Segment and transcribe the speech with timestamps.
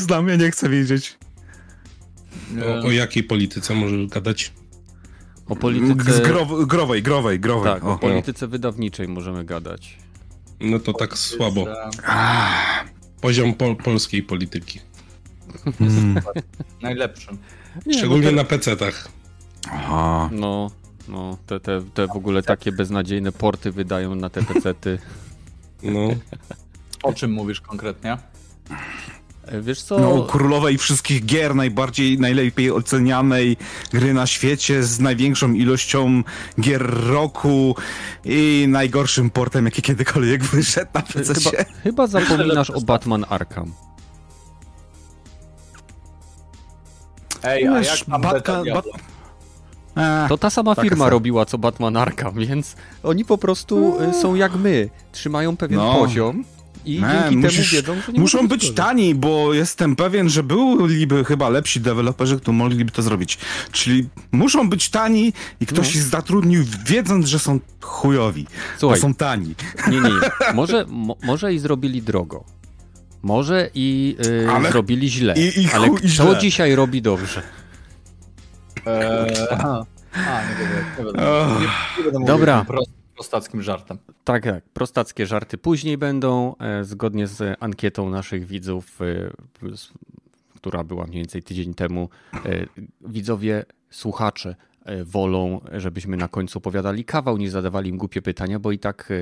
[0.00, 1.18] znam, ja nie chcę wiedzieć.
[2.82, 4.52] O, o jakiej polityce może gadać?
[5.46, 6.12] O polityce...
[6.12, 7.72] Z grow, growej, growej, growej.
[7.72, 9.98] Tak, o, o polityce wydawniczej możemy gadać.
[10.60, 11.66] No to tak słabo.
[13.20, 14.80] Poziom pol polskiej polityki.
[15.78, 16.20] Hmm.
[16.82, 17.38] Najlepszym.
[17.92, 19.08] Szczególnie na PC-tach.
[19.70, 20.28] Aha.
[20.32, 20.70] No,
[21.08, 24.98] no te, te, te w ogóle takie beznadziejne porty wydają na te PC-ty.
[25.82, 26.08] No.
[27.02, 28.18] O czym mówisz konkretnie?
[29.60, 29.98] Wiesz co?
[29.98, 33.56] No, królowej wszystkich gier, najbardziej, najlepiej ocenianej
[33.92, 36.22] gry na świecie z największą ilością
[36.60, 37.76] gier roku
[38.24, 41.34] i najgorszym portem, jaki kiedykolwiek wyszedł na PC.
[41.34, 43.72] Chyba, chyba zapominasz o Batman Arkham.
[47.42, 48.84] Ej, a jak tam Batka, bat...
[50.28, 54.54] To ta sama firma robiła co Batman Arkham, więc oni po prostu y, są jak
[54.54, 54.88] my.
[55.12, 55.94] Trzymają pewien no.
[55.94, 56.44] poziom
[56.84, 60.42] i Man, dzięki musisz, temu wiedzą, że nie Muszą być tani, bo jestem pewien, że
[60.42, 63.38] byliby chyba lepsi deweloperzy, którzy mogliby to zrobić.
[63.72, 66.00] Czyli muszą być tani i ktoś no.
[66.00, 68.46] ich zatrudnił, wiedząc, że są chujowi.
[68.78, 69.54] Słuchaj, to są tani.
[69.90, 70.10] Nie, nie.
[70.54, 72.44] Może, mo, może i zrobili drogo.
[73.22, 74.70] Może i yy, ale...
[74.70, 75.34] zrobili źle.
[75.36, 76.38] I, i ale kto źle.
[76.38, 77.42] dzisiaj robi dobrze?
[78.86, 82.64] Eee, a, nie, nie, nie, nie będę Dobra.
[83.20, 83.98] Prostackim żartem.
[84.24, 84.64] Tak, tak.
[84.64, 89.30] Prostackie żarty później będą, e, zgodnie z ankietą naszych widzów, e,
[90.56, 92.08] która była mniej więcej tydzień temu.
[92.34, 92.38] E,
[93.00, 94.56] widzowie, słuchacze
[95.04, 99.12] wolą, żebyśmy na końcu opowiadali kawał, niż zadawali im głupie pytania, bo i tak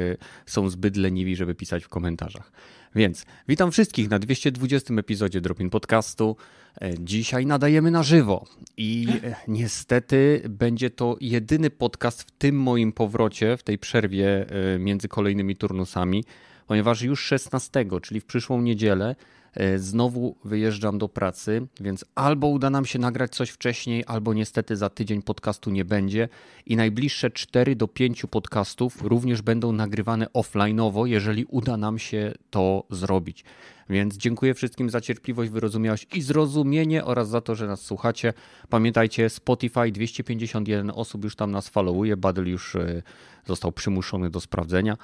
[0.46, 2.52] są zbyt leniwi, żeby pisać w komentarzach.
[2.94, 6.36] Więc witam wszystkich na 220 epizodzie Dropin Podcastu.
[6.80, 8.44] E, dzisiaj nadajemy na żywo.
[8.76, 14.78] I e, niestety będzie to jedyny podcast w tym moim powrocie, w tej przerwie e,
[14.78, 16.24] między kolejnymi turnusami,
[16.66, 19.16] ponieważ już 16, czyli w przyszłą niedzielę,
[19.76, 24.90] znowu wyjeżdżam do pracy, więc albo uda nam się nagrać coś wcześniej, albo niestety za
[24.90, 26.28] tydzień podcastu nie będzie.
[26.66, 32.84] I najbliższe 4 do 5 podcastów również będą nagrywane offline'owo, jeżeli uda nam się to
[32.90, 33.44] zrobić.
[33.90, 38.32] Więc dziękuję wszystkim za cierpliwość, wyrozumiałość i zrozumienie oraz za to, że nas słuchacie.
[38.68, 42.16] Pamiętajcie, Spotify 251 osób już tam nas followuje.
[42.16, 43.02] Badel już e,
[43.46, 44.96] został przymuszony do sprawdzenia.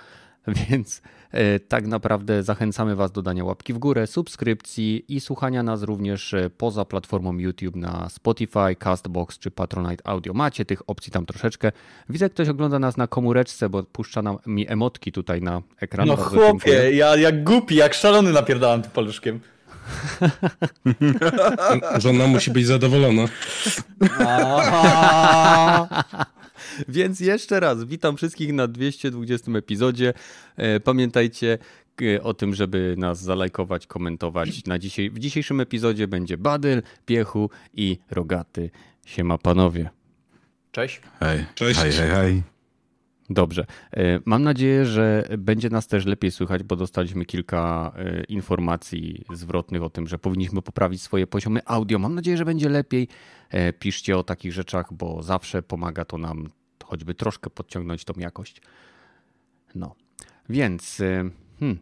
[0.68, 5.82] Więc e, tak naprawdę zachęcamy Was do dania łapki w górę, subskrypcji i słuchania nas
[5.82, 10.34] również e, poza platformą YouTube na Spotify, Castbox czy Patronite Audio.
[10.34, 11.72] Macie tych opcji tam troszeczkę.
[12.08, 16.08] Widzę, ktoś ogląda nas na komóreczce, bo puszcza nam mi emotki tutaj na ekran.
[16.08, 16.96] No Bardzo chłopie, dziękuję.
[16.96, 19.40] ja jak głupi, jak szalony napierdałem tym paluszkiem.
[22.02, 23.24] Żona musi być zadowolona.
[26.88, 30.14] Więc jeszcze raz witam wszystkich na 220 epizodzie.
[30.56, 31.58] E, pamiętajcie
[32.02, 34.66] e, o tym, żeby nas zalajkować, komentować.
[34.66, 38.70] Na dzisiaj, w dzisiejszym epizodzie będzie Badyl, Piechu i Rogaty.
[39.06, 39.90] Siema panowie.
[40.72, 41.00] Cześć.
[41.20, 41.44] Hej.
[41.54, 41.80] Cześć.
[41.80, 42.42] Hej, hej, hej.
[43.30, 43.66] Dobrze.
[43.92, 47.92] E, mam nadzieję, że będzie nas też lepiej słychać, bo dostaliśmy kilka
[48.28, 51.98] informacji zwrotnych o tym, że powinniśmy poprawić swoje poziomy audio.
[51.98, 53.08] Mam nadzieję, że będzie lepiej.
[53.78, 56.50] Piszcie o takich rzeczach, bo zawsze pomaga to nam
[56.84, 58.62] choćby troszkę podciągnąć tą jakość.
[59.74, 59.94] No,
[60.48, 61.30] więc y,
[61.60, 61.78] hmm,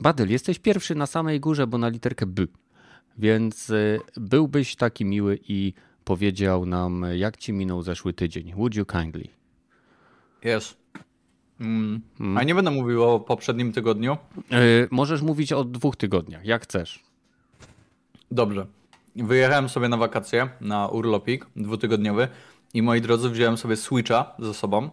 [0.00, 2.46] Badyl, jesteś pierwszy na samej górze, bo na literkę B.
[3.18, 5.72] Więc y, byłbyś taki miły i
[6.04, 8.52] powiedział nam, jak ci minął zeszły tydzień.
[8.54, 9.28] Would you kindly?
[10.44, 10.76] Yes.
[11.60, 12.00] Mm.
[12.20, 12.38] Mm.
[12.38, 14.16] A nie będę mówił o poprzednim tygodniu?
[14.50, 17.02] Yy, możesz mówić o dwóch tygodniach, jak chcesz.
[18.30, 18.66] Dobrze.
[19.16, 22.28] Wyjechałem sobie na wakacje, na urlopik dwutygodniowy
[22.74, 24.90] i moi drodzy, wziąłem sobie Switcha ze sobą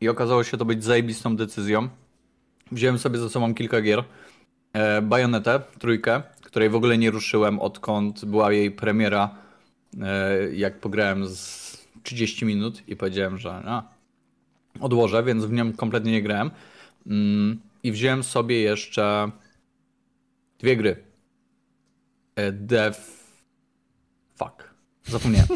[0.00, 1.88] i okazało się to być zajebistą decyzją.
[2.72, 4.04] Wziąłem sobie ze sobą kilka gier.
[4.72, 9.34] E, Bajonetę, trójkę, której w ogóle nie ruszyłem odkąd była jej premiera,
[10.00, 11.68] e, jak pograłem z
[12.02, 13.82] 30 minut i powiedziałem, że a,
[14.80, 16.50] odłożę, więc w nią kompletnie nie grałem.
[17.06, 19.30] Mm, I wziąłem sobie jeszcze
[20.58, 21.04] dwie gry.
[22.36, 22.98] E, Dev...
[24.36, 24.77] Fuck.
[25.08, 25.48] Zapomniałem.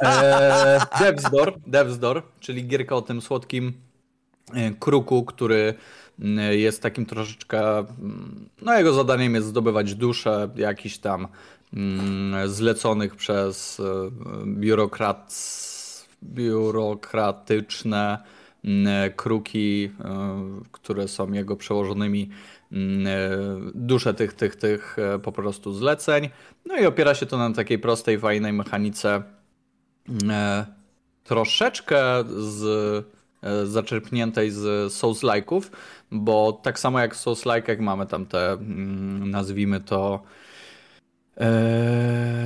[0.00, 3.72] Eee, Devs Door, Door, czyli gierka o tym słodkim
[4.54, 5.74] e, kruku, który
[6.20, 11.28] mm, jest takim troszeczkę, mm, no jego zadaniem jest zdobywać dusze jakichś tam
[11.74, 13.84] mm, zleconych przez e,
[14.46, 15.36] biurokrat,
[16.24, 18.18] biurokratyczne
[19.16, 20.38] kruki, e,
[20.72, 22.30] które są jego przełożonymi
[23.74, 26.28] dusze tych, tych, tych po prostu zleceń.
[26.66, 29.22] No i opiera się to na takiej prostej, fajnej mechanice,
[30.30, 30.66] e,
[31.24, 32.64] troszeczkę z,
[33.42, 35.70] e, zaczerpniętej z Souls-like'ów,
[36.10, 40.22] bo tak samo jak w Souls-like'ach mamy tam te, mm, nazwijmy to,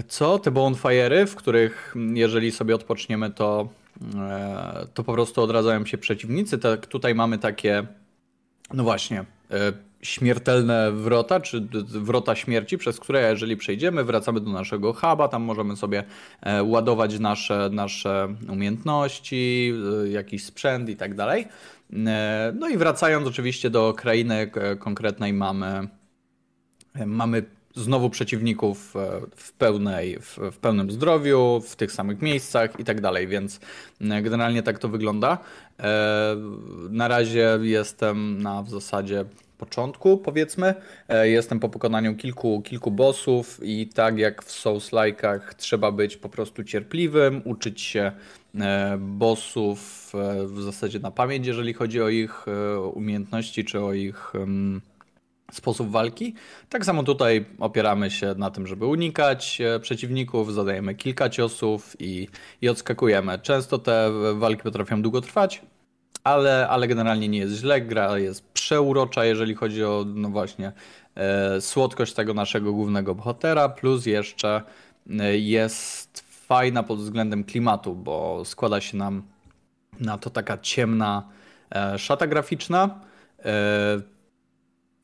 [0.08, 0.38] co?
[0.38, 3.68] Te bonfire'y, w których jeżeli sobie odpoczniemy, to,
[4.14, 6.58] e, to po prostu odradzają się przeciwnicy.
[6.58, 7.86] Tak, tutaj mamy takie,
[8.74, 14.92] no właśnie, e, śmiertelne wrota, czy wrota śmierci, przez które jeżeli przejdziemy, wracamy do naszego
[14.92, 16.04] huba, tam możemy sobie
[16.40, 19.74] e, ładować nasze, nasze umiejętności,
[20.10, 21.46] jakiś sprzęt i tak dalej.
[22.54, 25.88] No i wracając oczywiście do krainy konkretnej mamy
[27.06, 27.42] mamy
[27.74, 33.00] znowu przeciwników e, w, pełnej, w, w, pełnym zdrowiu, w tych samych miejscach i tak
[33.00, 33.60] dalej, więc
[34.00, 35.38] e, generalnie tak to wygląda.
[35.80, 36.36] E,
[36.90, 39.24] na razie jestem na w zasadzie
[39.62, 40.74] początku, powiedzmy.
[41.22, 46.64] Jestem po pokonaniu kilku, kilku bossów i tak jak w Souls-like'ach trzeba być po prostu
[46.64, 48.12] cierpliwym, uczyć się
[48.98, 50.10] bossów
[50.44, 52.46] w zasadzie na pamięć, jeżeli chodzi o ich
[52.94, 54.32] umiejętności czy o ich
[55.52, 56.34] sposób walki.
[56.68, 62.28] Tak samo tutaj opieramy się na tym, żeby unikać e, przeciwników, zadajemy kilka ciosów i,
[62.62, 63.38] i odskakujemy.
[63.38, 65.62] Często te walki potrafią długo trwać,
[66.24, 67.80] ale, ale generalnie nie jest źle.
[67.80, 70.72] Gra jest przeurocza, jeżeli chodzi o, no właśnie,
[71.14, 74.62] e, słodkość tego naszego głównego bohatera, plus jeszcze
[75.10, 79.22] e, jest fajna pod względem klimatu, bo składa się nam
[80.00, 81.28] na to taka ciemna
[81.74, 83.00] e, szata graficzna.
[83.44, 84.00] E,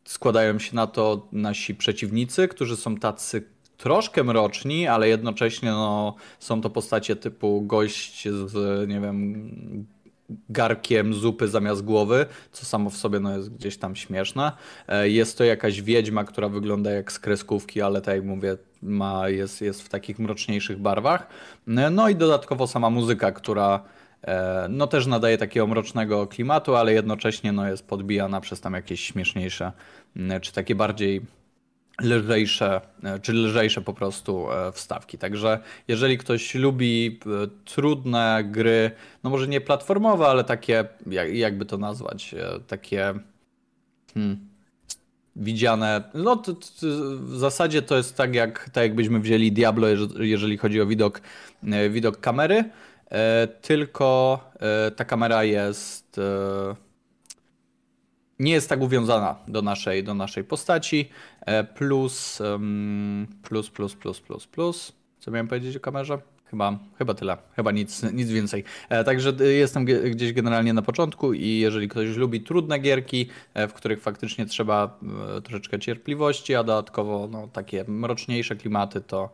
[0.04, 3.42] składają się na to nasi przeciwnicy, którzy są tacy
[3.76, 9.86] troszkę mroczni, ale jednocześnie no, są to postacie typu gość z, nie wiem,
[10.48, 14.52] garkiem zupy zamiast głowy, co samo w sobie no, jest gdzieś tam śmieszne.
[14.88, 19.28] E, jest to jakaś wiedźma, która wygląda jak z kreskówki, ale tak jak mówię, ma,
[19.28, 21.26] jest, jest w takich mroczniejszych barwach.
[21.68, 23.84] E, no i dodatkowo sama muzyka, która
[24.22, 29.00] E, no też nadaje takiego mrocznego klimatu, ale jednocześnie no jest podbijana przez tam jakieś
[29.00, 29.72] śmieszniejsze,
[30.42, 31.20] czy takie bardziej
[32.02, 35.18] lżejsze, e, czy lżejsze po prostu e, wstawki.
[35.18, 37.20] Także jeżeli ktoś lubi
[37.64, 38.90] trudne gry,
[39.24, 40.84] no może nie platformowe, ale takie,
[41.32, 42.34] jakby to nazwać,
[42.66, 43.14] takie
[44.14, 44.48] hmm,
[45.36, 46.60] widziane, no to, to,
[47.20, 49.86] w zasadzie to jest tak jak, tak jakbyśmy wzięli Diablo,
[50.18, 51.20] jeżeli chodzi o widok,
[51.90, 52.64] widok kamery,
[53.10, 56.74] E, tylko e, ta kamera jest e,
[58.38, 61.10] nie jest tak uwiązana do naszej, do naszej postaci.
[61.74, 62.42] Plus,
[63.42, 64.92] plus, plus, plus, plus, plus.
[65.18, 66.18] Co miałem powiedzieć o kamerze?
[66.44, 68.64] Chyba, chyba tyle, chyba nic, nic więcej.
[69.04, 73.28] Także jestem gdzieś generalnie na początku i jeżeli ktoś lubi trudne gierki,
[73.68, 74.98] w których faktycznie trzeba
[75.44, 79.30] troszeczkę cierpliwości, a dodatkowo no, takie mroczniejsze klimaty, to,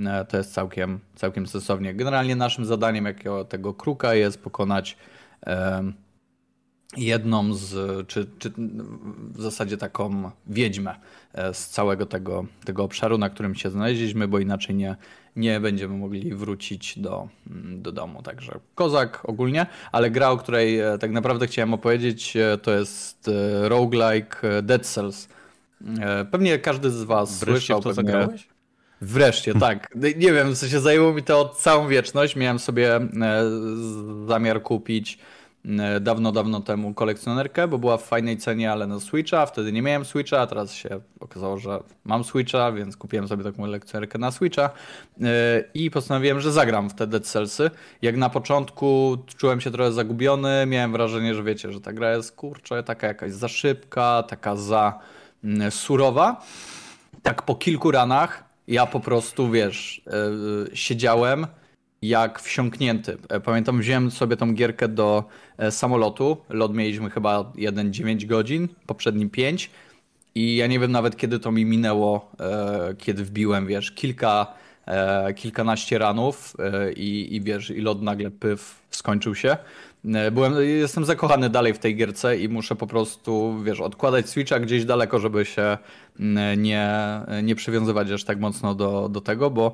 [0.00, 1.94] E, to jest całkiem, całkiem sensownie.
[1.94, 4.96] Generalnie naszym zadaniem jakiego tego kruka jest pokonać
[6.96, 8.52] jedną z, czy, czy
[9.34, 10.94] w zasadzie taką wiedźmę
[11.32, 14.96] e, z całego tego, tego obszaru, na którym się znaleźliśmy, bo inaczej nie,
[15.36, 17.28] nie będziemy mogli wrócić do,
[17.76, 18.22] do domu.
[18.22, 23.30] Także kozak ogólnie, ale gra, o której e, tak naprawdę chciałem opowiedzieć, to jest
[23.62, 25.28] roguelike Dead Cells.
[26.30, 27.82] Pewnie każdy z was Wreszcie słyszał.
[27.82, 28.12] to pewnie...
[28.12, 28.54] zagrałeś?
[29.04, 29.94] Wreszcie, tak.
[30.16, 32.36] Nie wiem, co się zajęło mi to całą wieczność.
[32.36, 33.10] Miałem sobie e,
[34.28, 35.18] zamiar kupić e,
[36.00, 39.46] dawno, dawno temu kolekcjonerkę, bo była w fajnej cenie, ale na Switcha.
[39.46, 43.56] Wtedy nie miałem Switcha, a teraz się okazało, że mam Switcha, więc kupiłem sobie taką
[43.56, 44.70] kolekcjonerkę na Switcha
[45.22, 47.70] e, i postanowiłem, że zagram w te Dead Cellsy.
[48.02, 52.36] Jak na początku czułem się trochę zagubiony, miałem wrażenie, że wiecie, że ta gra jest
[52.36, 54.98] kurczę, taka jakaś za szybka, taka za
[55.70, 56.42] surowa.
[57.22, 61.46] Tak po kilku ranach ja po prostu, wiesz, yy, siedziałem
[62.08, 63.16] jak wsiąknięty.
[63.28, 65.24] E, pamiętam, wziąłem sobie tą gierkę do
[65.58, 66.36] e, samolotu.
[66.48, 69.70] Lot mieliśmy chyba 1,9 godzin, poprzedni 5.
[70.34, 74.46] I ja nie wiem nawet kiedy to mi minęło, e, kiedy wbiłem, wiesz, kilka,
[75.36, 76.56] kilkanaście ranów
[76.96, 79.56] i, i wiesz, i lot nagle pyw skończył się.
[80.32, 84.84] Byłem, jestem zakochany dalej w tej gierce i muszę po prostu, wiesz, odkładać Switcha gdzieś
[84.84, 85.78] daleko, żeby się
[86.20, 86.90] mm, nie,
[87.42, 89.72] nie przywiązywać aż tak mocno do, do tego, bo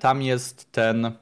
[0.00, 1.12] tam jest ten,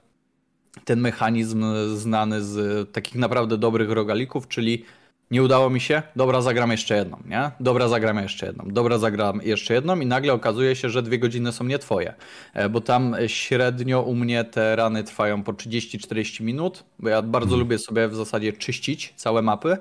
[0.85, 1.65] ten mechanizm
[1.95, 4.85] znany z takich naprawdę dobrych rogalików, czyli
[5.31, 7.51] nie udało mi się, dobra, zagram jeszcze jedną, nie?
[7.61, 11.53] Dobra, zagram jeszcze jedną, dobra, zagram jeszcze jedną i nagle okazuje się, że dwie godziny
[11.53, 12.15] są nie twoje,
[12.55, 17.49] e, bo tam średnio u mnie te rany trwają po 30-40 minut, bo ja bardzo
[17.49, 17.61] hmm.
[17.61, 19.77] lubię sobie w zasadzie czyścić całe mapy,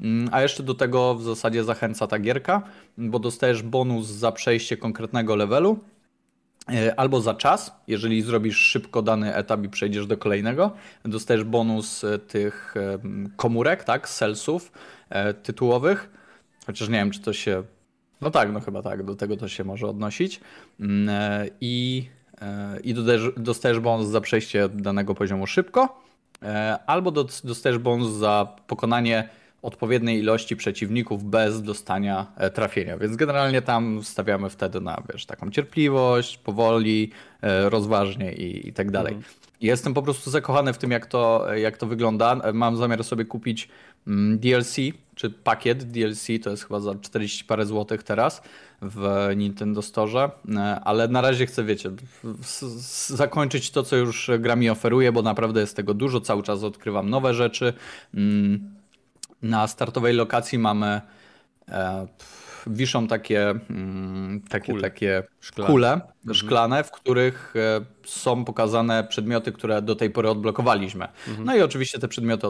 [0.00, 2.62] mm, a jeszcze do tego w zasadzie zachęca ta gierka,
[2.98, 5.95] bo dostajesz bonus za przejście konkretnego levelu, E,
[6.96, 10.72] albo za czas, jeżeli zrobisz szybko dany etap i przejdziesz do kolejnego,
[11.04, 12.98] dostajesz bonus e, tych e,
[13.36, 14.72] komórek, tak, selsów
[15.42, 16.10] tytułowych.
[16.66, 17.62] Chociaż nie wiem, czy to się.
[18.20, 20.40] No tak, no chyba tak, do tego to się może odnosić.
[20.80, 21.10] Mm,
[21.60, 22.08] I
[22.84, 22.94] i
[23.36, 26.02] dostajesz bonus za przejście danego poziomu szybko,
[26.86, 27.12] albo
[27.44, 29.28] dostajesz bonus za pokonanie
[29.66, 32.98] odpowiedniej ilości przeciwników bez dostania e, trafienia.
[32.98, 37.10] Więc generalnie tam stawiamy wtedy na wiesz, taką cierpliwość, powoli,
[37.42, 39.14] e, rozważnie i, i tak dalej.
[39.14, 39.34] Mhm.
[39.60, 42.40] Jestem po prostu zakochany w tym, jak to, jak to wygląda.
[42.52, 43.68] Mam zamiar sobie kupić
[44.06, 44.76] mm, DLC,
[45.14, 48.42] czy pakiet DLC, to jest chyba za 40 parę złotych teraz
[48.82, 51.90] w Nintendo Store, e, ale na razie chcę, wiecie,
[53.08, 57.10] zakończyć to, co już gra mi oferuje, bo naprawdę jest tego dużo, cały czas odkrywam
[57.10, 57.72] nowe rzeczy.
[58.14, 58.75] Mm,
[59.42, 61.00] na startowej lokacji mamy
[61.68, 62.06] e,
[62.66, 64.82] wiszą takie, mm, takie, kule.
[64.82, 65.72] takie szklane.
[65.72, 66.34] kule mhm.
[66.34, 71.08] szklane, w których e, są pokazane przedmioty, które do tej pory odblokowaliśmy.
[71.28, 71.46] Mhm.
[71.46, 72.46] No i oczywiście te przedmioty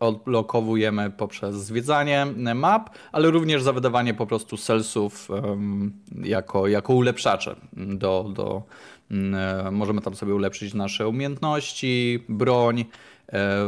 [0.00, 7.56] odblokowujemy poprzez zwiedzanie map, ale również za wydawanie po prostu selsów um, jako, jako ulepszacze
[7.72, 8.62] do, do
[9.10, 12.84] um, możemy tam sobie ulepszyć nasze umiejętności, broń,
[13.32, 13.66] e,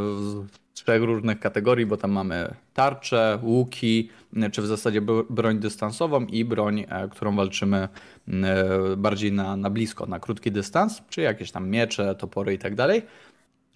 [0.75, 4.09] trzech różnych kategorii, bo tam mamy tarcze, łuki,
[4.51, 7.77] czy w zasadzie broń dystansową i broń, e, którą walczymy
[8.27, 12.75] e, bardziej na, na blisko, na krótki dystans, czy jakieś tam miecze, topory i tak
[12.75, 13.01] dalej.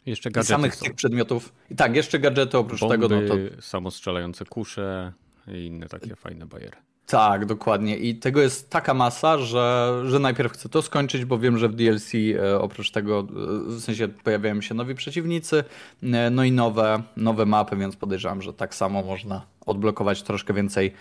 [0.06, 0.86] Jeszcze gadżety samych są.
[0.86, 1.54] tych przedmiotów.
[1.72, 3.22] I tak, jeszcze gadżety oprócz Bomby, tego.
[3.22, 3.62] No to...
[3.62, 5.14] samostrzelające kusze
[5.48, 6.78] i inne takie fajne bajery.
[7.10, 7.98] Tak, dokładnie.
[7.98, 11.76] I tego jest taka masa, że, że najpierw chcę to skończyć, bo wiem, że w
[11.76, 13.26] DLC e, oprócz tego, e,
[13.68, 15.64] w sensie pojawiają się nowi przeciwnicy,
[16.04, 20.94] e, no i nowe, nowe mapy, więc podejrzewam, że tak samo można odblokować troszkę więcej,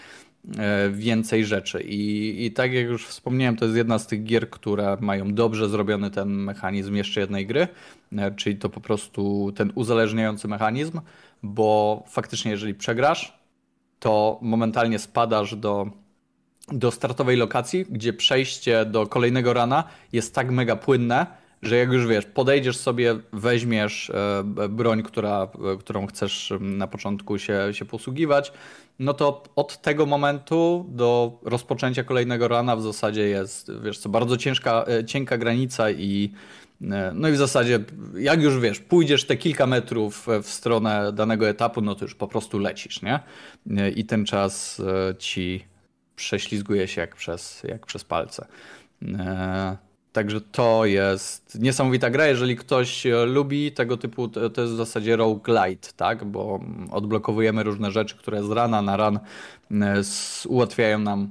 [0.91, 1.83] więcej rzeczy.
[1.83, 5.69] I, I tak jak już wspomniałem, to jest jedna z tych gier, które mają dobrze
[5.69, 7.69] zrobiony ten mechanizm jeszcze jednej gry,
[8.37, 11.00] czyli to po prostu ten uzależniający mechanizm,
[11.43, 13.38] bo faktycznie jeżeli przegrasz,
[13.99, 15.87] to momentalnie spadasz do,
[16.73, 21.26] do startowej lokacji, gdzie przejście do kolejnego rana jest tak mega płynne,
[21.62, 27.38] że jak już wiesz, podejdziesz sobie, weźmiesz e, broń, która, e, którą chcesz na początku
[27.38, 28.52] się, się posługiwać,
[28.99, 34.37] no to od tego momentu do rozpoczęcia kolejnego rana w zasadzie jest, wiesz co, bardzo
[34.37, 36.33] ciężka, e, cienka granica i
[37.14, 37.80] no i w zasadzie,
[38.18, 42.28] jak już wiesz, pójdziesz te kilka metrów w stronę danego etapu, no to już po
[42.28, 43.20] prostu lecisz, nie?
[43.76, 45.64] E, I ten czas e, ci
[46.16, 48.47] prześlizguje się jak przez, jak przez palce.
[50.12, 52.26] Także to jest niesamowita gra.
[52.26, 56.25] Jeżeli ktoś lubi tego typu, to jest w zasadzie roguelite, tak?
[56.25, 59.18] Bo odblokowujemy różne rzeczy, które z rana na ran
[60.49, 61.28] ułatwiają nam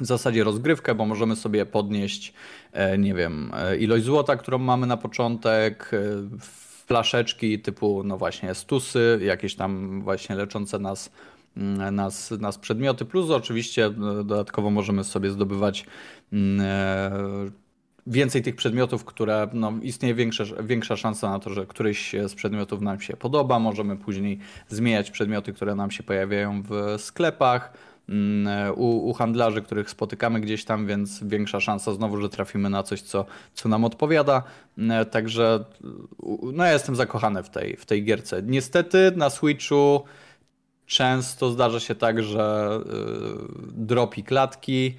[0.00, 2.32] w zasadzie rozgrywkę, bo możemy sobie podnieść,
[2.72, 6.38] e, nie wiem, e, ilość złota, którą mamy na początek, e,
[6.86, 11.10] flaszeczki typu, no właśnie, stusy, jakieś tam właśnie leczące nas,
[11.56, 13.90] mm, nas, nas przedmioty, plus oczywiście
[14.24, 15.86] dodatkowo możemy sobie zdobywać
[16.32, 16.60] mm,
[18.06, 22.80] więcej tych przedmiotów, które no, istnieje większa, większa szansa na to, że któryś z przedmiotów
[22.80, 23.58] nam się podoba.
[23.58, 24.38] Możemy później
[24.68, 27.72] zmieniać przedmioty, które nam się pojawiają w sklepach
[28.76, 33.02] u, u, handlarzy, których spotykamy gdzieś tam, więc większa szansa znowu, że trafimy na coś,
[33.02, 33.24] co,
[33.54, 34.42] co nam odpowiada.
[34.78, 35.64] Mm, także
[36.52, 38.42] no ja jestem zakochany w tej, w tej gierce.
[38.42, 40.02] Niestety na Switchu
[40.86, 44.94] często zdarza się tak, że y, dropi klatki,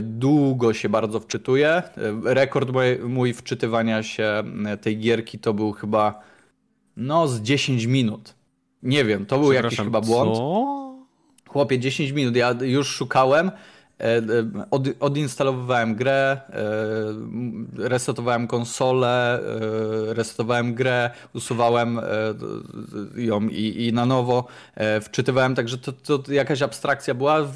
[0.00, 1.82] długo się bardzo wczytuje.
[2.24, 4.44] Rekord mój, mój wczytywania się
[4.80, 6.20] tej gierki to był chyba
[6.96, 8.34] no z 10 minut.
[8.82, 10.36] Nie wiem, to był jakiś chyba błąd.
[10.36, 10.77] Co?
[11.48, 13.50] Chłopie, 10 minut, ja już szukałem,
[14.00, 14.22] e, e,
[14.70, 19.40] od, odinstalowywałem grę, e, resetowałem konsolę,
[20.06, 22.00] resetowałem grę, usuwałem
[23.16, 24.46] ją i, i na nowo
[25.02, 27.46] wczytywałem, także to, to jakaś abstrakcja była.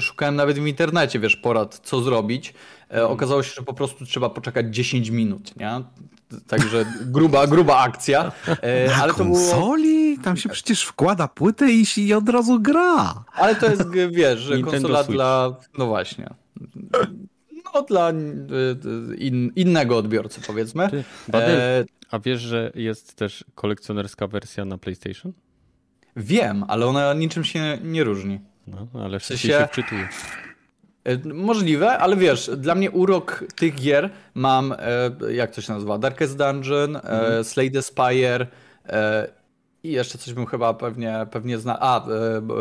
[0.00, 2.54] Szukałem nawet w internecie, wiesz, porad, co zrobić.
[2.88, 3.10] Hmm.
[3.10, 5.80] Okazało się, że po prostu trzeba poczekać 10 minut, nie?
[6.46, 8.32] Także gruba, gruba akcja.
[8.46, 10.12] E, Na ale konsoli?
[10.12, 10.24] Było...
[10.24, 13.24] Tam się przecież wkłada płytę i, i od razu gra.
[13.32, 15.14] Ale to jest, wiesz, konsola Switch.
[15.14, 15.56] dla...
[15.78, 16.30] No właśnie.
[17.74, 18.10] No dla
[19.18, 20.90] in, innego odbiorcy, powiedzmy.
[20.90, 21.84] Ty, e...
[22.10, 25.32] A wiesz, że jest też kolekcjonerska wersja na PlayStation?
[26.16, 28.40] Wiem, ale ona niczym się nie różni.
[28.66, 30.08] No, ale w sensie się wczytuje.
[31.06, 35.98] E, możliwe, ale wiesz, dla mnie urok tych gier mam, e, jak to się nazywa,
[35.98, 37.44] Darkest Dungeon, mm.
[37.44, 38.46] Slay the Spire
[39.82, 41.80] i jeszcze coś bym chyba pewnie, pewnie zna...
[41.80, 42.06] A,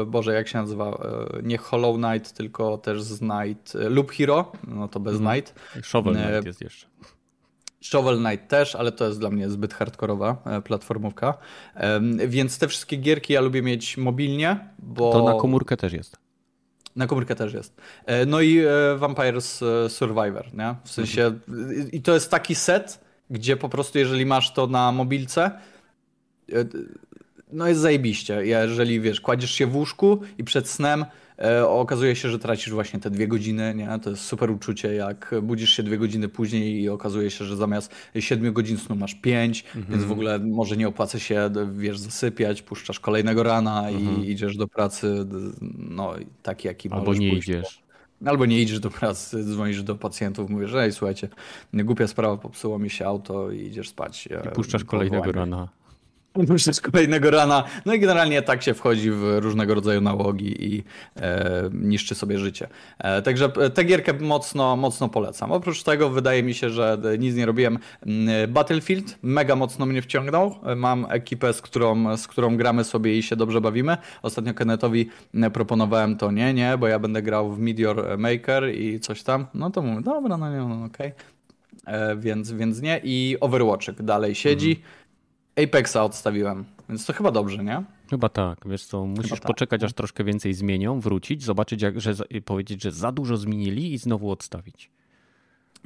[0.05, 0.97] Boże, jak się nazywa?
[1.43, 3.73] Nie Hollow Knight, tylko też z Knight...
[3.73, 5.31] Loop Hero, no to bez mm.
[5.31, 5.55] Knight.
[5.83, 6.87] Shovel Knight jest jeszcze.
[7.81, 11.37] Shovel Knight też, ale to jest dla mnie zbyt hardkorowa platformówka.
[12.27, 15.11] Więc te wszystkie gierki ja lubię mieć mobilnie, bo...
[15.11, 16.24] To na komórkę też jest.
[16.95, 17.81] Na komórkę też jest.
[18.05, 20.75] E, no i e, Vampires e, Survivor, nie?
[20.83, 21.39] W sensie,
[21.91, 22.99] i to jest taki set,
[23.29, 25.51] gdzie po prostu jeżeli masz to na mobilce,
[27.51, 28.45] no jest zajebiście.
[28.45, 31.05] Jeżeli, wiesz, kładziesz się w łóżku i przed snem
[31.67, 33.99] okazuje się, że tracisz właśnie te dwie godziny, nie?
[34.03, 37.95] To jest super uczucie, jak budzisz się dwie godziny później i okazuje się, że zamiast
[38.19, 39.85] siedmiu godzin snu masz pięć, mhm.
[39.89, 44.25] więc w ogóle może nie opłaca się, wiesz, zasypiać, puszczasz kolejnego rana mhm.
[44.25, 45.25] i idziesz do pracy,
[45.77, 46.13] no
[46.43, 47.83] taki jaki Albo nie pójść, idziesz.
[48.25, 51.29] Albo nie idziesz do pracy, dzwonisz do pacjentów, mówisz, ej, słuchajcie,
[51.73, 54.29] głupia sprawa, popsuło mi się auto i idziesz spać.
[54.45, 55.69] I puszczasz kolejnego rana.
[56.35, 57.63] Muszę z kolejnego rana.
[57.85, 60.83] No i generalnie tak się wchodzi w różnego rodzaju nałogi i
[61.15, 62.67] e, niszczy sobie życie.
[62.99, 65.51] E, także tę gierkę mocno, mocno polecam.
[65.51, 67.79] Oprócz tego wydaje mi się, że nic nie robiłem.
[68.05, 70.55] Mm, Battlefield mega mocno mnie wciągnął.
[70.75, 73.97] Mam ekipę, z którą, z którą gramy sobie i się dobrze bawimy.
[74.21, 75.09] Ostatnio Kennetowi
[75.53, 79.45] proponowałem to nie, nie, bo ja będę grał w Meteor Maker i coś tam.
[79.53, 81.07] No to mówię, dobra, no nie, no okej.
[81.07, 81.35] Okay.
[81.85, 83.01] E, więc, więc nie.
[83.03, 84.81] I Overwatch dalej siedzi.
[85.63, 87.83] Apexa odstawiłem, więc to chyba dobrze, nie?
[88.09, 89.41] Chyba tak, wiesz co, musisz tak.
[89.41, 92.13] poczekać aż troszkę więcej zmienią, wrócić, zobaczyć, jak, że,
[92.45, 94.89] powiedzieć, że za dużo zmienili i znowu odstawić.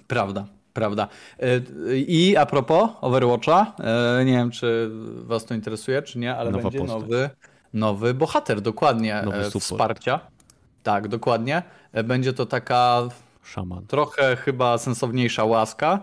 [0.07, 1.07] Prawda, prawda.
[1.39, 4.89] E, I a propos Overwatcha, e, nie wiem, czy
[5.23, 7.29] was to interesuje, czy nie, ale Nowa będzie nowy,
[7.73, 10.19] nowy bohater, dokładnie, nowy e, wsparcia.
[10.83, 11.63] Tak, dokładnie.
[12.03, 13.01] Będzie to taka
[13.43, 13.87] Szaman.
[13.87, 15.99] trochę chyba sensowniejsza łaska,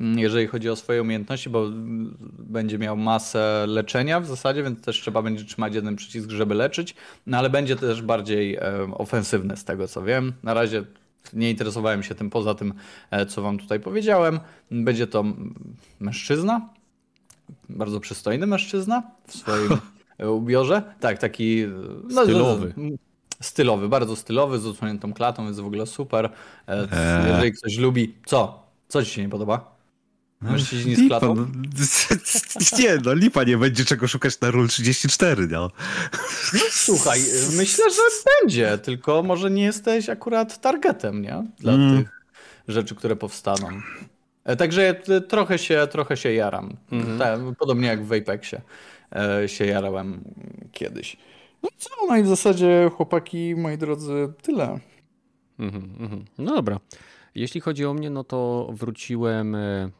[0.00, 1.66] jeżeli chodzi o swoje umiejętności, bo
[2.38, 6.94] będzie miał masę leczenia w zasadzie, więc też trzeba będzie trzymać jeden przycisk, żeby leczyć,
[7.26, 8.58] no ale będzie też bardziej
[8.92, 10.32] ofensywny z tego co wiem.
[10.42, 10.84] Na razie
[11.32, 12.74] nie interesowałem się tym poza tym,
[13.10, 14.40] e, co wam tutaj powiedziałem.
[14.70, 15.24] Będzie to
[16.00, 16.68] mężczyzna,
[17.68, 19.70] bardzo przystojny mężczyzna w swoim
[20.38, 20.82] ubiorze.
[21.00, 21.64] Tak, taki
[22.10, 22.74] no, stylowy.
[23.40, 26.30] Stylowy, bardzo stylowy, z odsłoniętą klatą, jest w ogóle super.
[26.68, 26.88] E,
[27.26, 28.14] jeżeli ktoś lubi.
[28.26, 28.66] Co?
[28.88, 29.79] Co ci się nie podoba?
[30.40, 31.34] Mężczyźni z klatą?
[31.34, 31.46] No,
[32.78, 35.70] nie, no lipa nie będzie czego szukać na Rule 34, no.
[36.52, 36.60] no.
[36.70, 37.20] Słuchaj,
[37.56, 38.02] myślę, że
[38.40, 41.44] będzie, tylko może nie jesteś akurat targetem, nie?
[41.58, 41.98] Dla mm.
[41.98, 42.22] tych
[42.68, 43.68] rzeczy, które powstaną.
[44.44, 46.76] E, także trochę się, trochę się jaram.
[46.92, 47.54] Mm -hmm.
[47.58, 48.60] podobnie jak w Apexie
[49.16, 50.24] e, się jarałem
[50.72, 51.16] kiedyś.
[51.62, 51.90] No i co?
[52.08, 54.78] No i w zasadzie chłopaki, moi drodzy, tyle.
[55.58, 56.24] Mm -hmm.
[56.38, 56.80] No dobra.
[57.34, 59.90] Jeśli chodzi o mnie, no to wróciłem e,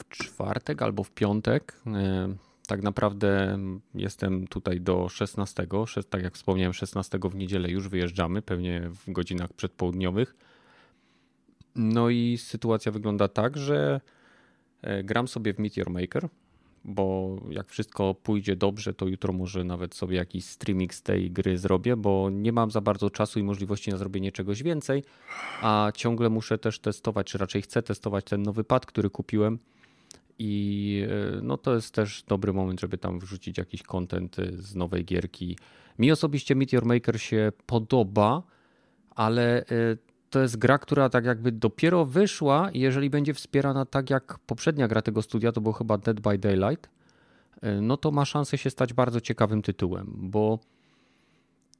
[0.00, 1.80] w czwartek albo w piątek.
[1.86, 2.34] E,
[2.66, 3.58] tak naprawdę
[3.94, 5.66] jestem tutaj do 16.
[6.10, 10.36] Tak jak wspomniałem, 16 w niedzielę już wyjeżdżamy, pewnie w godzinach przedpołudniowych.
[11.74, 14.00] No i sytuacja wygląda tak, że
[14.82, 16.28] e, gram sobie w Meteor Maker,
[16.84, 21.58] bo jak wszystko pójdzie dobrze, to jutro może nawet sobie jakiś streaming z tej gry
[21.58, 25.04] zrobię, bo nie mam za bardzo czasu i możliwości na zrobienie czegoś więcej,
[25.62, 29.58] a ciągle muszę też testować, czy raczej chcę testować ten nowy pad, który kupiłem
[30.42, 34.74] i e, no to jest też dobry moment, żeby tam wrzucić jakiś content e, z
[34.74, 35.58] nowej gierki.
[35.98, 38.42] Mi osobiście Meteor Maker się podoba,
[39.10, 39.66] ale e,
[40.30, 45.02] to jest gra, która tak jakby dopiero wyszła jeżeli będzie wspierana tak jak poprzednia gra
[45.02, 46.90] tego studia, to było chyba Dead by Daylight,
[47.82, 50.58] no to ma szansę się stać bardzo ciekawym tytułem, bo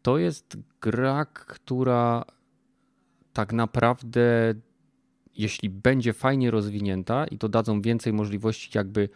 [0.03, 2.25] to jest gra, która
[3.33, 4.55] tak naprawdę
[5.37, 9.09] jeśli będzie fajnie rozwinięta i to dadzą więcej możliwości jakby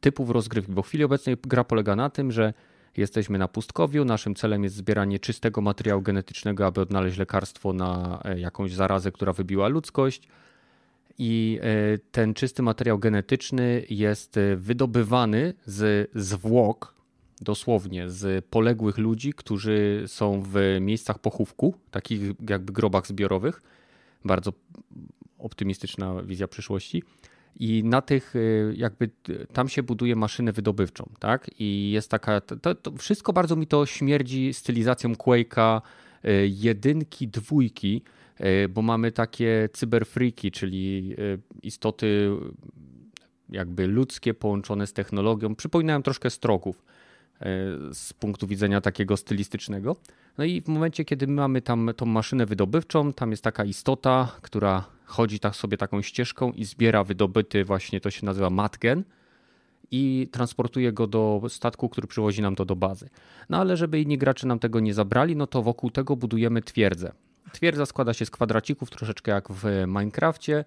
[0.00, 2.52] typów rozgrywki, bo w chwili obecnej gra polega na tym, że
[2.96, 8.40] jesteśmy na pustkowiu, naszym celem jest zbieranie czystego materiału genetycznego, aby odnaleźć lekarstwo na e,
[8.40, 10.28] jakąś zarazę, która wybiła ludzkość.
[11.18, 16.94] I e, ten czysty materiał genetyczny jest e, wydobywany z zwłok,
[17.40, 23.62] dosłownie z poległych ludzi, którzy są w miejscach pochówku, takich jakby grobach zbiorowych.
[24.24, 24.52] Bardzo
[25.40, 27.02] optymistyczna wizja przyszłości.
[27.56, 29.10] I na tych, y, jakby
[29.52, 31.50] tam się buduje maszynę wydobywczą, tak?
[31.58, 35.80] I jest taka, to, to wszystko bardzo mi to śmierdzi stylizacją Quake'a
[36.24, 38.02] y, jedynki, dwójki,
[38.40, 41.16] y, bo mamy takie cyberfreaki, czyli
[41.62, 42.30] istoty
[43.48, 45.54] jakby ludzkie połączone z technologią.
[45.54, 46.84] Przypominają troszkę stroków
[47.92, 49.96] z punktu widzenia takiego stylistycznego.
[50.38, 54.84] No i w momencie, kiedy mamy tam tą maszynę wydobywczą, tam jest taka istota, która
[55.10, 59.04] chodzi tak sobie taką ścieżką i zbiera wydobyty właśnie, to się nazywa matgen
[59.90, 63.08] i transportuje go do statku, który przywozi nam to do bazy.
[63.48, 67.12] No ale żeby inni gracze nam tego nie zabrali, no to wokół tego budujemy twierdzę.
[67.52, 70.64] Twierdza składa się z kwadracików, troszeczkę jak w Minecrafcie.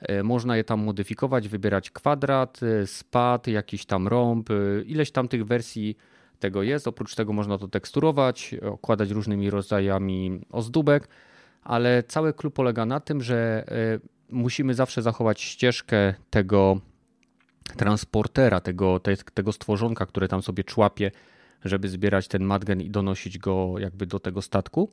[0.00, 5.28] E, można je tam modyfikować, wybierać kwadrat, e, spad, jakiś tam rąb, e, ileś tam
[5.28, 5.96] tych wersji
[6.38, 6.88] tego jest.
[6.88, 11.08] Oprócz tego można to teksturować, okładać różnymi rodzajami ozdóbek,
[11.66, 13.64] ale cały klub polega na tym, że
[14.30, 16.80] musimy zawsze zachować ścieżkę tego
[17.76, 19.00] transportera, tego,
[19.34, 21.10] tego stworzonka, które tam sobie człapie,
[21.64, 24.90] żeby zbierać ten madgen i donosić go jakby do tego statku.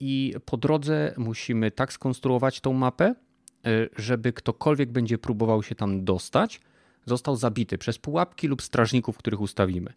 [0.00, 3.14] I po drodze musimy tak skonstruować tą mapę,
[3.66, 6.60] y, żeby ktokolwiek będzie próbował się tam dostać,
[7.06, 9.92] został zabity przez pułapki lub strażników, których ustawimy.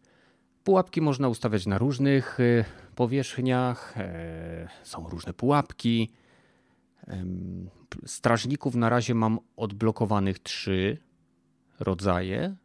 [0.65, 6.11] Pułapki można ustawiać na różnych y, powierzchniach, e, są różne pułapki.
[8.05, 10.97] Strażników na razie mam odblokowanych trzy
[11.79, 12.55] rodzaje.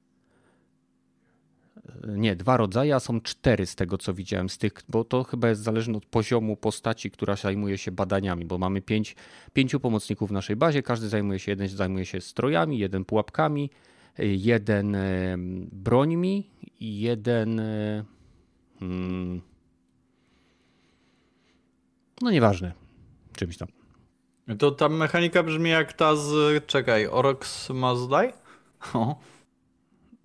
[2.08, 5.48] Nie, dwa rodzaje, a są cztery z tego, co widziałem z tych, bo to chyba
[5.48, 9.16] jest zależne od poziomu postaci, która zajmuje się badaniami, bo mamy pięć,
[9.52, 13.70] pięciu pomocników w naszej bazie, każdy zajmuje się, jeden zajmuje się strojami, jeden pułapkami,
[14.18, 14.96] jeden
[15.72, 17.60] brońmi i jeden
[18.78, 19.40] hmm,
[22.20, 22.72] no nieważne,
[23.36, 23.68] czymś tam.
[24.58, 27.68] To ta mechanika brzmi jak ta z, czekaj, Orox
[28.08, 28.32] Die?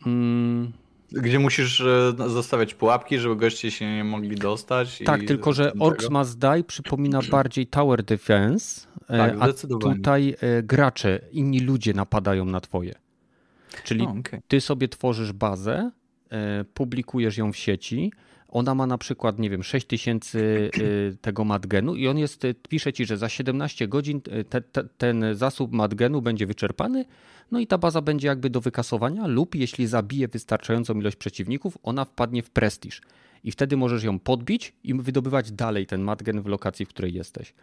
[0.05, 0.71] Mm.
[1.11, 4.99] Gdzie musisz e, zostawiać pułapki, żeby goście się nie mogli dostać.
[5.05, 10.63] Tak, tylko że Orcs Must Die przypomina bardziej Tower Defense, e, tak, a tutaj e,
[10.63, 12.93] gracze, inni ludzie napadają na twoje.
[13.83, 14.41] Czyli okay.
[14.47, 15.91] ty sobie tworzysz bazę,
[16.73, 18.11] publikujesz ją w sieci,
[18.55, 22.93] ona ma na przykład, nie wiem, 6000 y, tego madgenu i on jest, y, pisze
[22.93, 27.05] ci, że za 17 godzin te, te, ten zasób madgenu będzie wyczerpany,
[27.51, 32.05] no i ta baza będzie jakby do wykasowania lub jeśli zabije wystarczającą ilość przeciwników, ona
[32.05, 33.01] wpadnie w prestiż.
[33.43, 37.53] I wtedy możesz ją podbić i wydobywać dalej ten madgen w lokacji, w której jesteś.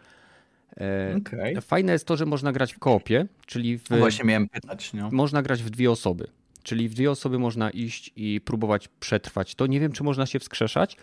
[0.77, 1.61] E, okay.
[1.61, 4.93] Fajne jest to, że można grać w koopie, czyli w, no właśnie miałem pytać.
[4.93, 5.09] No.
[5.11, 6.27] Można grać w dwie osoby.
[6.63, 9.55] Czyli w dwie osoby można iść i próbować przetrwać.
[9.55, 10.97] To nie wiem, czy można się wskrzeszać.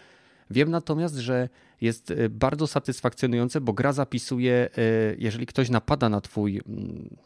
[0.50, 1.48] Wiem natomiast, że
[1.80, 4.68] jest e, bardzo satysfakcjonujące, bo gra zapisuje, e,
[5.18, 7.16] jeżeli ktoś napada na twój, mm,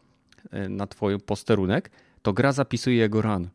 [0.77, 1.91] na twój posterunek,
[2.23, 3.49] to gra zapisuje jego ran.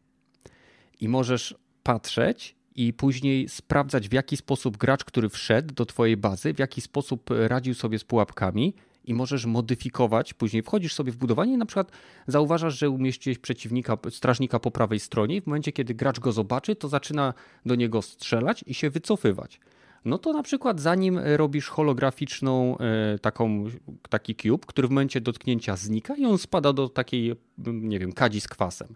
[1.00, 6.54] I możesz patrzeć i później sprawdzać, w jaki sposób gracz, który wszedł do twojej bazy,
[6.54, 8.74] w jaki sposób radził sobie z pułapkami
[9.06, 10.34] i możesz modyfikować.
[10.34, 11.92] Później wchodzisz sobie w budowanie i na przykład
[12.28, 16.76] zauważasz, że umieściłeś przeciwnika, strażnika po prawej stronie i w momencie, kiedy gracz go zobaczy,
[16.76, 17.34] to zaczyna
[17.66, 19.60] do niego strzelać i się wycofywać.
[20.06, 23.66] No to na przykład zanim robisz holograficzną e, taką,
[24.10, 27.36] taki cube, który w momencie dotknięcia znika i on spada do takiej,
[27.68, 28.96] nie wiem, kadzi z kwasem.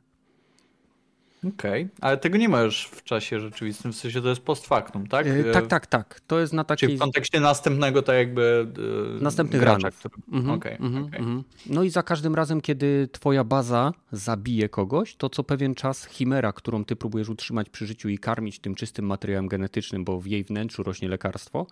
[1.47, 1.89] Okej, okay.
[2.01, 5.27] ale tego nie ma już w czasie rzeczywistym, w sensie to jest post factum, tak?
[5.27, 6.19] Yy, tak, tak, tak.
[6.27, 6.87] To jest na takiej...
[6.87, 8.67] Czyli w kontekście następnego to jakby...
[9.13, 10.15] Yy, Następnych gracza, który...
[10.31, 11.19] mhm, okay, mhm, okay.
[11.19, 11.43] Mhm.
[11.65, 16.53] No i za każdym razem, kiedy twoja baza zabije kogoś, to co pewien czas chimera,
[16.53, 20.43] którą ty próbujesz utrzymać przy życiu i karmić tym czystym materiałem genetycznym, bo w jej
[20.43, 21.67] wnętrzu rośnie lekarstwo,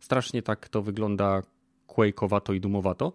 [0.00, 1.42] strasznie tak to wygląda
[1.88, 3.12] quake'owato i dumowato,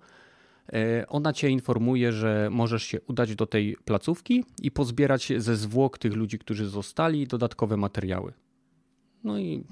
[1.08, 6.14] ona cię informuje, że możesz się udać do tej placówki i pozbierać ze zwłok tych
[6.14, 8.34] ludzi, którzy zostali, dodatkowe materiały.
[9.24, 9.64] No i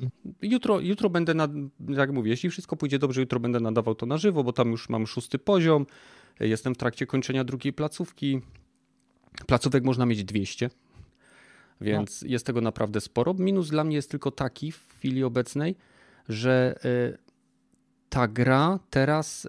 [0.41, 1.51] jutro, jutro będę, nad,
[1.89, 4.89] jak mówię, jeśli wszystko pójdzie dobrze, jutro będę nadawał to na żywo, bo tam już
[4.89, 5.85] mam szósty poziom.
[6.39, 8.41] Jestem w trakcie kończenia drugiej placówki.
[9.47, 10.69] Placówek można mieć 200,
[11.81, 12.27] więc no.
[12.27, 13.33] jest tego naprawdę sporo.
[13.33, 15.75] Minus dla mnie jest tylko taki w chwili obecnej,
[16.29, 17.17] że e,
[18.09, 19.47] ta gra teraz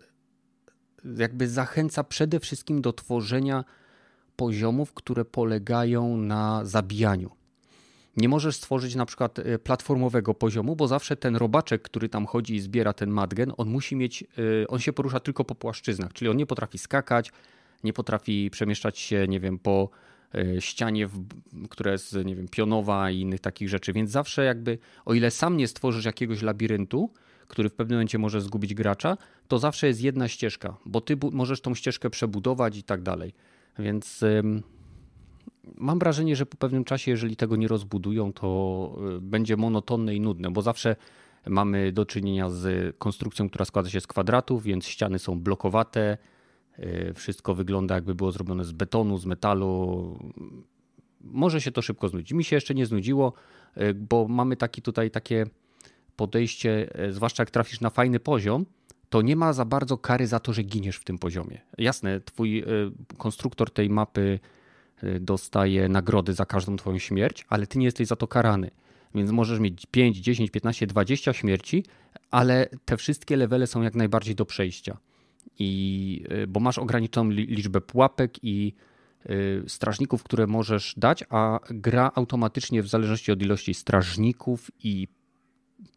[1.19, 3.65] jakby zachęca przede wszystkim do tworzenia
[4.37, 7.31] poziomów, które polegają na zabijaniu.
[8.17, 12.55] Nie możesz stworzyć na przykład e, platformowego poziomu, bo zawsze ten robaczek, który tam chodzi
[12.55, 14.23] i zbiera ten madgen, on musi mieć,
[14.63, 17.33] e, on się porusza tylko po płaszczyznach, czyli on nie potrafi skakać,
[17.85, 19.91] nie potrafi przemieszczać się, nie wiem, po
[20.35, 21.09] e, ścianie,
[21.71, 23.93] która jest, nie wiem, pionowa i innych takich rzeczy.
[23.93, 27.11] Więc zawsze jakby, o ile sam nie stworzysz jakiegoś labiryntu,
[27.49, 29.17] który w pewnym momencie może zgubić gracza,
[29.49, 33.33] to zawsze jest jedna ścieżka, bo ty możesz tą ścieżkę przebudować i tak dalej.
[33.79, 34.63] Więc ym,
[35.77, 40.21] mam wrażenie, że po pewnym czasie, jeżeli tego nie rozbudują, to y, będzie monotonne i
[40.21, 40.97] nudne, bo zawsze
[41.47, 46.19] mamy do czynienia z konstrukcją, która składa się z kwadratów, więc ściany są blokowate.
[46.79, 50.19] Y, wszystko wygląda jakby było zrobione z betonu, z metalu.
[51.21, 52.33] Może się to szybko znudzić.
[52.33, 53.33] Mi się jeszcze nie znudziło,
[53.77, 55.47] y, bo mamy taki tutaj takie
[56.19, 58.67] podejście, e, zwłaszcza jak trafisz na fajny poziom,
[59.09, 61.61] to nie ma za bardzo kary za to, że giniesz w tym poziomie.
[61.79, 62.65] Jasne, twój e,
[63.17, 64.39] konstruktor tej mapy
[65.03, 68.71] e, dostaje nagrody za każdą twoją śmierć, ale ty nie jesteś za to karany.
[69.15, 71.85] Więc możesz mieć 5, 10, 15, 20 śmierci,
[72.31, 74.99] ale te wszystkie levele są jak najbardziej do przejścia.
[75.59, 78.75] I, bo masz ograniczoną liczbę pułapek i
[79.67, 85.09] strażników, które możesz dać, a gra automatycznie w zależności od ilości strażników i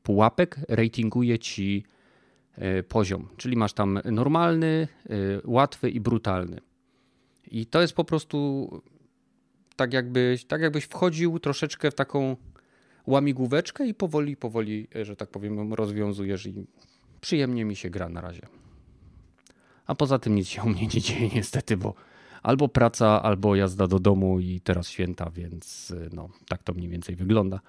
[0.03, 1.85] pułapek ratinguje ci
[2.87, 3.27] poziom.
[3.37, 4.87] Czyli masz tam normalny,
[5.43, 6.59] łatwy i brutalny.
[7.51, 8.69] I to jest po prostu
[9.75, 12.35] tak jakbyś, tak jakbyś wchodził troszeczkę w taką
[13.07, 16.65] łamigłóweczkę i powoli, powoli, że tak powiem, rozwiązujesz i
[17.21, 18.47] przyjemnie mi się gra na razie.
[19.87, 21.93] A poza tym nic się u mnie nie dzieje niestety, bo
[22.43, 27.15] albo praca, albo jazda do domu i teraz święta, więc no, tak to mniej więcej
[27.15, 27.59] wygląda.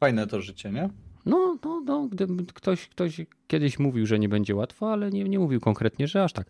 [0.00, 0.88] Fajne to życie, nie?
[1.26, 5.38] No, no, no gdyby ktoś, ktoś kiedyś mówił, że nie będzie łatwo, ale nie, nie
[5.38, 6.46] mówił konkretnie, że aż tak.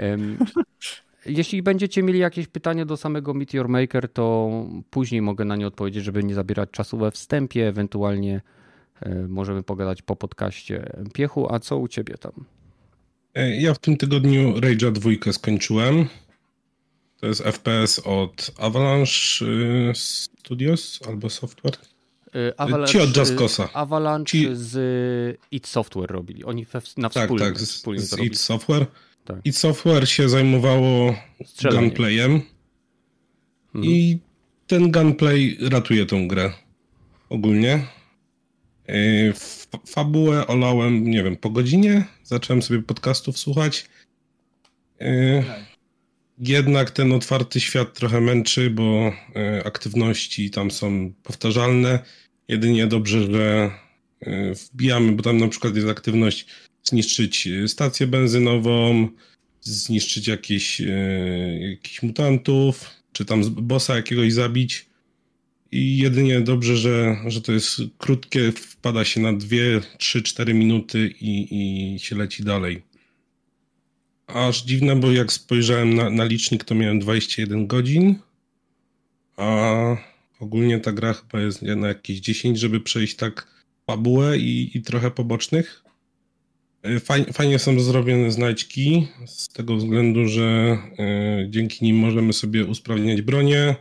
[0.00, 0.38] Um,
[1.26, 4.50] jeśli będziecie mieli jakieś pytania do samego Meteor Maker, to
[4.90, 8.40] później mogę na nie odpowiedzieć, żeby nie zabierać czasu we wstępie, ewentualnie
[9.00, 10.92] e, możemy pogadać po podcaście.
[11.14, 12.32] Piechu, a co u ciebie tam?
[13.34, 16.06] E, ja w tym tygodniu Rage'a 2 skończyłem.
[17.20, 21.93] To jest FPS od Avalanche y, Studios albo Software.
[22.34, 23.72] E, Avalanche, Ci od Jaskosa.
[23.72, 24.48] Avalanche Ci...
[24.52, 26.44] z id Software robili.
[26.44, 26.66] Oni
[26.96, 28.86] na wspólnie, tak, tak, wspólnie z, z id Software.
[29.24, 29.36] Tak.
[29.44, 31.14] id Software się zajmowało
[31.70, 32.32] gunplayem
[33.74, 33.94] mhm.
[33.94, 34.18] i
[34.66, 36.52] ten gunplay ratuje tą grę
[37.28, 37.86] ogólnie.
[38.88, 38.94] E,
[39.86, 42.04] fabułę olałem, nie wiem, po godzinie.
[42.22, 43.88] Zacząłem sobie podcastów słuchać.
[45.00, 45.44] E,
[46.38, 49.12] jednak ten otwarty świat trochę męczy, bo
[49.64, 51.98] aktywności tam są powtarzalne.
[52.48, 53.70] Jedynie dobrze, że
[54.54, 56.46] wbijamy, bo tam na przykład jest aktywność
[56.84, 59.08] zniszczyć stację benzynową,
[59.60, 60.82] zniszczyć jakieś,
[61.60, 64.86] jakichś mutantów, czy tam bossa jakiegoś zabić.
[65.72, 69.56] I jedynie dobrze, że, że to jest krótkie, wpada się na 2,
[69.98, 72.82] 3, 4 minuty i, i się leci dalej.
[74.26, 78.14] Aż dziwne, bo jak spojrzałem na, na licznik, to miałem 21 godzin,
[79.36, 79.96] a
[80.44, 83.46] ogólnie ta gra chyba jest na jakieś 10, żeby przejść tak
[83.86, 85.84] fabułę i, i trochę pobocznych.
[87.00, 90.78] Fajnie, fajnie są zrobione znajdźki, z tego względu, że
[91.44, 93.74] y, dzięki nim możemy sobie usprawniać bronię,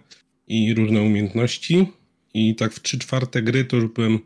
[0.47, 1.87] i różne umiejętności.
[2.33, 4.19] I tak w 3 czwarte gry to już byłem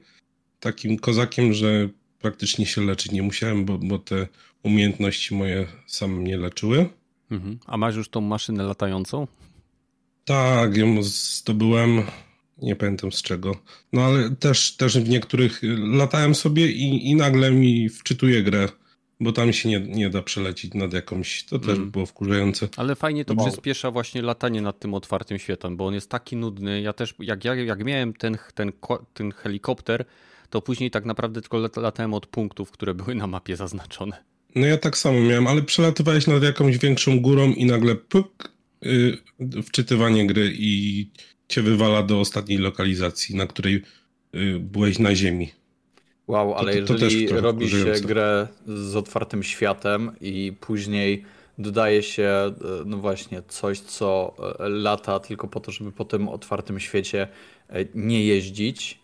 [0.60, 4.28] takim kozakiem, że praktycznie się leczyć nie musiałem, bo, bo te
[4.64, 6.90] umiejętności moje sam mnie leczyły.
[7.32, 7.60] Mhm.
[7.66, 9.28] A masz już tą maszynę latającą?
[10.26, 12.04] Tak, ją zdobyłem,
[12.62, 13.56] nie pamiętam z czego.
[13.94, 18.68] No ale też, też w niektórych latałem sobie i, i nagle mi wczytuje grę
[19.20, 21.92] bo tam się nie, nie da przelecić nad jakąś, to też mm.
[21.92, 22.68] było wkurzające.
[22.78, 26.82] Ale fajnie to przyspiesza właśnie latanie nad tym otwartym światem, bo on jest taki nudny.
[26.82, 28.72] Ja też, jak, jak, jak miałem ten, ten,
[29.14, 30.06] ten helikopter,
[30.50, 34.24] to później tak naprawdę tylko latałem od punktów, które były na mapie zaznaczone.
[34.56, 39.18] No ja tak samo miałem, ale przelatywałeś nad jakąś większą górą i nagle puk, yy,
[39.64, 41.10] wczytywanie gry i
[41.48, 43.84] cię wywala do ostatniej lokalizacji, na której
[44.34, 45.52] yy, byłeś na ziemi.
[46.28, 51.24] Wow, ale to, to, to jeżeli robi się grę z otwartym światem i później
[51.58, 52.54] dodaje się, e,
[52.86, 57.28] no właśnie, coś, co e, lata tylko po to, żeby po tym otwartym świecie
[57.96, 59.00] nie jeździć,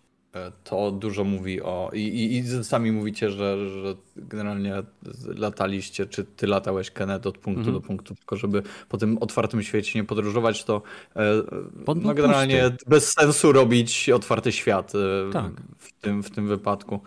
[0.63, 1.91] to dużo mówi o.
[1.93, 4.73] I, i, i sami mówicie, że, że generalnie
[5.25, 7.75] lataliście, czy ty latałeś Kenneth od punktu mhm.
[7.75, 10.81] do punktu, tylko żeby po tym otwartym świecie nie podróżować, to
[11.95, 12.89] no, generalnie pusty.
[12.89, 14.93] bez sensu robić otwarty świat
[15.33, 15.51] tak.
[15.77, 16.99] w, tym, w tym wypadku.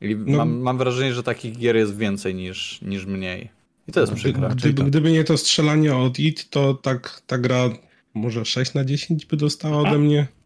[0.00, 3.50] I no, mam, mam, wrażenie, że takich gier jest więcej niż, niż mniej.
[3.88, 4.48] I to jest przykre.
[4.48, 7.70] Gdyby, gdyby nie to strzelanie od IT, to tak ta gra
[8.14, 10.37] może 6 na 10 by dostała ode mnie.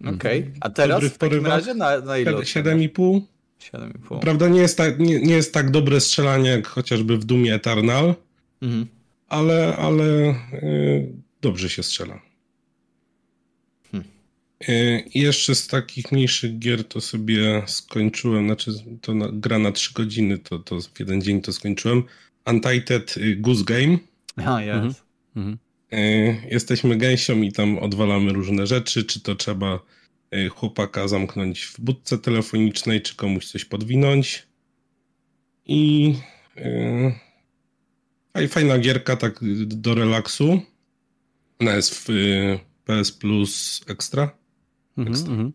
[0.00, 0.52] Okej, okay.
[0.60, 2.32] a teraz w takim razie na, na ile?
[2.32, 3.20] 7,5.
[3.60, 4.20] 7,5.
[4.20, 8.14] Prawda, nie jest, tak, nie, nie jest tak dobre strzelanie jak chociażby w Dumie Eternal,
[8.62, 8.86] mhm.
[9.28, 10.04] ale, ale
[10.62, 12.20] yy, dobrze się strzela.
[14.68, 19.72] E, I jeszcze z takich mniejszych gier to sobie skończyłem, znaczy to na, gra na
[19.72, 22.02] 3 godziny, to, to w jeden dzień to skończyłem.
[22.46, 23.98] Untitled y, Goose Game.
[24.36, 24.76] A, jest.
[24.76, 24.94] Mhm.
[25.36, 25.58] mhm.
[25.92, 25.98] E,
[26.50, 29.80] jesteśmy gęsią i tam odwalamy różne rzeczy, czy to trzeba
[30.30, 34.46] e, chłopaka zamknąć w budce telefonicznej, czy komuś coś podwinąć.
[35.66, 36.14] I
[38.48, 40.60] fajna gierka tak do relaksu.
[41.58, 42.08] Ona jest w
[42.84, 44.30] PS Plus Extra.
[44.98, 45.52] Mhm, mhm,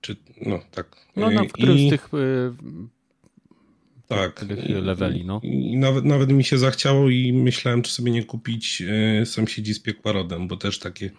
[0.00, 0.96] Czy, no tak.
[1.16, 1.88] No na którymś I...
[1.88, 2.52] z tych y,
[4.08, 4.44] tak.
[4.68, 5.40] leveli, no.
[5.42, 8.82] I nawet, nawet mi się zachciało i myślałem, czy sobie nie kupić
[9.22, 11.10] y, Sąsiedzi z Piekłarodem, bo też takie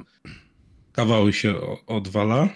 [0.94, 1.56] kawały się
[1.88, 2.50] odwala.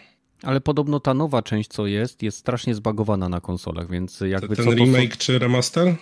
[0.44, 4.66] Ale podobno ta nowa część, co jest, jest strasznie zbagowana na konsolach, więc jakby ten
[4.66, 4.72] co...
[4.72, 5.88] Ten remake czy remaster?
[5.88, 5.96] E,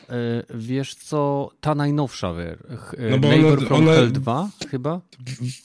[0.54, 2.58] wiesz co, ta najnowsza, e,
[3.10, 5.02] no bo Neighbor one, one Hell 2 chyba?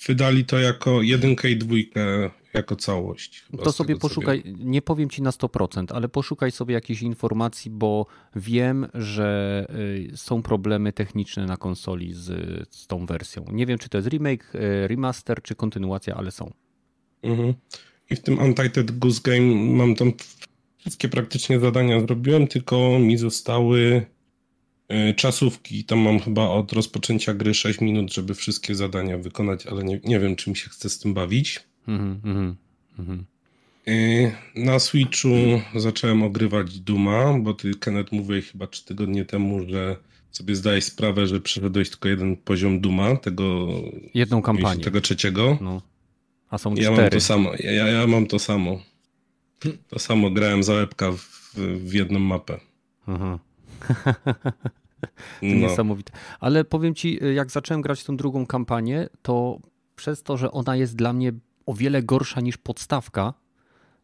[0.08, 3.44] Wydali to jako jedynkę i dwójkę jako całość.
[3.64, 4.54] To sobie poszukaj, sobie...
[4.64, 8.06] nie powiem ci na 100%, ale poszukaj sobie jakichś informacji, bo
[8.36, 9.66] wiem, że
[10.12, 12.26] y, są problemy techniczne na konsoli z,
[12.74, 13.44] z tą wersją.
[13.52, 16.52] Nie wiem, czy to jest remake, y, remaster, czy kontynuacja, ale są.
[17.22, 17.54] Mhm.
[18.10, 20.12] I w tym Untitled Goose Game mam tam
[20.78, 24.06] wszystkie praktycznie zadania zrobiłem, tylko mi zostały
[25.10, 25.84] y, czasówki.
[25.84, 30.20] Tam mam chyba od rozpoczęcia gry 6 minut, żeby wszystkie zadania wykonać, ale nie, nie
[30.20, 31.60] wiem, czy mi się chce z tym bawić.
[31.88, 32.56] Mhm, mhm,
[32.98, 33.24] mhm.
[33.88, 35.28] Y, na Switchu
[35.74, 39.96] zacząłem ogrywać Duma, bo ty, Kenneth, mówiłeś chyba trzy tygodnie temu, że
[40.30, 43.68] sobie zdajesz sprawę, że przeszedłeś tylko jeden poziom Duma, tego...
[44.14, 44.84] Jedną kampanię.
[44.84, 45.58] Tego trzeciego.
[45.60, 45.82] No.
[46.54, 47.02] A są ja cztery.
[47.02, 47.50] Mam to samo.
[47.58, 48.78] Ja, ja mam to samo.
[49.88, 52.60] To samo grałem za łebka w, w jedną mapę.
[53.06, 53.38] Aha.
[55.40, 55.54] to no.
[55.54, 56.12] niesamowite.
[56.40, 59.58] Ale powiem ci, jak zacząłem grać tą drugą kampanię, to
[59.96, 61.32] przez to, że ona jest dla mnie
[61.66, 63.34] o wiele gorsza niż podstawka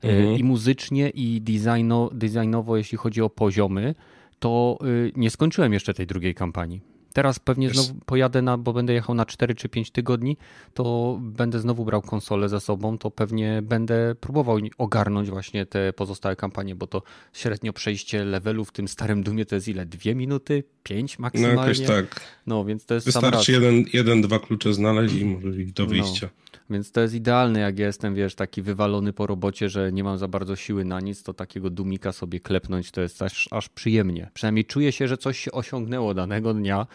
[0.05, 0.39] e, mhm.
[0.39, 3.95] i muzycznie, i designo, designowo, jeśli chodzi o poziomy,
[4.39, 6.81] to y, nie skończyłem jeszcze tej drugiej kampanii.
[7.12, 10.37] Teraz pewnie znowu pojadę na, bo będę jechał na 4 czy 5 tygodni,
[10.75, 16.37] to będę znowu brał konsolę ze sobą, to pewnie będę próbował ogarnąć właśnie te pozostałe
[16.37, 19.87] kampanie, bo to średnio przejście levelu w tym starym Dumie to jest ile?
[19.87, 20.64] Dwie minuty?
[20.83, 21.57] Pięć maksymalnie?
[21.57, 22.20] No jakoś tak.
[22.46, 25.88] No więc to jest Wystarczy jeden, jeden, dwa klucze znaleźć i możesz iść do no.
[25.88, 26.29] wyjścia.
[26.35, 26.51] No.
[26.70, 30.29] Więc to jest idealne, jak jestem, wiesz, taki wywalony po robocie, że nie mam za
[30.29, 34.31] bardzo siły na nic, to takiego dumika sobie klepnąć to jest aż, aż przyjemnie.
[34.35, 36.87] Przynajmniej czuję się, że coś się osiągnęło danego dnia.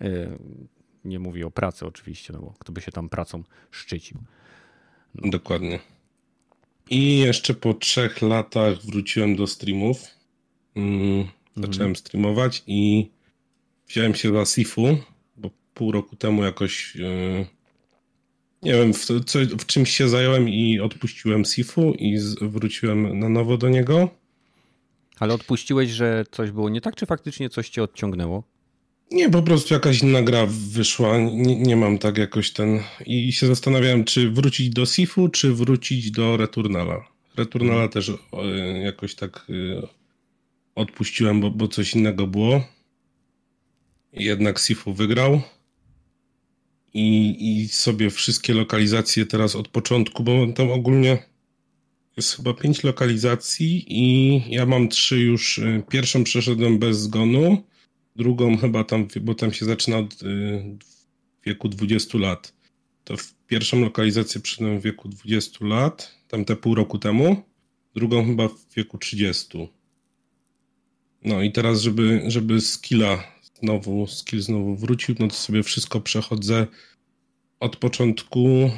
[0.00, 0.38] E,
[1.04, 4.18] nie mówię o pracy oczywiście, no bo kto by się tam pracą szczycił.
[5.14, 5.30] No.
[5.30, 5.78] Dokładnie.
[6.90, 10.06] I jeszcze po trzech latach wróciłem do streamów.
[10.76, 11.24] Mm,
[11.56, 11.96] zacząłem mhm.
[11.96, 13.10] streamować i
[13.88, 14.98] wziąłem się za Sifu,
[15.36, 16.96] bo pół roku temu jakoś...
[16.96, 17.46] Yy
[18.62, 23.28] nie wiem, w, co, w czymś się zająłem i odpuściłem Sifu i z, wróciłem na
[23.28, 24.08] nowo do niego.
[25.18, 28.42] Ale odpuściłeś, że coś było nie tak, czy faktycznie coś cię odciągnęło?
[29.12, 31.18] Nie, po prostu jakaś inna gra wyszła.
[31.18, 32.80] Nie, nie mam tak jakoś ten.
[33.06, 37.08] I się zastanawiałem, czy wrócić do Sifu, czy wrócić do Returnala.
[37.36, 37.90] Returnala hmm.
[37.90, 38.12] też
[38.84, 39.82] jakoś tak y,
[40.74, 42.64] odpuściłem, bo, bo coś innego było.
[44.12, 45.42] Jednak Sifu wygrał
[46.94, 51.18] i, i sobie wszystkie lokalizacje teraz od początku, bo tam ogólnie
[52.16, 55.58] jest chyba pięć lokalizacji i ja mam trzy już.
[55.58, 57.62] Y, pierwszą przeszedłem bez zgonu,
[58.16, 60.78] drugą chyba tam, bo tam się zaczyna od y,
[61.44, 62.54] wieku 20 lat.
[63.04, 67.42] To w pierwszą lokalizację przyszedłem w wieku 20 lat, tam te pół roku temu,
[67.94, 69.68] drugą chyba w wieku 30.
[71.24, 76.66] No i teraz, żeby, żeby skilla znowu, skill znowu wrócił, no to sobie wszystko przechodzę
[77.60, 78.70] od początku e,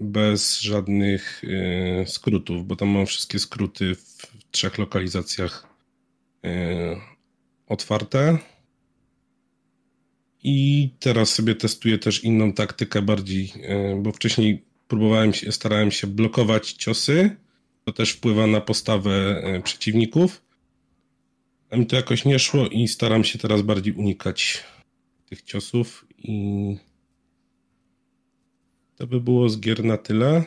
[0.00, 5.72] bez żadnych e, skrótów, bo tam mam wszystkie skróty w trzech lokalizacjach
[7.72, 8.38] otwarte.
[10.42, 13.52] I teraz sobie testuję też inną taktykę bardziej,
[14.02, 17.36] bo wcześniej próbowałem się, starałem się blokować ciosy.
[17.84, 20.42] To też wpływa na postawę przeciwników.
[21.70, 24.64] A mi to jakoś nie szło i staram się teraz bardziej unikać
[25.26, 26.76] tych ciosów i
[28.96, 30.44] to by było z gier na tyle.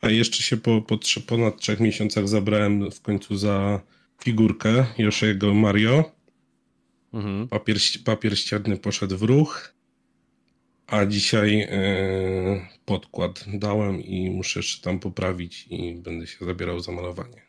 [0.00, 3.80] A jeszcze się po, po ponad trzech miesiącach zabrałem w końcu za
[4.24, 6.21] figurkę Yoshiego Mario.
[7.12, 7.48] Mhm.
[7.48, 9.74] Papier, papier ścierny poszedł w ruch.
[10.86, 16.92] A dzisiaj yy, podkład dałem i muszę jeszcze tam poprawić i będę się zabierał za
[16.92, 17.42] malowanie.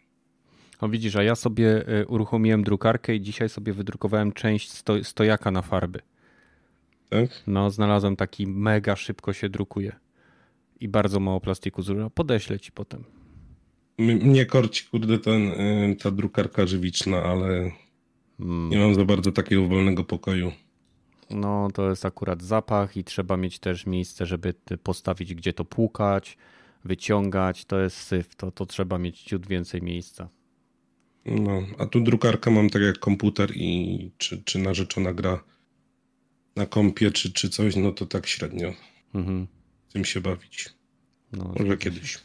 [0.79, 5.51] O widzisz, a ja sobie e, uruchomiłem drukarkę i dzisiaj sobie wydrukowałem część sto, stojaka
[5.51, 5.99] na farby.
[7.09, 7.29] Tak?
[7.47, 9.95] No, znalazłem taki mega szybko się drukuje
[10.79, 12.09] i bardzo mało plastiku zużywa.
[12.09, 13.03] Podeślę ci potem.
[13.97, 17.71] Mnie korci, kurde, ten, y, ta drukarka żywiczna, ale.
[18.39, 20.51] Nie mam za bardzo takiego wolnego pokoju.
[21.29, 26.37] No, to jest akurat zapach i trzeba mieć też miejsce, żeby postawić, gdzie to płukać,
[26.85, 27.65] wyciągać.
[27.65, 30.29] To jest syf, to, to trzeba mieć ciut więcej miejsca.
[31.25, 35.43] No, a tu drukarkę mam tak jak komputer i czy, czy narzeczona gra
[36.55, 38.73] na kompie, czy, czy coś, no to tak średnio.
[39.13, 39.47] Mhm
[39.93, 40.69] tym się bawić.
[41.31, 42.19] No, Może kiedyś.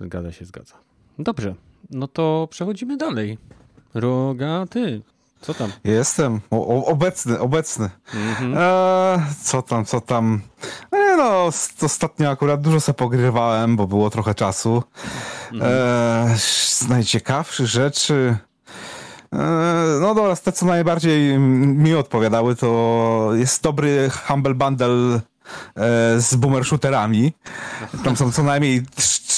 [0.00, 0.74] Zgadza się, zgadza.
[1.18, 1.54] Dobrze,
[1.90, 3.38] no to przechodzimy dalej.
[3.94, 5.02] Roga, ty,
[5.40, 5.72] co tam?
[5.84, 7.90] Jestem o, obecny, obecny.
[8.14, 8.54] Mhm.
[8.58, 10.40] E, co tam, co tam?
[10.92, 11.50] E, Nie no,
[11.82, 14.82] ostatnio akurat dużo sobie pogrywałem, bo było trochę czasu.
[15.52, 15.72] Mhm.
[15.72, 18.36] E, z najciekawszych rzeczy...
[19.32, 19.36] E,
[20.00, 25.20] no dobra, te co najbardziej mi odpowiadały, to jest dobry Humble Bundle
[26.18, 27.32] z boomer shooterami.
[28.04, 28.82] Tam są co najmniej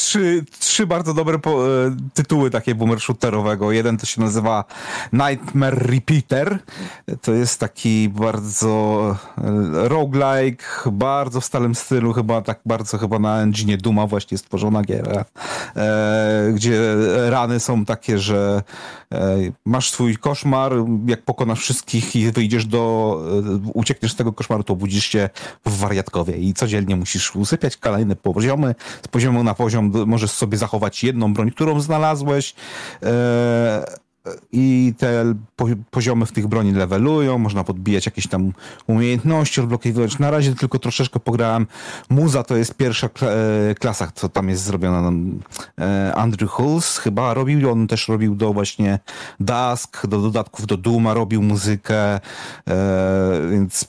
[0.07, 3.73] trzy, trzy bardzo dobre po, e, tytuły takie boomer shooterowego.
[3.73, 4.65] Jeden to się nazywa
[5.13, 6.59] Nightmare Repeater.
[7.23, 13.43] To jest taki bardzo e, roguelike, bardzo w starym stylu, chyba tak bardzo chyba na
[13.43, 15.25] engine Duma właśnie stworzona giera,
[15.77, 16.81] e, gdzie
[17.31, 18.63] rany są takie, że
[19.13, 20.73] e, masz swój koszmar,
[21.07, 23.21] jak pokonasz wszystkich i wyjdziesz do,
[23.57, 25.31] e, uciekniesz z tego koszmaru, to budzisz się
[25.67, 28.75] w wariatkowie i codziennie musisz usypiać kolejne poziomy,
[29.05, 32.55] z poziomu na poziom możesz sobie zachować jedną broń, którą znalazłeś.
[33.03, 34.06] E,
[34.53, 35.35] i te
[35.91, 38.53] poziomy w tych broni levelują, można podbijać jakieś tam
[38.87, 40.19] umiejętności, odblokowywać.
[40.19, 41.67] Na razie tylko troszeczkę pograłem.
[42.11, 45.13] Muza to jest pierwsza e, klasa, co tam jest zrobiona.
[45.81, 48.99] E, Andrew Hulls chyba robił, on też robił do właśnie
[49.41, 52.21] Dusk, do dodatków do Duma robił muzykę, e,
[53.51, 53.85] więc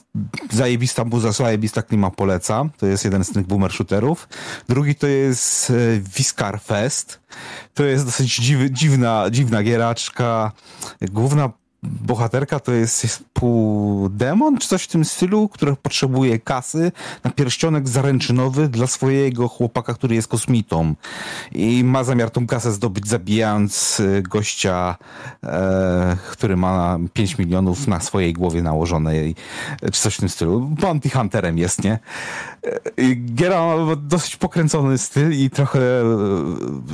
[0.50, 2.64] zajebista muza, zajebista klima poleca.
[2.78, 4.28] To jest jeden z tych boomer shooterów.
[4.68, 5.72] Drugi to jest
[6.16, 7.20] Viscar Fest.
[7.74, 10.27] To jest dosyć dziw, dziwna, dziwna gieraczka.
[11.00, 11.50] Główna
[11.82, 16.92] bohaterka to jest, jest pół demon, czy coś w tym stylu, który potrzebuje kasy
[17.24, 20.94] na pierścionek zaręczynowy dla swojego chłopaka, który jest kosmitą.
[21.52, 24.96] I ma zamiar tą kasę zdobyć, zabijając y, gościa,
[25.44, 29.12] e, który ma 5 milionów na swojej głowie nałożone,
[29.92, 30.60] czy coś w tym stylu.
[30.60, 31.98] Bounty Hunterem jest, nie?
[33.34, 36.04] Giera ma dosyć pokręcony styl i trochę e,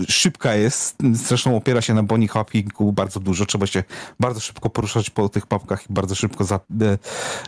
[0.09, 0.97] szybka jest.
[1.13, 3.47] Zresztą opiera się na boni hoppingu bardzo dużo.
[3.47, 3.85] Trzeba się
[4.21, 6.61] bardzo szybko poruszać po tych papkach i bardzo szybko za,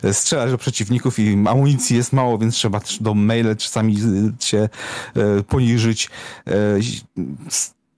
[0.03, 3.97] e, strzelać do przeciwników i amunicji jest mało, więc trzeba też do maile czasami
[4.39, 4.69] się
[5.15, 6.09] e, poniżyć.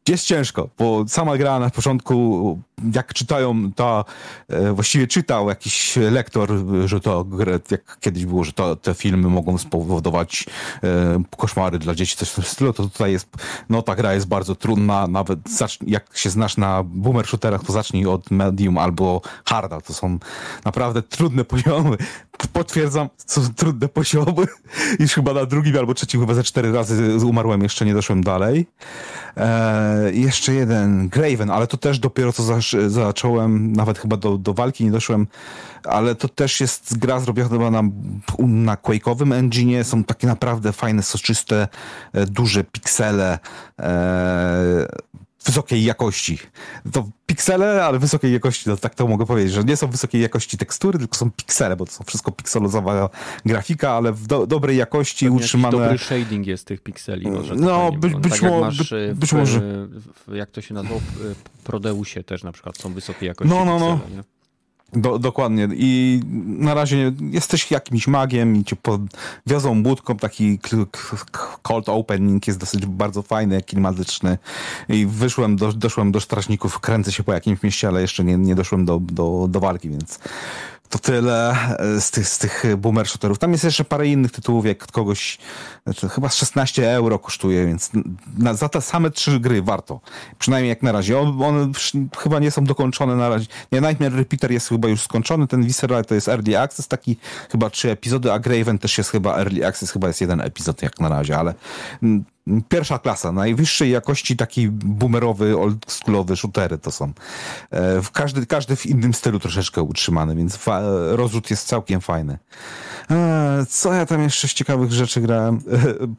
[0.09, 2.59] Jest ciężko, bo sama gra na początku,
[2.93, 4.05] jak czytają, to
[4.49, 6.49] e, właściwie czytał jakiś lektor,
[6.86, 7.25] że to
[7.71, 10.45] jak kiedyś było, że to, te filmy mogą spowodować
[10.84, 13.27] e, koszmary dla dzieci, coś w tym stylu, to tutaj jest,
[13.69, 15.39] no ta gra jest bardzo trudna, nawet
[15.88, 20.19] jak się znasz na boomer shooterach, to zacznij od medium albo harda, to są
[20.65, 21.97] naprawdę trudne poziomy.
[22.53, 24.45] Potwierdzam, są trudne poziomy.
[24.99, 28.67] Już chyba na drugim albo trzecim chyba ze cztery razy umarłem, jeszcze nie doszłem dalej.
[29.38, 34.53] E, jeszcze jeden, Graven, ale to też dopiero co zasz, zacząłem, nawet chyba do, do
[34.53, 35.28] walki nie doszłem,
[35.84, 37.89] ale to też jest gra zrobiona na,
[38.39, 41.67] na Quake'owym engine, są takie naprawdę fajne, soczyste,
[42.13, 43.39] e, duże piksele,
[43.80, 44.88] e,
[45.45, 46.37] wysokiej jakości.
[46.91, 50.57] To piksele, ale wysokiej jakości, no tak to mogę powiedzieć, że nie są wysokiej jakości
[50.57, 53.09] tekstury, tylko są piksele, bo to są wszystko pikselozowa
[53.45, 55.77] grafika, ale w do, dobrej jakości Pewnie utrzymane.
[55.77, 57.31] Dobry shading jest tych pikseli.
[57.31, 59.59] Może no, by, być, tak mo być, być może.
[60.27, 60.95] W, jak to się nazywa?
[61.59, 63.97] W Prodeusie też na przykład są wysokiej jakości no, no, no.
[63.97, 64.38] piksele, no.
[64.93, 65.67] Do, dokładnie.
[65.71, 68.75] I na razie jesteś jakimś magiem i cię
[69.45, 70.17] wiozą łódką.
[70.17, 70.59] Taki
[71.61, 74.37] cold opening jest dosyć bardzo fajny, klimatyczny.
[74.89, 78.55] I wyszłem, do, doszłem do strażników, kręcę się po jakimś mieście, ale jeszcze nie, nie
[78.55, 80.19] doszłem do, do, do walki, więc
[80.89, 83.39] to tyle e, z tych, z tych boomer shooterów.
[83.39, 85.37] Tam jest jeszcze parę innych tytułów, jak kogoś,
[85.83, 87.91] znaczy chyba 16 euro kosztuje, więc
[88.37, 89.99] na, za te same trzy gry warto.
[90.39, 91.19] Przynajmniej jak na razie.
[91.19, 91.71] One
[92.17, 93.47] chyba nie są dokończone na razie.
[93.71, 97.17] Nie, Nightmare Repeater jest chyba już skończony, ten Visceral to jest Early Access, taki
[97.51, 100.99] chyba trzy epizody, a Graven też jest chyba Early Access, chyba jest jeden epizod jak
[100.99, 101.53] na razie, ale
[102.70, 107.14] pierwsza klasa, najwyższej jakości taki boomerowy, oldschoolowy shootery to są.
[107.72, 110.60] E, każdy, każdy w innym stylu troszeczkę utrzymany, więc
[111.12, 112.38] rozrzut jest całkiem fajny.
[113.12, 115.56] E, co ja tam jeszcze z ciekawych rzeczy grałem?
[115.56, 115.60] E,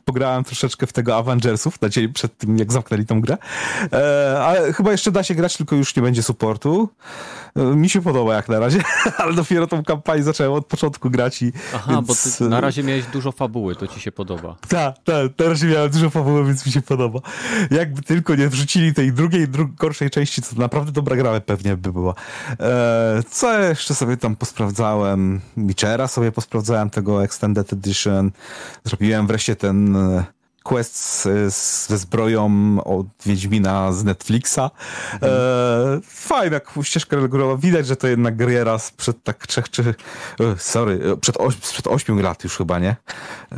[0.05, 3.37] pograłem troszeczkę w tego Avengersów na dzień przed tym, jak zamknęli tą grę.
[4.41, 6.89] Ale chyba jeszcze da się grać, tylko już nie będzie supportu.
[7.57, 8.83] Mi się podoba jak na razie,
[9.19, 11.53] ale dopiero tą kampanię zacząłem od początku grać i...
[11.75, 12.07] Aha, więc...
[12.07, 14.57] bo ty na razie miałeś dużo fabuły, to ci się podoba.
[14.69, 17.21] Tak, tak, na razie miałem dużo fabuły, więc mi się podoba.
[17.71, 21.93] Jakby tylko nie wrzucili tej drugiej, dru gorszej części, to naprawdę dobra gra pewnie by
[21.93, 22.15] była.
[22.51, 25.41] Eee, co jeszcze sobie tam posprawdzałem?
[25.57, 28.31] Witchera sobie posprawdzałem, tego Extended Edition.
[28.85, 29.97] Zrobiłem wreszcie ten
[30.63, 31.29] quest
[31.89, 34.59] ze zbroją od Wiedźmina z Netflixa.
[35.13, 35.33] Mhm.
[35.33, 37.57] E, fajna ścieżka regulowa.
[37.57, 39.95] Widać, że to jednak Griera sprzed tak trzech czy...
[40.41, 42.97] E, sorry, e, przed, oś, przed ośmiu lat już chyba, nie?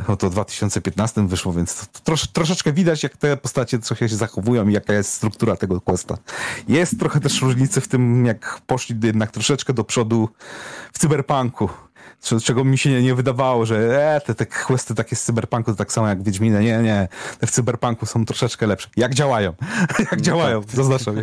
[0.07, 4.09] No to w 2015 wyszło, więc to, to trosz, troszeczkę widać, jak te postacie trochę
[4.09, 6.17] się zachowują i jaka jest struktura tego questa.
[6.67, 10.29] Jest trochę też różnicy w tym, jak poszli jednak troszeczkę do przodu
[10.93, 11.69] w cyberpunku
[12.43, 15.77] czego mi się nie, nie wydawało, że e, te, te questy takie z cyberpunku to
[15.77, 16.63] tak samo jak Wiedźminy.
[16.63, 17.07] Nie, nie.
[17.39, 18.89] Te w cyberpunku są troszeczkę lepsze.
[18.97, 19.53] Jak działają.
[19.99, 20.75] jak no działają, tak.
[20.75, 21.15] zaznaczam.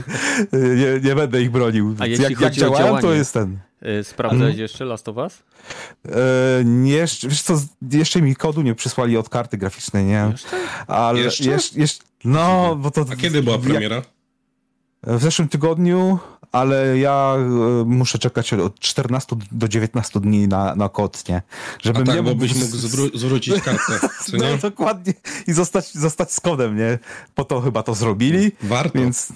[0.53, 1.97] Nie, nie będę ich bronił.
[1.99, 3.59] A jeśli jak, jak działają, to jest ten.
[4.01, 4.59] Y, sprawdzać hmm.
[4.59, 5.43] jeszcze Last of Us?
[6.07, 6.11] E,
[6.65, 7.61] nie, wiesz co,
[7.93, 10.29] jeszcze mi kodu nie przysłali od karty graficznej, nie?
[10.33, 10.57] Jeszcze?
[10.87, 11.45] Ale jeszcze?
[11.45, 13.05] jeszcze, jeszcze no, bo to...
[13.13, 13.97] A kiedy była premiera?
[13.97, 14.05] Jak,
[15.03, 16.19] w zeszłym tygodniu,
[16.53, 21.43] ale ja e, muszę czekać od 14 do 19 dni na, na kod, nie?
[21.83, 24.51] Żebym A tak, nie bo byś mógł zwró- zwrócić kartę, co nie?
[24.51, 25.15] No dokładnie.
[25.47, 26.99] I zostać, zostać z kodem, nie?
[27.35, 28.53] Po to chyba to zrobili.
[28.63, 28.99] Warto.
[28.99, 29.33] Więc...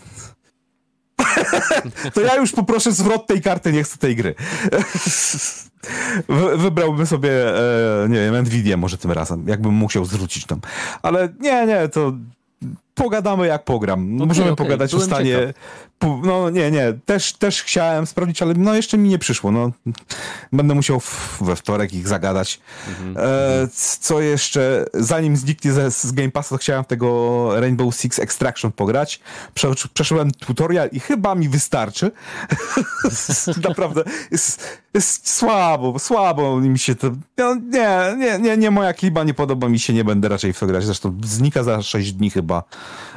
[2.15, 4.35] to ja już poproszę zwrot tej karty, nie chcę tej gry.
[6.57, 7.59] Wybrałbym sobie,
[8.05, 10.61] e, nie wiem, Nvidia może tym razem, jakbym musiał zwrócić tam.
[11.03, 12.13] Ale nie, nie, to
[12.95, 14.15] pogadamy jak pogram.
[14.17, 14.65] Okay, Możemy okay.
[14.65, 15.31] pogadać Byłem o stanie.
[15.31, 15.85] Ciekaw.
[16.23, 19.51] No nie, nie, też, też chciałem sprawdzić, ale no jeszcze mi nie przyszło.
[19.51, 19.71] No,
[20.53, 22.61] będę musiał w, we wtorek ich zagadać.
[22.89, 23.21] Mm -hmm.
[23.21, 23.69] e,
[24.01, 29.21] co jeszcze, zanim zniknie z, z Game Passa, to chciałem tego Rainbow Six Extraction pograć.
[29.55, 32.13] Prze, przeszedłem tutorial i chyba mi wystarczy.
[33.69, 37.11] Naprawdę jest, jest słabo, słabo mi się to...
[37.37, 40.59] No, nie, nie, nie, nie moja kliba, nie podoba mi się, nie będę raczej w
[40.59, 40.85] to grać.
[40.85, 42.63] Zresztą znika za 6 dni chyba.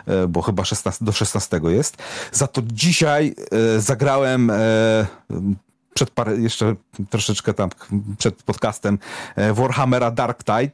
[0.08, 1.98] E, bo chyba 16, do 16 jest.
[2.32, 3.36] Za to dzisiaj
[3.76, 4.56] e, zagrałem e,
[5.94, 6.76] przed jeszcze
[7.10, 7.70] troszeczkę tam
[8.18, 9.00] przed podcastem
[9.54, 10.72] Warhammera Dark Tide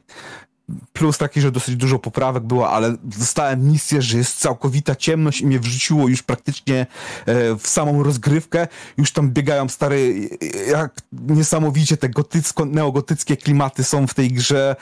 [0.92, 5.46] plus taki, że dosyć dużo poprawek było, ale dostałem misję, że jest całkowita ciemność i
[5.46, 6.86] mnie wrzuciło już praktycznie
[7.26, 8.68] e, w samą rozgrywkę.
[8.96, 9.96] Już tam biegają stare,
[10.68, 14.76] jak niesamowicie te gotycko, neogotyckie klimaty są w tej grze.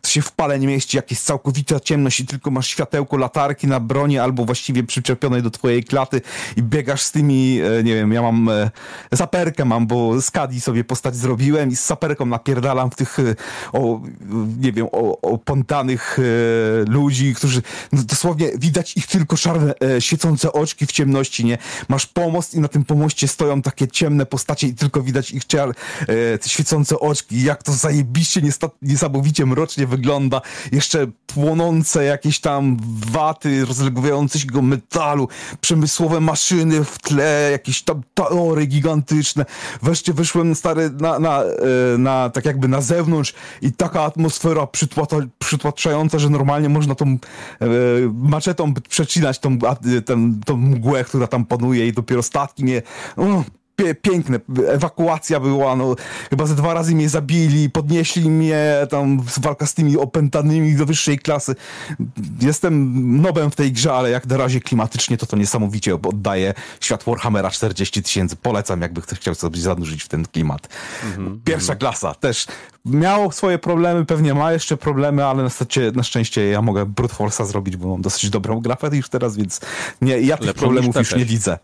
[0.00, 3.66] To się w pale nie mieści, jak jest całkowita ciemność i tylko masz światełko latarki
[3.66, 6.20] na broni albo właściwie przyczepionej do twojej klaty
[6.56, 8.70] i biegasz z tymi, e, nie wiem, ja mam e,
[9.12, 13.16] zaperkę mam, bo z Kadi sobie postać zrobiłem i z saperką napierdalam w tych,
[13.72, 14.00] o,
[14.60, 17.62] nie wiem, o opątanych e, ludzi, którzy
[17.92, 21.58] no, dosłownie widać ich tylko szarne, e, świecące oczki w ciemności, nie?
[21.88, 25.68] Masz pomost i na tym pomoście stoją takie ciemne postacie i tylko widać ich czar,
[25.68, 27.42] e, świecące oczki.
[27.42, 28.42] Jak to zajebiście,
[28.82, 30.40] niesamowicie mrocznie wygląda.
[30.72, 32.76] Jeszcze płonące jakieś tam
[33.10, 35.28] waty, rozlegające się go metalu,
[35.60, 39.44] przemysłowe maszyny w tle, jakieś tam teorie gigantyczne.
[39.82, 44.66] Wreszcie wyszłem stary na, na, e, na tak jakby na zewnątrz i taka atmosfera
[45.38, 47.18] przytłaczające, że normalnie można tą e,
[48.14, 49.58] maczetą przecinać tą,
[50.04, 52.82] ten, tą mgłę, która tam panuje i dopiero statki mnie...
[53.16, 53.44] Uh,
[54.02, 54.40] piękne.
[54.68, 55.96] Ewakuacja była, no,
[56.30, 61.18] chyba ze dwa razy mnie zabili, podnieśli mnie, tam walka z tymi opętanymi do wyższej
[61.18, 61.54] klasy.
[62.40, 67.04] Jestem nobem w tej grze, ale jak na razie klimatycznie to to niesamowicie oddaje świat
[67.04, 68.36] Warhammera 40 tysięcy.
[68.36, 70.68] Polecam, jakby ktoś chciał sobie zanurzyć w ten klimat.
[71.04, 71.38] Mm -hmm.
[71.44, 72.46] Pierwsza klasa też
[72.88, 77.14] miało swoje problemy, pewnie ma jeszcze problemy, ale na, szczęście, na szczęście ja mogę brute
[77.14, 79.60] force'a zrobić, bo mam dosyć dobrą grafę już teraz, więc
[80.02, 81.58] nie, ja tych problemów już nie widzę.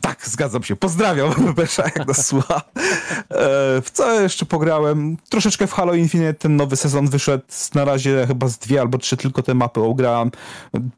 [0.00, 0.76] Tak, zgadzam się.
[0.76, 2.62] Pozdrawiam Besza, jak nas słucha.
[2.74, 5.16] E, w co jeszcze pograłem?
[5.28, 7.44] Troszeczkę w Halo Infinite ten nowy sezon wyszedł.
[7.74, 10.30] Na razie chyba z dwie albo trzy tylko te mapy ograłem.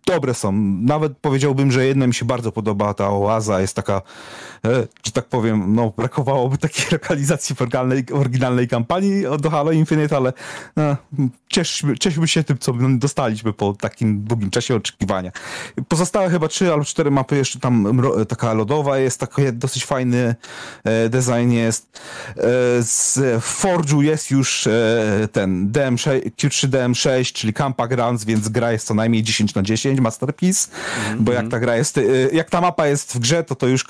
[0.06, 0.52] Dobre są.
[0.82, 2.94] Nawet powiedziałbym, że jedna mi się bardzo podoba.
[2.94, 4.02] Ta oaza jest taka,
[4.64, 10.16] e, że tak powiem, no brakowałoby takiej lokalizacji w oryginalnej, oryginalnej kampanii do Halo Infinite,
[10.16, 10.32] ale
[10.78, 10.96] e,
[11.48, 15.32] cieszmy, cieszmy się tym, co dostaliśmy po takim długim czasie oczekiwania.
[15.88, 20.34] Pozostałe chyba trzy albo cztery mapy jeszcze tam taka lodowa jest taki dosyć fajny
[20.84, 22.00] e, design jest.
[22.36, 22.42] E,
[22.82, 28.86] z Forge'u jest już e, ten DM6, Q3 DM6, czyli Campa Grounds, więc gra jest
[28.86, 31.22] co najmniej 10 na 10, masterpiece, mm -hmm.
[31.22, 32.00] bo jak ta gra jest,
[32.32, 33.84] jak ta mapa jest w grze, to to już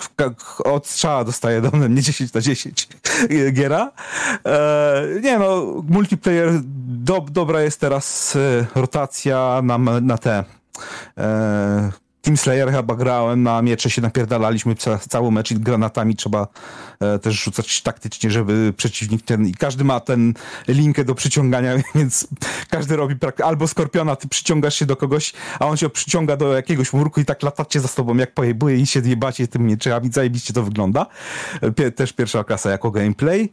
[0.64, 2.88] od strzała dostaje do mnie nie 10 na 10
[3.52, 3.92] giera.
[5.22, 6.60] Nie no, multiplayer,
[7.04, 8.38] do, dobra jest teraz
[8.74, 10.44] rotacja na, na te
[12.22, 16.46] Team Slayer chyba grałem, na miecze się napierdalaliśmy ca cały mecz i granatami trzeba
[17.00, 20.34] e, też rzucać taktycznie, żeby przeciwnik ten, i każdy ma ten
[20.68, 22.26] linkę do przyciągania, więc
[22.68, 23.14] każdy robi
[23.44, 27.24] albo skorpiona, ty przyciągasz się do kogoś, a on się przyciąga do jakiegoś murku i
[27.24, 31.06] tak latacie za tobą jak pojebuje i się jebacie tym mieczami, zajebiście to wygląda.
[31.96, 33.50] Też pierwsza klasa jako gameplay.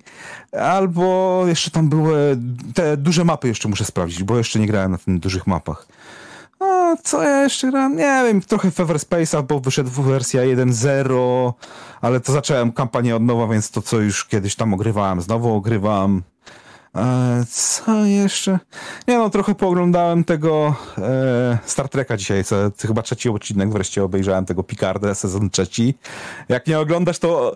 [0.52, 2.38] Albo jeszcze tam były
[2.74, 5.88] te duże mapy jeszcze muszę sprawdzić, bo jeszcze nie grałem na tych dużych mapach.
[7.04, 7.96] Co ja jeszcze gram?
[7.96, 11.54] Nie wiem, trochę w Everspace'a, bo wyszedł wersja 1.0,
[12.02, 16.24] ale to zacząłem kampanię od nowa, więc to, co już kiedyś tam ogrywałem, znowu ogrywam.
[16.96, 18.60] E, co jeszcze?
[19.08, 24.46] Nie no, trochę pooglądałem tego e, Star Treka dzisiaj, co, chyba trzeci odcinek wreszcie obejrzałem
[24.46, 25.94] tego Picarda, sezon trzeci.
[26.50, 27.56] Jak nie oglądasz, to...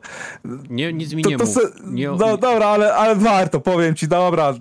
[0.70, 1.58] Nie, nic mi to, nie to, mów.
[1.84, 4.54] Nie, no, dobra, ale, ale warto, powiem ci, dobra,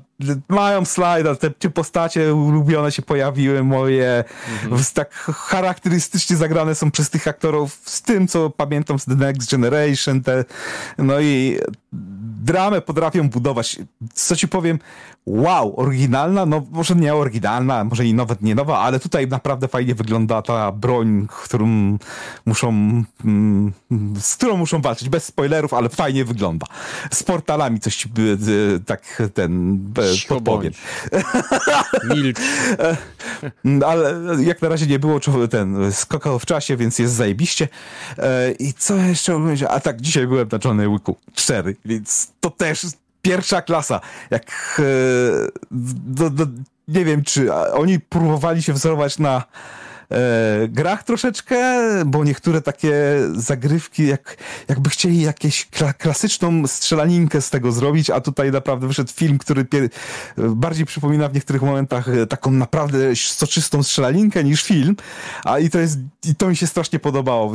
[0.49, 4.25] mają slajda, te, te postacie ulubione się pojawiły moje,
[4.65, 4.83] mhm.
[4.95, 10.23] tak charakterystycznie zagrane są przez tych aktorów z tym, co pamiętam z The Next Generation,
[10.23, 10.45] te,
[10.99, 11.59] no i
[12.45, 13.79] dramę potrafią budować.
[14.15, 14.79] Co ci powiem,
[15.27, 19.95] wow, oryginalna, no może nie oryginalna, może i nawet nie nowa, ale tutaj naprawdę fajnie
[19.95, 21.99] wygląda ta broń, którą
[22.47, 22.69] muszą,
[23.25, 23.73] mm,
[24.21, 26.67] z którą muszą walczyć, bez spoilerów, ale fajnie wygląda.
[27.11, 28.09] Z portalami coś ci
[28.87, 29.79] tak ten
[30.29, 30.73] podpowiem.
[32.15, 32.39] Milcz.
[33.87, 34.15] ale
[34.45, 35.21] jak na razie nie było
[35.51, 37.69] ten skokał w czasie, więc jest zajebiście.
[38.19, 39.69] E, I co jeszcze?
[39.69, 42.87] A tak, dzisiaj byłem na Johnny Wicku 4, więc to też
[43.23, 44.01] pierwsza klasa.
[44.31, 44.83] Jak e,
[45.71, 46.47] do, do,
[46.89, 49.45] nie wiem, czy oni próbowali się wzorować na
[50.13, 52.95] e, grach troszeczkę, bo niektóre takie
[53.35, 54.37] zagrywki, jak,
[54.69, 59.67] jakby chcieli jakieś kla klasyczną strzelaninkę z tego zrobić, a tutaj naprawdę wyszedł film, który
[60.37, 64.97] bardziej przypomina w niektórych momentach e, taką naprawdę soczystą strzelaninkę niż film,
[65.45, 67.55] a i to jest, i to mi się strasznie podobało.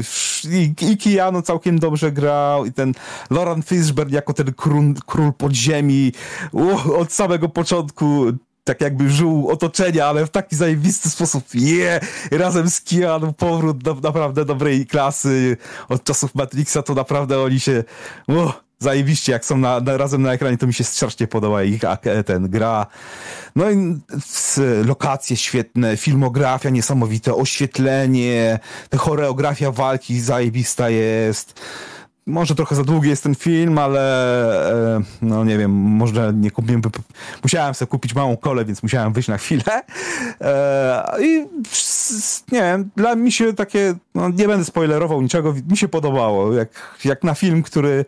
[0.51, 2.93] I, i Keanu całkiem dobrze grał, i ten
[3.29, 6.11] Laurent Fishburne jako ten król, król podziemi,
[6.51, 8.25] uh, od samego początku
[8.67, 11.43] tak jakby żył otoczenia, ale w taki zajebisty sposób.
[11.53, 11.99] Je!
[12.31, 15.57] Razem z Keanu powrót do naprawdę dobrej klasy.
[15.89, 17.83] Od czasów Matrixa to naprawdę oni się...
[18.79, 21.81] Zajebiście, jak są na, na, razem na ekranie, to mi się strasznie podoba ich
[22.25, 22.85] ten gra.
[23.55, 23.99] No i
[24.85, 28.59] lokacje świetne, filmografia niesamowite, oświetlenie,
[28.97, 31.61] choreografia walki zajebista jest
[32.27, 36.81] może trochę za długi jest ten film, ale e, no nie wiem, może nie kupiłem,
[37.43, 39.81] musiałem sobie kupić małą kolę, więc musiałem wyjść na chwilę
[40.41, 41.45] e, i
[42.51, 46.69] nie wiem, dla mi się takie, no nie będę spoilerował niczego, mi się podobało, jak,
[47.05, 48.05] jak na film, który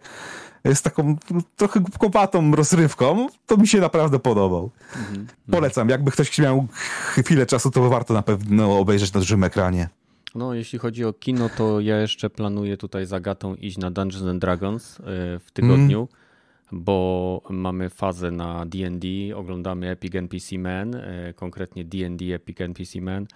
[0.64, 1.16] jest taką
[1.56, 4.70] trochę głupkowatą rozrywką, to mi się naprawdę podobał.
[4.96, 5.28] Mhm.
[5.52, 6.68] Polecam, jakby ktoś miał
[7.14, 9.90] chwilę czasu, to warto na pewno obejrzeć na dużym ekranie.
[10.36, 14.28] No, jeśli chodzi o kino, to ja jeszcze planuję tutaj z Agatą iść na Dungeons
[14.28, 15.04] and Dragons e,
[15.40, 16.84] w tygodniu, mm.
[16.84, 23.28] bo mamy fazę na D&D, oglądamy Epic NPC Man, e, konkretnie D&D Epic NPC Man.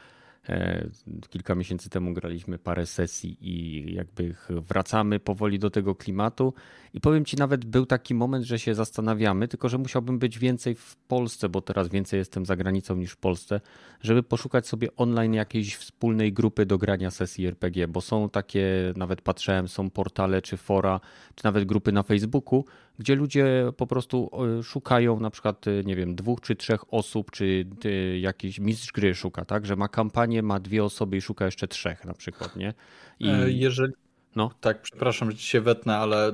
[0.49, 0.89] E,
[1.29, 6.53] kilka miesięcy temu graliśmy parę sesji i jakby wracamy powoli do tego klimatu.
[6.93, 10.75] I powiem ci, nawet był taki moment, że się zastanawiamy, tylko że musiałbym być więcej
[10.75, 13.61] w Polsce, bo teraz więcej jestem za granicą niż w Polsce,
[14.01, 19.21] żeby poszukać sobie online jakiejś wspólnej grupy do grania sesji RPG, bo są takie, nawet
[19.21, 20.99] patrzyłem, są portale czy fora,
[21.35, 22.65] czy nawet grupy na Facebooku,
[22.99, 24.29] gdzie ludzie po prostu
[24.59, 28.91] e, szukają na przykład, e, nie wiem, dwóch czy trzech osób, czy e, jakiś mistrz
[28.91, 32.55] gry szuka, tak, że ma kampanię, ma dwie osoby i szuka jeszcze trzech na przykład,
[32.55, 32.73] nie?
[33.19, 33.59] I...
[33.59, 33.93] Jeżeli,
[34.35, 34.51] no.
[34.61, 36.31] Tak, przepraszam, że ci się wetnę, ale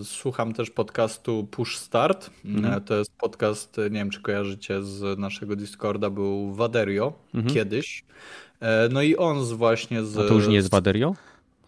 [0.00, 2.30] y, słucham też podcastu Push Start.
[2.44, 2.84] Mhm.
[2.84, 7.54] To jest podcast, nie wiem czy kojarzycie z naszego Discorda, był Waderio mhm.
[7.54, 8.04] kiedyś.
[8.90, 10.18] No i on z właśnie z...
[10.18, 11.14] A to już nie jest Waderio?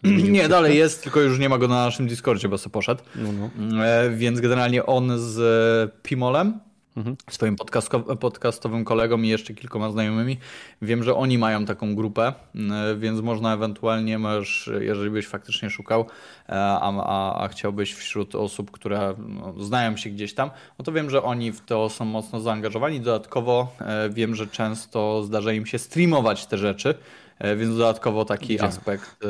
[0.03, 3.03] Nie, dalej jest, tylko już nie ma go na naszym Discordzie, bo sobie poszedł.
[3.15, 3.83] No, no.
[4.15, 5.41] Więc generalnie on z
[6.03, 6.59] Pimolem
[6.99, 7.15] mhm.
[7.29, 7.55] swoim
[8.19, 10.37] podcastowym kolegą i jeszcze kilkoma znajomymi.
[10.81, 12.33] Wiem, że oni mają taką grupę,
[12.97, 16.01] więc można ewentualnie masz, jeżeli byś faktycznie szukał,
[16.49, 20.91] e, a, a, a chciałbyś wśród osób, które no, znają się gdzieś tam, no to
[20.91, 22.99] wiem, że oni w to są mocno zaangażowani.
[23.01, 26.95] Dodatkowo e, wiem, że często zdarza im się streamować te rzeczy.
[27.39, 28.63] E, więc dodatkowo taki Gdzie?
[28.63, 29.27] aspekt e,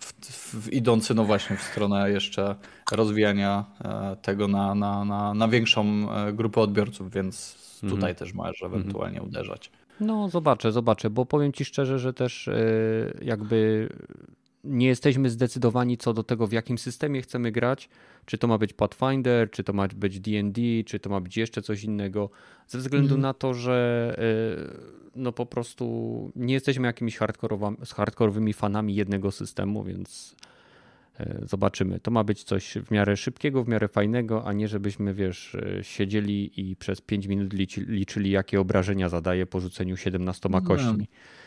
[0.00, 2.54] w, w, idący no właśnie w stronę jeszcze
[2.92, 8.00] rozwijania e, tego na, na, na, na większą grupę odbiorców, więc mhm.
[8.00, 9.28] tutaj też możesz ewentualnie mhm.
[9.28, 9.70] uderzać.
[10.00, 12.50] No zobaczę, zobaczę, bo powiem Ci szczerze, że też
[13.22, 13.88] jakby
[14.68, 17.88] nie jesteśmy zdecydowani co do tego, w jakim systemie chcemy grać.
[18.24, 21.62] Czy to ma być Pathfinder, czy to ma być DD, czy to ma być jeszcze
[21.62, 22.30] coś innego,
[22.66, 23.20] ze względu mm.
[23.20, 25.84] na to, że y, no po prostu
[26.36, 27.18] nie jesteśmy jakimiś
[27.94, 30.36] hardkorowymi fanami jednego systemu, więc
[31.20, 32.00] y, zobaczymy.
[32.00, 35.80] To ma być coś w miarę szybkiego, w miarę fajnego, a nie żebyśmy, wiesz, y,
[35.82, 37.52] siedzieli i przez 5 minut
[37.86, 40.62] liczyli, jakie obrażenia zadaje po rzuceniu 17 no.
[40.62, 40.98] kośćmi.
[40.98, 41.37] No.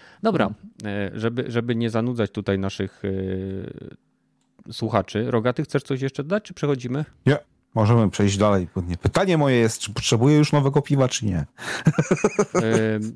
[0.86, 5.32] E, żeby, żeby nie zanudzać tutaj naszych e, słuchaczy.
[5.32, 7.06] Rogaty, chcesz coś jeszcze dodać, czy przechodzimy?
[7.26, 7.38] Ja.
[7.76, 8.68] Możemy przejść dalej.
[9.02, 11.46] Pytanie moje jest, czy potrzebuję już nowego piwa, czy nie?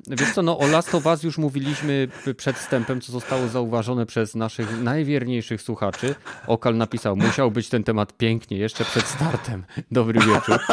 [0.06, 4.34] Wiesz co, no o Last of Us już mówiliśmy przed wstępem, co zostało zauważone przez
[4.34, 6.14] naszych najwierniejszych słuchaczy.
[6.46, 9.64] Okal napisał, musiał być ten temat pięknie, jeszcze przed startem.
[9.90, 10.58] Dobry wieczór.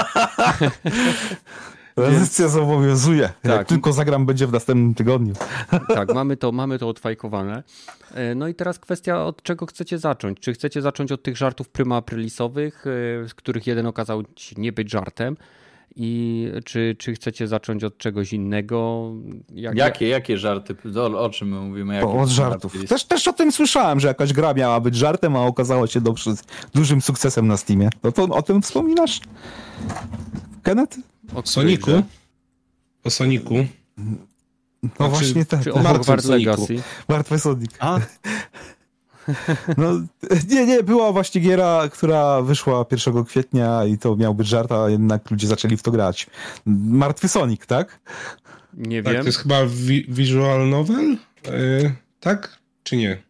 [1.95, 3.29] Tradycja zobowiązuje.
[3.41, 3.51] Tak.
[3.51, 5.33] Jak tylko zagram, będzie w następnym tygodniu.
[5.87, 7.63] Tak, mamy to, mamy to odfajkowane.
[8.13, 10.39] E, no i teraz kwestia, od czego chcecie zacząć?
[10.39, 14.71] Czy chcecie zacząć od tych żartów pryma aprilisowych, e, z których jeden okazał się nie
[14.71, 15.37] być żartem?
[15.95, 19.09] I czy, czy chcecie zacząć od czegoś innego?
[19.53, 20.75] Jak, jakie, jakie żarty?
[20.99, 21.95] O, o czym my mówimy?
[21.95, 22.87] Jakie od żartów.
[22.87, 26.31] Też, też o tym słyszałem, że jakaś gra miała być żartem, a okazało się dobrze,
[26.73, 27.89] dużym sukcesem na Steamie.
[28.03, 29.19] No to o tym wspominasz?
[30.63, 31.12] Kenneth?
[31.35, 32.03] O Soniku?
[33.03, 33.65] O Soniku?
[34.83, 35.63] No znaczy, właśnie tak.
[35.63, 36.75] Czy o Hogwarts Legacy?
[37.07, 37.71] Martwy Sonic.
[37.79, 37.99] A?
[39.77, 40.01] No,
[40.49, 44.89] nie, nie, była właśnie giera, która wyszła 1 kwietnia i to miał być żart, a
[44.89, 46.27] jednak ludzie zaczęli w to grać.
[46.65, 47.99] Martwy Sonic, tak?
[48.73, 49.21] Nie tak, wiem.
[49.21, 51.17] To jest chyba vi visual novel?
[51.45, 52.57] Yy, tak?
[52.83, 53.23] Czy nie?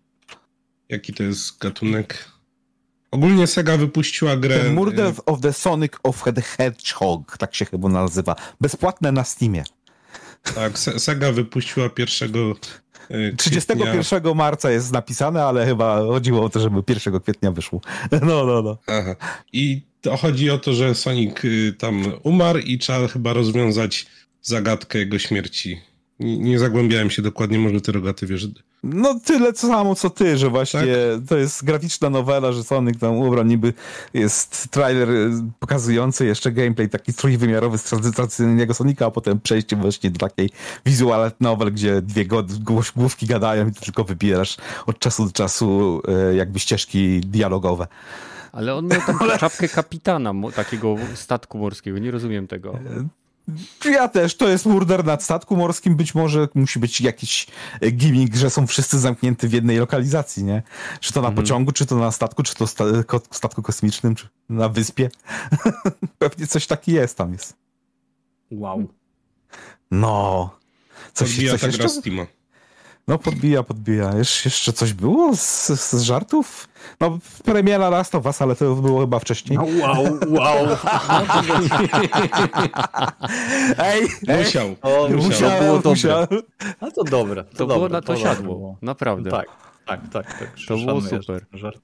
[0.90, 2.33] Jaki to jest gatunek?
[3.14, 4.60] Ogólnie Sega wypuściła grę...
[4.60, 8.36] The Murder y, of the Sonic of the Hedgehog, tak się chyba nazywa.
[8.62, 9.64] Bezpłatne na Steamie.
[10.56, 12.56] Tak, Sega wypuściła pierwszego
[13.38, 17.82] 31 y, marca jest napisane, ale chyba chodziło o to, żeby 1 kwietnia wyszło.
[18.22, 18.78] No, no, no.
[18.88, 19.16] Aha.
[19.54, 24.06] I to chodzi o to, że Sonic y, tam umarł i trzeba chyba rozwiązać
[24.42, 25.82] zagadkę jego śmierci.
[26.20, 28.48] Nie, nie zagłębiałem się dokładnie, może ty rogaty wiesz
[28.84, 31.30] no tyle samo co ty, że właśnie tak?
[31.30, 33.74] to jest graficzna nowela, że Sonic tam ubrał niby
[34.14, 37.84] jest trailer y, pokazujący jeszcze gameplay taki trójwymiarowy z
[38.16, 40.50] tradycyjnego Sonika, a potem przejście właśnie do takiej
[40.86, 42.26] visual novel, gdzie dwie
[42.96, 47.88] główki gadają i ty tylko wybierasz od czasu do czasu y, jakby ścieżki dialogowe.
[48.52, 52.80] Ale on miał tam czapkę kapitana takiego statku morskiego, nie rozumiem tego.
[53.86, 57.48] Ja też, to jest murder nad statku morskim, być może musi być jakiś
[57.82, 60.64] e, gimmick, że są wszyscy zamknięty w jednej lokalizacji, nie?
[61.00, 61.46] Czy to na mhm.
[61.46, 62.86] pociągu, czy to na statku, czy to sta
[63.32, 65.10] statku kosmicznym, czy na wyspie.
[66.20, 67.54] Pewnie coś taki jest tam jest.
[68.52, 68.88] Wow.
[69.92, 70.50] No.
[71.14, 71.90] Coś, Podbija coś ta jeszcze?
[71.90, 72.26] Steama.
[73.08, 74.18] No podbija, podbija.
[74.18, 76.68] Jesz, jeszcze coś było z, z, żartów?
[77.00, 79.58] No premiera Last of Us, ale to było chyba wcześniej.
[79.58, 80.68] No, wow, wow.
[83.78, 84.76] ej, musiał.
[84.82, 85.24] O, musiał.
[85.24, 85.50] musiał.
[85.50, 86.28] To było musiał.
[86.80, 87.44] A to dobre.
[87.44, 88.56] To, to dobre, było na to, to siadło.
[88.56, 88.78] Było.
[88.82, 89.32] Naprawdę.
[89.32, 89.48] Tak,
[89.86, 90.40] tak, tak.
[90.40, 90.56] tak.
[90.68, 91.46] To było super.
[91.54, 91.82] Żart.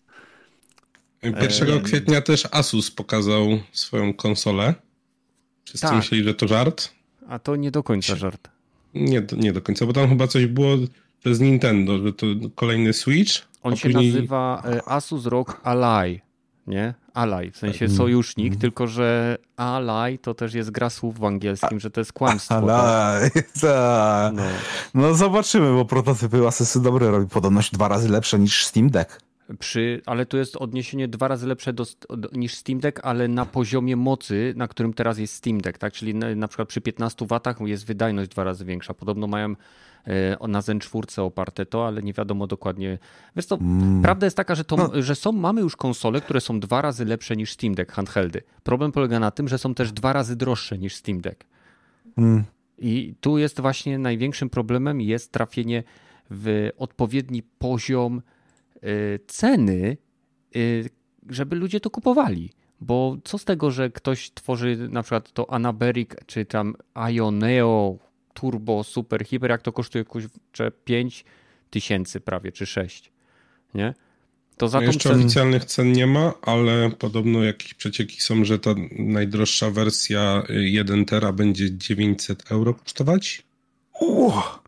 [1.24, 1.82] 1 e...
[1.82, 4.74] kwietnia też Asus pokazał swoją konsolę.
[5.66, 5.96] Wszyscy tak.
[5.96, 6.90] myśleli, że to żart.
[7.30, 8.50] A to nie do końca żart.
[8.94, 10.78] Nie, nie do końca, bo tam chyba coś było
[11.24, 13.34] to jest Nintendo, że to kolejny Switch.
[13.64, 14.14] On się później...
[14.14, 16.20] nazywa e, Asus ROG Ally,
[16.68, 16.94] nie?
[17.14, 17.98] Ally, w sensie mm.
[17.98, 18.60] sojusznik, mm.
[18.60, 22.56] tylko że Ally to też jest gra słów w angielskim, że to jest kłamstwo.
[22.56, 24.34] Ally, tak?
[24.34, 24.44] No.
[24.94, 25.14] no.
[25.14, 29.22] zobaczymy, bo prototypy Asusy dobre robi podobność dwa razy lepsze niż Steam Deck.
[29.60, 31.86] Przy, ale to jest odniesienie dwa razy lepsze do,
[32.34, 35.94] niż Steam Deck, ale na poziomie mocy, na którym teraz jest Steam Deck, tak?
[35.94, 38.94] Czyli na, na przykład przy 15 watach jest wydajność dwa razy większa.
[38.94, 39.56] Podobno mają
[40.48, 42.98] na Zen 4 oparte to, ale nie wiadomo dokładnie.
[43.36, 44.02] Wiesz co, mm.
[44.02, 45.02] prawda jest taka, że, to, no.
[45.02, 48.42] że są, mamy już konsole, które są dwa razy lepsze niż Steam Deck handheldy.
[48.64, 51.44] Problem polega na tym, że są też dwa razy droższe niż Steam Deck.
[52.18, 52.44] Mm.
[52.78, 55.84] I tu jest właśnie największym problemem jest trafienie
[56.32, 58.22] w odpowiedni poziom
[58.84, 59.98] y, ceny,
[60.56, 60.90] y,
[61.30, 62.52] żeby ludzie to kupowali.
[62.82, 66.76] Bo co z tego, że ktoś tworzy na przykład to Anaberic, czy tam
[67.12, 67.98] Ioneo,
[68.34, 71.26] turbo, super, hiper, jak to kosztuje kurczę 5
[71.70, 73.12] tysięcy prawie, czy 6,
[73.74, 73.94] nie?
[74.58, 75.20] To za no jeszcze cen...
[75.20, 81.34] oficjalnych cen nie ma, ale podobno jakieś przecieki są, że ta najdroższa wersja 1 tera
[81.34, 83.44] będzie 900 euro kosztować.
[84.00, 84.60] Uch.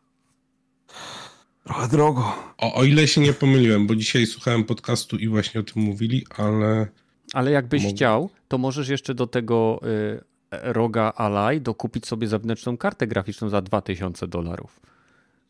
[1.64, 2.36] Trochę drogo.
[2.58, 6.26] O, o ile się nie pomyliłem, bo dzisiaj słuchałem podcastu i właśnie o tym mówili,
[6.38, 6.88] ale...
[7.34, 9.82] Ale jakbyś chciał, to możesz jeszcze do tego
[10.18, 14.80] y, roga Ally dokupić sobie zewnętrzną kartę graficzną za 2000 dolarów.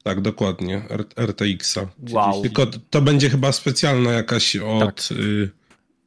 [0.03, 0.81] Tak, dokładnie.
[1.15, 1.87] RTX-a.
[2.11, 2.41] Wow.
[2.41, 5.07] Tylko to będzie chyba specjalna jakaś od...
[5.07, 5.17] Tak.
[5.19, 5.49] Y,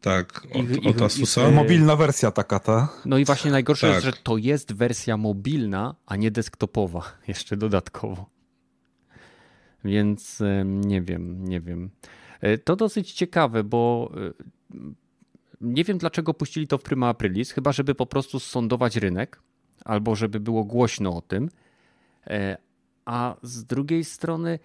[0.01, 1.51] tak, od, od Asusa.
[1.51, 2.89] mobilna wersja taka, ta.
[3.05, 3.95] No i właśnie najgorsze tak.
[3.95, 8.27] jest, że to jest wersja mobilna, a nie desktopowa, jeszcze dodatkowo.
[9.85, 11.91] Więc nie wiem, nie wiem.
[12.41, 14.33] E, to dosyć ciekawe, bo e,
[15.65, 19.41] nie wiem dlaczego puścili to w Prima Aprilis, chyba żeby po prostu sondować rynek,
[19.85, 21.49] albo żeby było głośno o tym.
[22.27, 22.57] E,
[23.05, 24.59] a z drugiej strony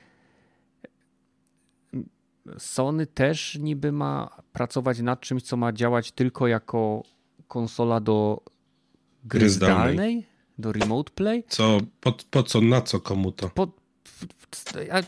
[2.58, 7.04] Sony też niby ma pracować nad czymś, co ma działać tylko jako
[7.47, 8.41] konsola do
[9.24, 10.26] gry zdalnej?
[10.58, 11.43] Do remote play?
[11.47, 13.50] Co, po, po co, na co komu to?
[13.50, 13.68] Po,
[14.88, 15.04] ja,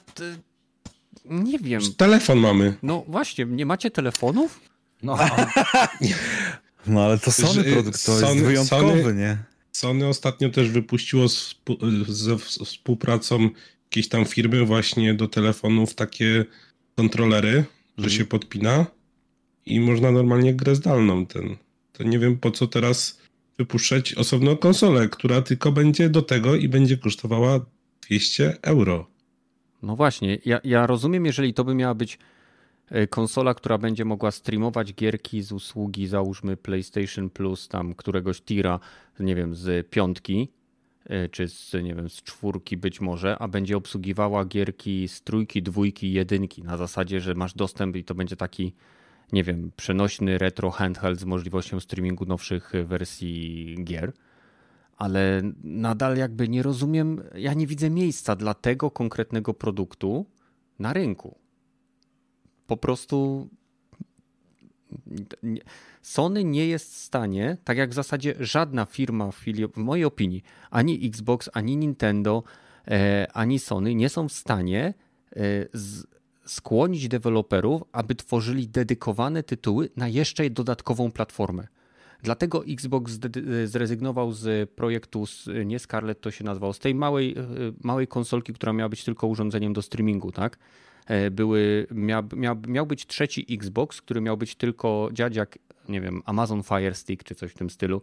[1.26, 1.82] nie wiem.
[1.98, 2.74] Telefon mamy.
[2.84, 4.71] No właśnie, nie macie telefonów?
[5.04, 5.18] No,
[6.88, 9.38] no ale to Sony produkt, to Sony, jest wyjątkowy, Sony, nie?
[9.72, 11.26] Sony ostatnio też wypuściło
[12.08, 13.50] ze współpracą
[13.86, 16.46] jakiejś tam firmy właśnie do telefonów takie
[16.96, 17.64] kontrolery,
[17.98, 18.86] że się podpina
[19.66, 21.56] i można normalnie grę zdalną ten.
[21.94, 23.22] To nie wiem po co teraz
[23.58, 27.66] wypuszczać osobną konsolę, która tylko będzie do tego i będzie kosztowała
[28.08, 29.08] 200 euro.
[29.84, 32.18] No właśnie, ja, ja rozumiem, jeżeli to by miała być
[33.10, 38.80] konsola, która będzie mogła streamować gierki z usługi, załóżmy PlayStation Plus, tam któregoś tira,
[39.20, 40.52] nie wiem, z piątki,
[41.06, 45.64] e, czy z, nie wiem, z czwórki być może, a będzie obsługiwała gierki z trójki,
[45.64, 48.74] dwójki, jedynki, na zasadzie, że masz dostęp i to będzie taki,
[49.32, 54.14] nie wiem, przenośny retro handheld z możliwością streamingu nowszych wersji gier
[55.02, 60.26] ale nadal jakby nie rozumiem, ja nie widzę miejsca dla tego konkretnego produktu
[60.80, 61.41] na rynku.
[62.72, 63.50] Po prostu
[66.02, 71.08] Sony nie jest w stanie, tak jak w zasadzie żadna firma, w mojej opinii, ani
[71.08, 72.44] Xbox, ani Nintendo,
[72.88, 74.94] e, ani Sony nie są w stanie
[75.36, 75.42] e,
[76.46, 81.68] skłonić deweloperów, aby tworzyli dedykowane tytuły na jeszcze dodatkową platformę.
[82.24, 83.20] Dlatego Xbox
[83.66, 85.26] zrezygnował z projektu,
[85.66, 87.44] nie Scarlett to się nazywało, z tej małej, e,
[87.84, 90.58] małej konsolki, która miała być tylko urządzeniem do streamingu, tak?
[91.12, 95.58] E, były, miał, miał, miał być trzeci Xbox, który miał być tylko dziadziak,
[95.90, 98.02] nie wiem, Amazon Fire Stick czy coś w tym stylu,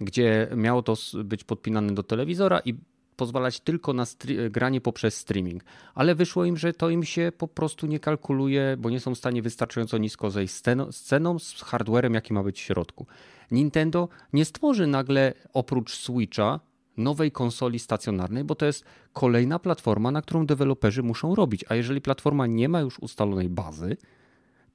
[0.00, 2.74] gdzie miało to być podpinane do telewizora i
[3.16, 4.04] pozwalać tylko na
[4.50, 5.64] granie poprzez streaming.
[5.94, 9.18] Ale wyszło im, że to im się po prostu nie kalkuluje, bo nie są w
[9.18, 10.62] stanie wystarczająco nisko zejść z
[11.02, 13.06] ceną, z hardwarem, jaki ma być w środku.
[13.50, 16.60] Nintendo nie stworzy nagle oprócz Switcha
[16.96, 21.64] nowej konsoli stacjonarnej, bo to jest kolejna platforma, na którą deweloperzy muszą robić.
[21.68, 23.96] A jeżeli platforma nie ma już ustalonej bazy,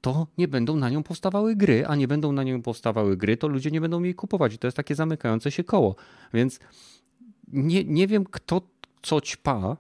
[0.02, 3.48] to nie będą na nią powstawały gry, a nie będą na nią powstawały gry, to
[3.48, 4.54] ludzie nie będą jej kupować.
[4.54, 5.96] I to jest takie zamykające się koło.
[6.34, 6.60] Więc
[7.48, 8.62] nie, nie wiem, kto
[9.02, 9.78] co ćpa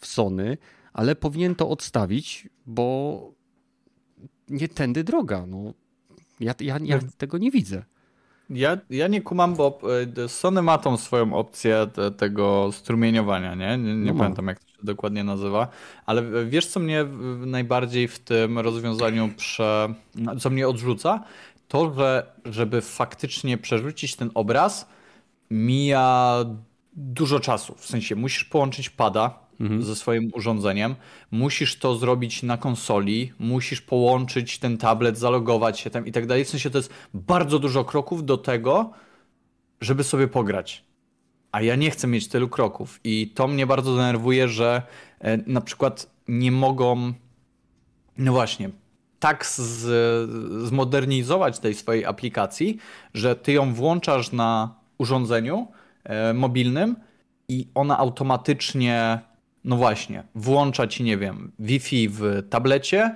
[0.00, 0.58] w Sony,
[0.92, 3.32] ale powinien to odstawić, bo
[4.48, 5.46] nie tędy droga.
[5.46, 5.74] No,
[6.40, 7.08] ja, ja, ja no.
[7.16, 7.84] tego nie widzę.
[8.50, 9.78] Ja, ja nie kumam, bo
[10.24, 13.78] e, Sony ma tą swoją opcję te, tego strumieniowania, nie?
[13.78, 15.68] Nie, nie no pamiętam jak to się dokładnie nazywa,
[16.06, 17.04] ale wiesz co mnie
[17.46, 19.94] najbardziej w tym rozwiązaniu prze...
[20.40, 21.24] co mnie odrzuca?
[21.68, 24.88] To, że żeby faktycznie przerzucić ten obraz
[25.50, 26.36] mija
[26.92, 27.74] dużo czasu.
[27.74, 29.82] W sensie musisz połączyć pada mhm.
[29.82, 30.94] ze swoim urządzeniem,
[31.30, 36.44] musisz to zrobić na konsoli, musisz połączyć ten tablet, zalogować się tam i tak dalej.
[36.44, 38.90] W sensie to jest bardzo dużo kroków do tego,
[39.80, 40.84] żeby sobie pograć.
[41.52, 44.82] A ja nie chcę mieć tylu kroków i to mnie bardzo denerwuje, że
[45.20, 47.12] e, na przykład nie mogą,
[48.18, 48.70] no właśnie,
[49.18, 50.30] tak z,
[50.68, 52.78] zmodernizować tej swojej aplikacji,
[53.14, 55.68] że ty ją włączasz na urządzeniu,
[56.06, 56.96] E, mobilnym
[57.48, 59.18] i ona automatycznie,
[59.66, 63.14] no właśnie, włącza ci, nie wiem, Wi-Fi w tablecie,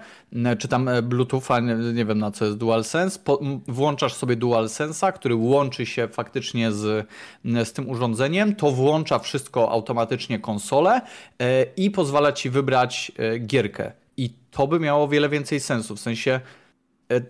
[0.59, 1.61] czy tam e, Bluetootha,
[1.95, 3.21] nie wiem na co jest DualSense,
[3.69, 7.09] włączasz sobie DualSense'a, który łączy się faktycznie z,
[7.45, 11.01] z tym urządzeniem, to włącza wszystko automatycznie konsolę
[11.39, 13.93] e, i pozwala ci wybrać gierkę.
[14.17, 16.41] I to by miało wiele więcej sensu, w sensie,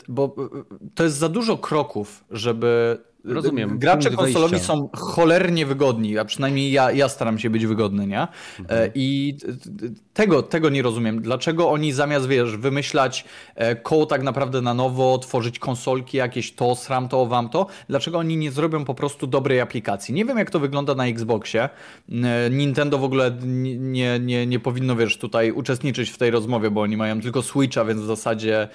[0.09, 0.37] bo
[0.95, 3.79] to jest za dużo kroków, żeby Rozumiem.
[3.79, 8.21] Gracze konsolowi są cholernie wygodni, a przynajmniej ja, ja staram się być wygodny, nie?
[8.61, 8.81] Mhm.
[8.83, 9.37] E, I
[10.13, 11.23] tego, tego nie rozumiem.
[11.23, 16.75] Dlaczego oni zamiast, wiesz, wymyślać e, koło tak naprawdę na nowo, tworzyć konsolki jakieś to,
[16.75, 20.15] sram to, wam to, dlaczego oni nie zrobią po prostu dobrej aplikacji?
[20.15, 21.69] Nie wiem, jak to wygląda na Xboxie.
[22.13, 23.39] E, Nintendo w ogóle
[23.79, 27.85] nie, nie, nie powinno, wiesz, tutaj uczestniczyć w tej rozmowie, bo oni mają tylko Switcha,
[27.85, 28.69] więc w zasadzie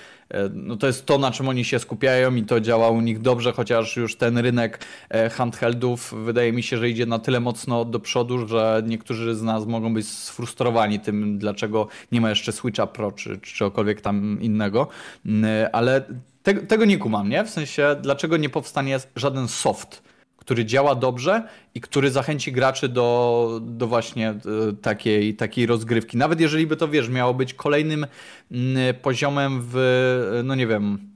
[0.53, 3.51] no to jest to, na czym oni się skupiają i to działa u nich dobrze,
[3.51, 4.85] chociaż już ten rynek
[5.31, 9.65] handheldów wydaje mi się, że idzie na tyle mocno do przodu, że niektórzy z nas
[9.65, 14.87] mogą być sfrustrowani tym, dlaczego nie ma jeszcze Switcha Pro czy, czy czegokolwiek tam innego,
[15.25, 16.03] mm, ale
[16.43, 17.43] te, tego nie kumam, nie?
[17.43, 20.03] W sensie, dlaczego nie powstanie żaden soft,
[20.37, 24.39] który działa dobrze i który zachęci graczy do, do właśnie e,
[24.81, 26.17] takiej, takiej rozgrywki.
[26.17, 28.07] Nawet jeżeli by to, wiesz, miało być kolejnym
[28.51, 31.14] mm, poziomem w, no nie wiem,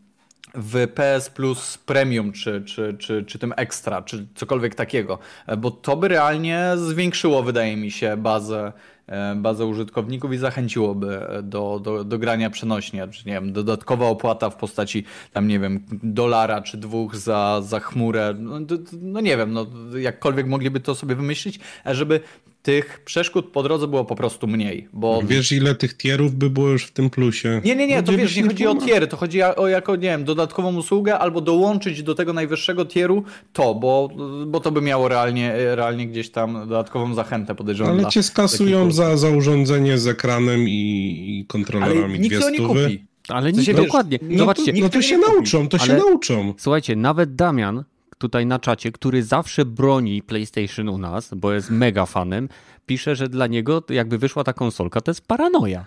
[0.53, 5.19] w PS Plus Premium, czy, czy, czy, czy tym Extra, czy cokolwiek takiego,
[5.57, 8.73] bo to by realnie zwiększyło, wydaje mi się, bazę,
[9.07, 14.49] e, bazę użytkowników i zachęciłoby do, do, do grania przenośnie, czy nie wiem, dodatkowa opłata
[14.49, 18.59] w postaci tam, nie wiem, dolara czy dwóch za, za chmurę, no,
[19.01, 19.65] no nie wiem, no
[19.97, 22.19] jakkolwiek mogliby to sobie wymyślić, żeby
[22.61, 24.87] tych przeszkód po drodze było po prostu mniej.
[24.93, 25.21] Bo...
[25.23, 27.61] Wiesz, ile tych tierów by było już w tym plusie?
[27.65, 30.23] Nie, nie, nie, to wiesz, nie chodzi o tiery, to chodzi o jako, nie wiem,
[30.23, 34.09] dodatkową usługę albo dołączyć do tego najwyższego tieru to, bo,
[34.47, 37.99] bo to by miało realnie, realnie gdzieś tam dodatkową zachętę, podejrzewam.
[37.99, 42.67] Ale cię skasują za, za urządzenie z ekranem i, i kontrolerami Ale nikt dwie nie
[42.67, 43.05] kupi.
[43.27, 44.19] Ale nie, dokładnie.
[44.21, 44.73] No Zobaczcie.
[44.73, 46.53] To, no to się nauczą, to się nauczą.
[46.57, 47.83] Słuchajcie, nawet Damian,
[48.19, 52.49] tutaj na czacie, który zawsze broni PlayStation u nas, bo jest mega fanem,
[52.85, 55.85] pisze, że dla niego jakby wyszła ta konsolka, to jest paranoja.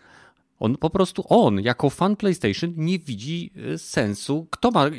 [0.60, 4.46] On po prostu, on jako fan PlayStation nie widzi e, sensu.
[4.50, 4.90] Kto ma.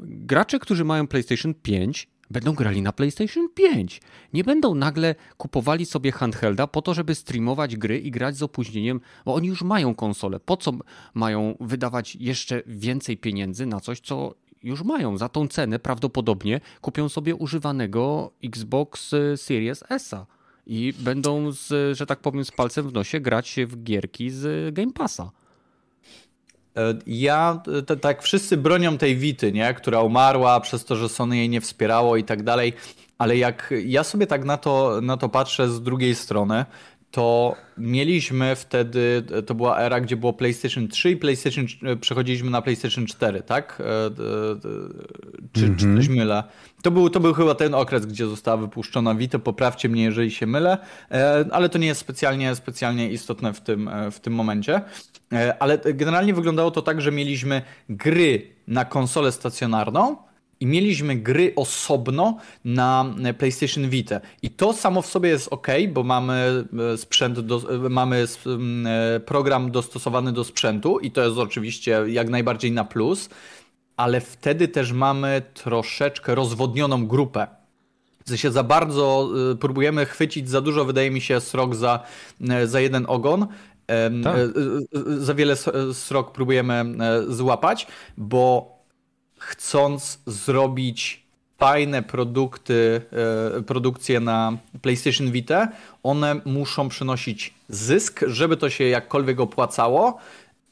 [0.00, 4.00] Gracze, którzy mają PlayStation 5, będą grali na PlayStation 5.
[4.32, 9.00] Nie będą nagle kupowali sobie handhelda po to, żeby streamować gry i grać z opóźnieniem,
[9.24, 10.40] bo oni już mają konsolę.
[10.40, 10.72] Po co
[11.14, 15.18] mają wydawać jeszcze więcej pieniędzy na coś, co już mają.
[15.18, 20.14] Za tą cenę prawdopodobnie kupią sobie używanego Xbox e, Series S
[20.66, 24.92] i będą, z, że tak powiem, z palcem w nosie grać w gierki z Game
[24.92, 25.30] Passa.
[26.76, 27.62] E, ja,
[28.00, 29.74] tak wszyscy bronią tej Wity, nie?
[29.74, 32.72] która umarła przez to, że Sony jej nie wspierało i tak dalej,
[33.18, 36.64] ale jak ja sobie tak na to, na to patrzę z drugiej strony,
[37.12, 41.66] to mieliśmy wtedy, to była era, gdzie było PlayStation 3 i PlayStation,
[42.00, 43.78] przechodziliśmy na PlayStation 4, tak?
[43.80, 44.10] E, e,
[45.52, 45.78] czy, mm -hmm.
[45.78, 45.96] czy mhm.
[45.96, 46.44] coś mylę?
[46.82, 50.46] To był, to był chyba ten okres, gdzie została wypuszczona Vita, poprawcie mnie, jeżeli się
[50.46, 50.78] mylę,
[51.10, 54.80] e, ale to nie jest specjalnie, specjalnie istotne w tym, w tym momencie.
[55.58, 60.16] Ale generalnie wyglądało to tak, że mieliśmy gry na konsolę stacjonarną,
[60.62, 64.20] i mieliśmy gry osobno na PlayStation Vita.
[64.42, 69.20] I to samo w sobie jest ok, bo mamy e, sprzęt, do, e, mamy e,
[69.20, 73.28] program dostosowany do sprzętu i to jest oczywiście jak najbardziej na plus,
[73.96, 77.46] ale wtedy też mamy troszeczkę rozwodnioną grupę.
[78.24, 82.00] W sensie za bardzo próbujemy chwycić za dużo, wydaje mi się, srok za,
[82.64, 83.46] za jeden ogon.
[84.24, 84.36] Tak.
[85.18, 85.56] Za wiele
[85.92, 86.84] srok próbujemy
[87.28, 87.86] złapać,
[88.16, 88.71] bo
[89.42, 91.22] chcąc zrobić
[91.58, 93.02] fajne produkty,
[93.58, 95.68] e, produkcje na PlayStation Vita,
[96.02, 100.18] one muszą przynosić zysk, żeby to się jakkolwiek opłacało,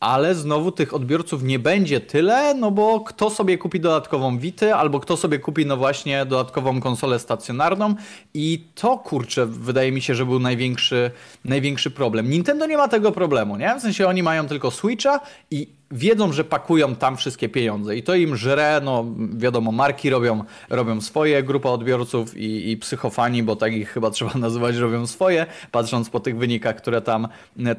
[0.00, 5.00] ale znowu tych odbiorców nie będzie tyle, no bo kto sobie kupi dodatkową Witę, albo
[5.00, 7.94] kto sobie kupi no właśnie dodatkową konsolę stacjonarną
[8.34, 11.10] i to kurczę, wydaje mi się, że był największy,
[11.44, 12.30] największy problem.
[12.30, 13.74] Nintendo nie ma tego problemu, nie?
[13.78, 18.14] W sensie oni mają tylko Switcha i wiedzą, że pakują tam wszystkie pieniądze i to
[18.14, 19.04] im żre, no
[19.36, 24.34] wiadomo, marki robią, robią swoje, grupa odbiorców i, i psychofani, bo tak ich chyba trzeba
[24.46, 27.28] nazywać, robią swoje, patrząc po tych wynikach, które tam,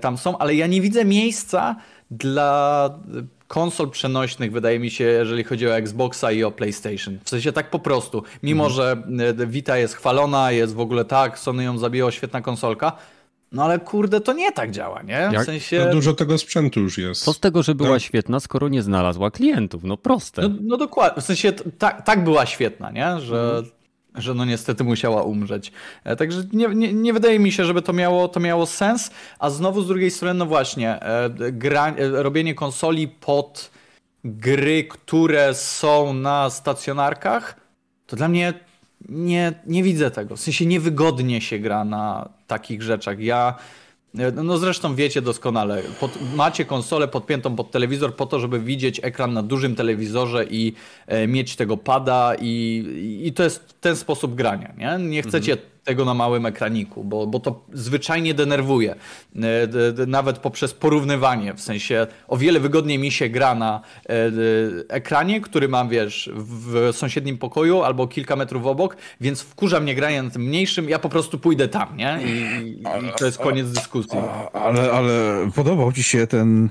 [0.02, 1.76] tam są, ale ja nie widzę miejsca
[2.12, 2.90] dla
[3.48, 7.18] konsol przenośnych, wydaje mi się, jeżeli chodzi o Xboxa i o PlayStation.
[7.24, 8.24] W sensie tak po prostu.
[8.44, 8.76] Mimo, mhm.
[8.76, 12.92] że Vita jest chwalona, jest w ogóle tak, Sony ją zabiło, świetna konsolka,
[13.52, 15.30] no ale kurde, to nie tak działa, nie?
[15.30, 15.46] W Jak?
[15.46, 15.86] sensie...
[15.86, 17.24] No dużo tego sprzętu już jest.
[17.24, 18.02] Co z tego, że była tak.
[18.02, 19.84] świetna, skoro nie znalazła klientów?
[19.84, 20.42] No proste.
[20.42, 23.20] No, no dokładnie, w sensie tak, tak była świetna, nie?
[23.20, 23.66] Że, mhm.
[24.16, 25.72] że no niestety musiała umrzeć.
[26.04, 29.50] E, także nie, nie, nie, wydaje mi się, żeby to miało, to miało sens, a
[29.50, 33.72] znowu z drugiej strony, no właśnie, e, gra, e, robienie konsoli pod
[34.24, 37.56] gry, które są na stacjonarkach,
[38.06, 38.54] to dla mnie
[39.10, 40.36] nie, nie widzę tego.
[40.36, 43.20] W sensie niewygodnie się gra na takich rzeczach.
[43.20, 43.56] Ja
[44.44, 49.34] no zresztą wiecie doskonale, pod, macie konsolę podpiętą pod telewizor po to, żeby widzieć ekran
[49.34, 50.74] na dużym telewizorze i
[51.08, 54.74] e, mieć tego pada i, i to jest ten sposób grania.
[54.78, 58.96] Nie, nie chcecie mhm tego na małym ekraniku, bo, bo to zwyczajnie denerwuje.
[58.96, 64.14] E, nawet poprzez porównywanie, w sensie o wiele wygodniej mi się gra na e,
[64.90, 70.24] ekranie, który mam, wiesz, w sąsiednim pokoju albo kilka metrów obok, więc wkurza mnie granie
[70.24, 72.20] na tym mniejszym, ja po prostu pójdę tam, nie?
[72.26, 72.84] I, i
[73.18, 74.20] to jest koniec dyskusji.
[74.54, 75.12] Ale, ale
[75.56, 76.70] podobał ci się ten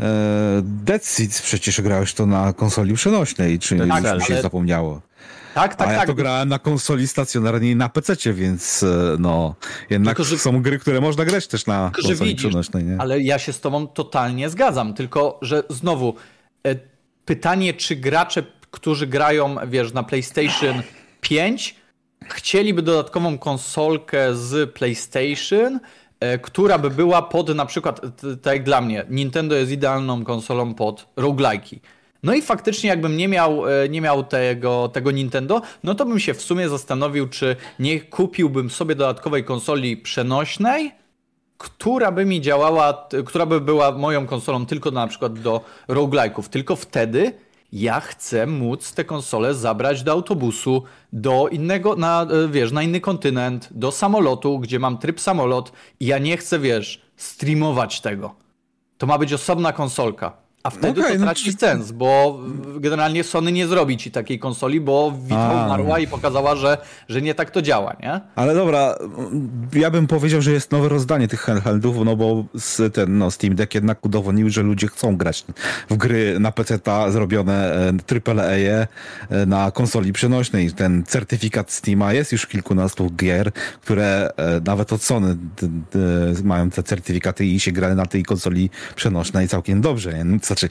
[0.00, 4.42] e, Dead Seeds, przecież grałeś to na konsoli przenośnej, czy tak, już mi się ale...
[4.42, 5.11] zapomniało?
[5.54, 6.06] Tak, tak, A ja tak.
[6.06, 9.54] to grałem na konsoli stacjonarnej na PC, więc e, no,
[9.90, 10.38] jednak tylko, że...
[10.38, 12.84] są gry, które można grać też na tylko, konsoli przenośnej.
[12.84, 12.96] Nie?
[12.98, 16.14] Ale ja się z tobą totalnie zgadzam, tylko że znowu
[16.66, 16.76] e,
[17.24, 20.82] pytanie, czy gracze, którzy grają, wiesz, na PlayStation
[21.20, 21.82] 5
[22.28, 25.80] chcieliby dodatkową konsolkę z PlayStation,
[26.20, 28.00] e, która by była pod na przykład,
[28.42, 31.78] tak jak dla mnie, Nintendo jest idealną konsolą pod roguelike'i
[32.22, 36.20] No i faktycznie jakbym nie miał, e, nie miał tego, tego Nintendo, no to bym
[36.20, 40.92] się w sumie zastanowił, czy nie kupiłbym sobie dodatkowej konsoli przenośnej,
[41.58, 46.48] która by mi działała, która by była moją konsolą tylko na przykład do roguelike'ów.
[46.48, 47.32] Tylko wtedy
[47.72, 53.00] ja chcę móc tę konsolę zabrać do autobusu, do innego, na, e, wiesz, na inny
[53.00, 58.34] kontynent, do samolotu, gdzie mam tryb samolot i ja nie chcę, wiesz, streamować tego.
[58.98, 60.41] To ma być osobna konsolka.
[60.62, 62.40] A wtedy okay, to no traci no, sens, bo
[62.76, 67.34] generalnie Sony nie zrobi ci takiej konsoli, bo Vita umarła i pokazała, że, że nie
[67.34, 68.20] tak to działa, nie?
[68.36, 68.94] Ale dobra,
[69.72, 72.44] ja bym powiedział, że jest nowe rozdanie tych handheldów, no bo
[72.92, 75.44] ten no, Steam Deck jednak udowodnił, że ludzie chcą grać
[75.90, 77.72] w gry na PC zrobione
[78.26, 78.86] AAA e,
[79.30, 80.72] e, na konsoli przenośnej.
[80.72, 85.36] Ten certyfikat Steama jest już kilkunastu gier, które e, nawet od Sony
[86.44, 90.24] mają te certyfikaty i się gra na tej konsoli przenośnej całkiem dobrze.
[90.24, 90.40] Nie?
[90.52, 90.68] Znaczy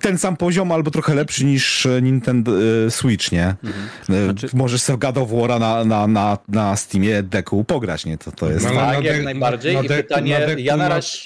[0.00, 2.52] ten sam poziom albo trochę lepszy niż e, Nintendo
[2.86, 3.54] e, Switch, nie?
[3.64, 3.88] Mhm.
[4.10, 4.56] E, znaczy...
[4.56, 8.18] Możesz sobie God of War'a na, na, na, na Steamie deku pograć, nie?
[8.18, 8.64] To, to jest...
[8.64, 9.84] No, tak, jak najbardziej.
[9.84, 11.18] I pytanie, ja na razie...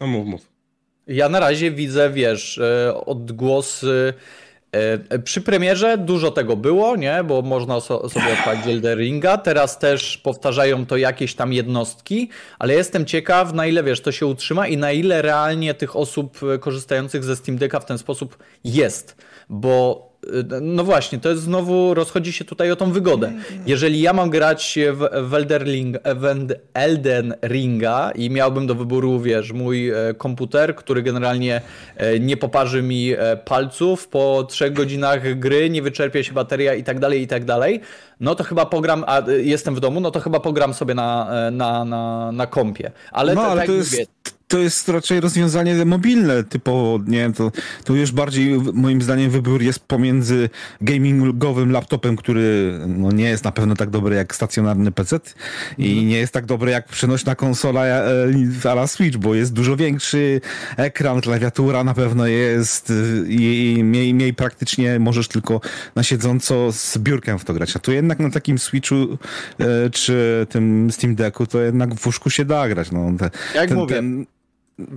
[0.00, 0.48] No mów, mów.
[1.06, 2.60] Ja na razie widzę, wiesz,
[3.06, 4.14] odgłosy
[5.24, 7.24] przy premierze dużo tego było, nie?
[7.24, 9.38] bo można sobie odpalić Elden Ringa.
[9.38, 14.26] Teraz też powtarzają to jakieś tam jednostki, ale jestem ciekaw, na ile wiesz, to się
[14.26, 19.16] utrzyma i na ile realnie tych osób korzystających ze Steam Decka w ten sposób jest.
[19.48, 20.13] Bo
[20.60, 23.32] no właśnie, to jest znowu, rozchodzi się tutaj o tą wygodę.
[23.66, 29.52] Jeżeli ja mam grać w, w, Elderling, w Elden Ringa i miałbym do wyboru, wiesz,
[29.52, 31.60] mój e, komputer, który generalnie
[31.96, 36.84] e, nie poparzy mi e, palców, po trzech godzinach gry nie wyczerpie się bateria i
[36.84, 37.80] tak dalej, i tak dalej,
[38.20, 41.84] no to chyba pogram, a jestem w domu, no to chyba pogram sobie na, na,
[41.84, 42.90] na, na kompie.
[43.12, 43.92] Ale, no, ale tak to jest...
[43.92, 44.06] Mówię,
[44.54, 47.52] to jest raczej rozwiązanie mobilne, typowo, nie to
[47.84, 50.50] tu już bardziej moim zdaniem wybór jest pomiędzy
[50.80, 55.20] gamingowym laptopem, który no, nie jest na pewno tak dobry jak stacjonarny PC
[55.78, 56.08] i mhm.
[56.08, 58.04] nie jest tak dobry jak przenośna konsola e,
[58.64, 60.40] a la Switch, bo jest dużo większy
[60.76, 62.92] ekran, klawiatura na pewno jest
[63.28, 65.60] i, i mniej, mniej praktycznie możesz tylko
[65.94, 67.76] na siedząco z biurkiem w to grać.
[67.76, 69.18] A tu jednak na takim Switchu
[69.60, 72.90] e, czy tym Steam Decku to jednak w łóżku się da grać.
[72.90, 74.26] No, te, jak ten, mówię, ten,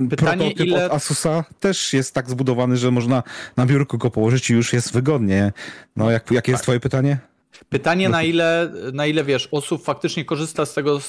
[0.10, 0.86] Pytanie, prototyp ile...
[0.86, 3.24] od Asusa też jest tak zbudowany, że można
[3.58, 5.52] na biurku go położyć i już jest wygodnie.
[5.96, 6.64] No, jak, jakie jest tak.
[6.64, 7.18] twoje pytanie?
[7.70, 11.00] Pytanie, na ile, na ile wiesz, osób faktycznie korzysta z tego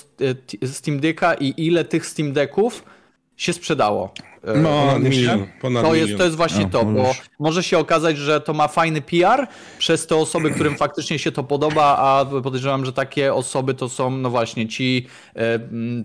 [0.67, 2.85] Steam Decka i ile tych Steam Decków
[3.37, 4.15] się sprzedało.
[4.45, 7.79] E, no, ponad milion, ponad to, jest, to jest właśnie no, to, bo może się
[7.79, 9.47] okazać, że to ma fajny PR
[9.79, 14.11] przez te osoby, którym faktycznie się to podoba, a podejrzewam, że takie osoby to są,
[14.11, 15.59] no właśnie, ci e,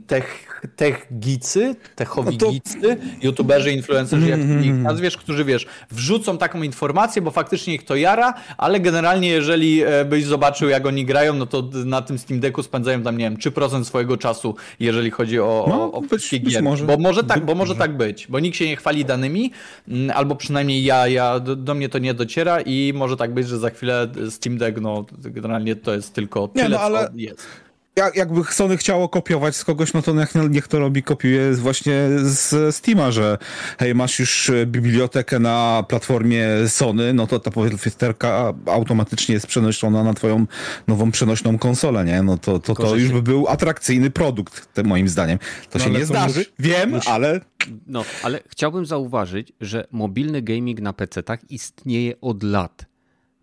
[0.08, 2.52] tech, tech gicy, techowi no to...
[2.52, 7.86] gicy, youtuberzy, influencerzy, jak mm, ich nazwiesz, którzy, wiesz, wrzucą taką informację, bo faktycznie ich
[7.86, 12.18] to jara, ale generalnie jeżeli e, byś zobaczył, jak oni grają, no to na tym
[12.18, 16.02] Steam Decku spędzają tam, nie wiem, 3% swojego czasu, jeżeli chodzi o, no, o, o
[16.02, 16.86] być, być może.
[16.86, 19.52] Bo może tak, bo może tak być bo nikt się nie chwali danymi,
[19.88, 23.48] mm, albo przynajmniej ja, ja do, do, mnie to nie dociera i może tak być,
[23.48, 27.08] że za chwilę Steam Deck, no generalnie to jest tylko tyle, nie, no, ale...
[27.08, 27.63] co jest
[27.96, 32.10] jak, jakby Sony chciało kopiować z kogoś, no to niech, niech to robi, kopiuje właśnie
[32.24, 33.38] z Steama, że
[33.80, 40.14] hej, masz już bibliotekę na platformie Sony, no to ta powiedzterka automatycznie jest przenoszona na
[40.14, 40.46] twoją
[40.88, 42.24] nową przenośną konsolę, nie?
[42.24, 45.40] No to, to, to już by był atrakcyjny produkt, moim zdaniem.
[45.70, 47.42] To no się nie zdarzy, wiem, ale...
[47.88, 52.86] No, ale chciałbym zauważyć, że mobilny gaming na PC-tach istnieje od lat.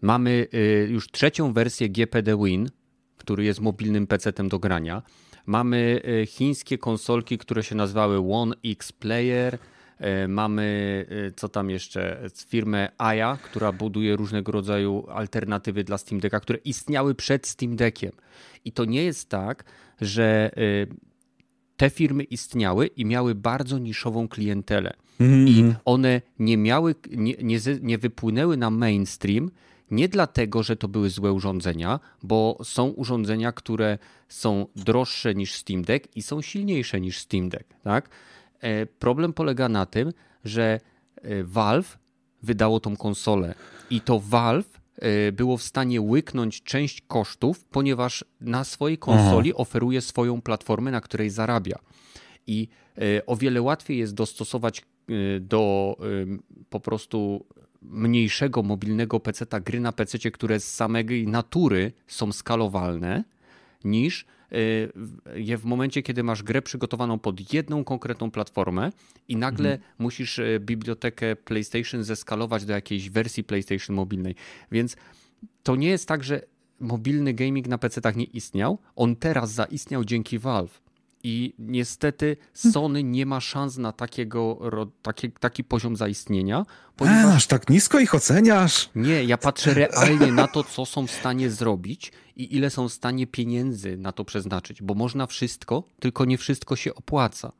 [0.03, 2.71] Mamy y, już trzecią wersję GPD Win,
[3.31, 5.03] który jest mobilnym PC-tem do grania.
[5.47, 9.59] Mamy e, chińskie konsolki, które się nazywały One X Player.
[9.99, 16.21] E, mamy, e, co tam jeszcze, firmę Aya, która buduje różnego rodzaju alternatywy dla Steam
[16.21, 18.13] Decka, które istniały przed Steam Deckiem.
[18.65, 19.65] I to nie jest tak,
[20.01, 20.51] że
[21.77, 24.93] te firmy istniały i miały bardzo niszową klientelę.
[25.21, 25.49] Mm.
[25.49, 29.51] I one nie miały, nie, nie, nie wypłynęły na mainstream,
[29.91, 35.83] nie dlatego, że to były złe urządzenia, bo są urządzenia, które są droższe niż Steam
[35.83, 37.75] Deck i są silniejsze niż Steam Deck.
[37.83, 38.11] Tak?
[38.61, 40.13] E, problem polega na tym,
[40.45, 40.81] że
[41.17, 41.99] e, Valve
[42.43, 43.55] wydało tą konsolę
[43.91, 49.59] i to Valve e, było w stanie łyknąć część kosztów, ponieważ na swojej konsoli Aha.
[49.59, 51.79] oferuje swoją platformę, na której zarabia.
[52.47, 52.69] I
[53.27, 54.83] o wiele łatwiej jest dostosować
[55.41, 55.97] do
[56.71, 57.47] po prostu
[57.83, 63.25] mniejszego mobilnego PC-ta gry na PC, które z samej natury są skalowalne,
[63.85, 64.93] niż y,
[65.35, 68.93] je w momencie, kiedy masz grę przygotowaną pod jedną konkretną platformę
[69.29, 69.93] i nagle mhm.
[69.99, 74.35] musisz y, bibliotekę PlayStation zeskalować do jakiejś wersji PlayStation mobilnej.
[74.73, 74.97] Więc
[75.63, 76.43] to nie jest tak, że
[76.81, 78.79] mobilny gaming na PC-tach nie istniał.
[78.97, 80.90] On teraz zaistniał dzięki Valve.
[81.23, 84.59] I niestety Sony nie ma szans na takiego,
[85.03, 86.67] taki, taki poziom zaistnienia.
[86.97, 87.37] Ponieważ...
[87.37, 88.91] aż tak nisko ich oceniasz?
[88.95, 92.93] Nie, ja patrzę realnie na to, co są w stanie zrobić i ile są w
[92.93, 97.53] stanie pieniędzy na to przeznaczyć, bo można wszystko, tylko nie wszystko się opłaca.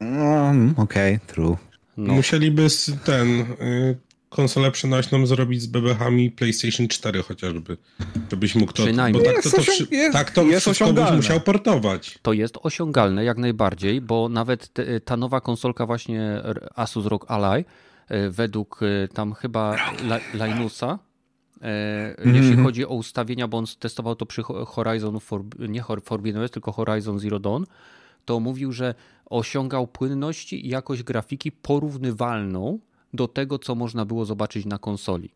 [0.00, 1.56] Um, Okej, okay, true.
[1.96, 2.14] No.
[2.14, 2.66] Musieliby
[3.04, 3.98] ten y,
[4.32, 7.76] konsolę przenośną zrobić z bebechami PlayStation 4 chociażby,
[8.30, 8.82] żebyś mógł to...
[8.82, 9.24] Przynajmniej.
[9.24, 12.18] Bo tak to, to, to, jest, tak to jest wszystko byś musiał portować.
[12.22, 16.42] To jest osiągalne jak najbardziej, bo nawet te, ta nowa konsolka właśnie
[16.76, 17.64] Asus ROG Ally
[18.08, 19.76] e, według e, tam chyba
[20.34, 20.98] Linusa,
[21.60, 21.66] e,
[22.18, 22.42] mm -hmm.
[22.42, 26.72] jeśli chodzi o ustawienia, bo on testował to przy Horizon, for, nie Forbidden West, tylko
[26.72, 27.64] Horizon Zero Dawn,
[28.24, 28.94] to mówił, że
[29.26, 32.78] osiągał płynność i jakość grafiki porównywalną
[33.12, 35.30] do tego, co można było zobaczyć na konsoli.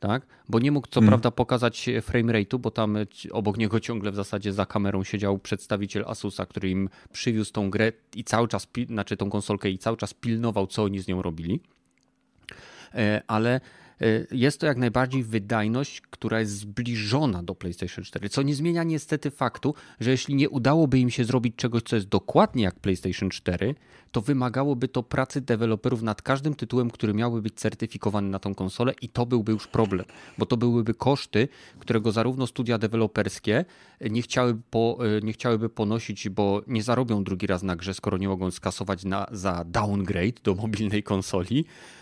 [0.00, 0.26] Tak?
[0.48, 1.08] Bo nie mógł co hmm.
[1.08, 2.96] prawda pokazać frame rate'u, bo tam
[3.32, 7.92] obok niego ciągle w zasadzie za kamerą siedział przedstawiciel Asusa, który im przywiózł tą grę
[8.14, 11.60] i cały czas, znaczy tą konsolkę i cały czas pilnował, co oni z nią robili.
[12.94, 13.81] E, ale E,
[14.30, 19.30] jest to jak najbardziej wydajność, która jest zbliżona do PlayStation 4, co nie zmienia niestety
[19.30, 23.74] faktu, że jeśli nie udałoby im się zrobić czegoś, co jest dokładnie jak PlayStation 4,
[24.12, 28.94] to wymagałoby to pracy deweloperów nad każdym tytułem, który miałby być certyfikowany na tą konsolę
[29.02, 30.06] i to byłby już problem,
[30.38, 31.48] bo to byłyby koszty,
[31.78, 33.64] którego zarówno studia deweloperskie
[34.10, 38.18] nie chciałyby, po, e, nie chciałyby ponosić, bo nie zarobią drugi raz na grze, skoro
[38.18, 42.01] nie mogą skasować na, za downgrade do mobilnej konsoli, E,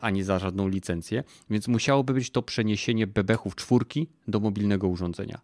[0.00, 5.40] ani za żadną licencję, więc musiałoby być to przeniesienie bebechów czwórki do mobilnego urządzenia.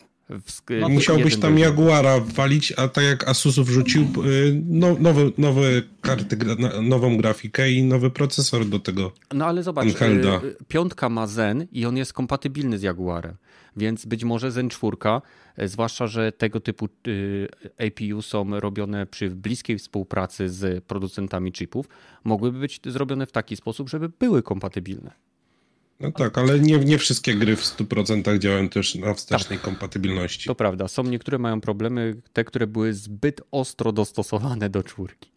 [0.81, 5.63] No Musiałbyś tam Jaguara walić, a tak jak Asus wrzucił y, no, nowe, nowe
[6.01, 6.37] karty,
[6.83, 9.13] nową grafikę i nowy procesor do tego.
[9.35, 10.41] No ale zobacz, handhelda.
[10.45, 13.37] Y, piątka ma Zen i on jest kompatybilny z Jaguarem,
[13.77, 14.97] więc być może Zen 4
[15.59, 17.49] E, zwłaszcza, że tego typu y,
[17.79, 21.89] APU są robione przy bliskiej współpracy z producentami chipów,
[22.25, 25.28] mogłyby być zrobione w taki sposób, żeby były kompatybilne.
[26.01, 29.65] No tak, ale nie, nie wszystkie gry w 100% działają też na wstecznej tak.
[29.65, 30.47] kompatybilności.
[30.47, 35.31] To prawda, są niektóre mają problemy, te, które były zbyt ostro dostosowane do czwórki.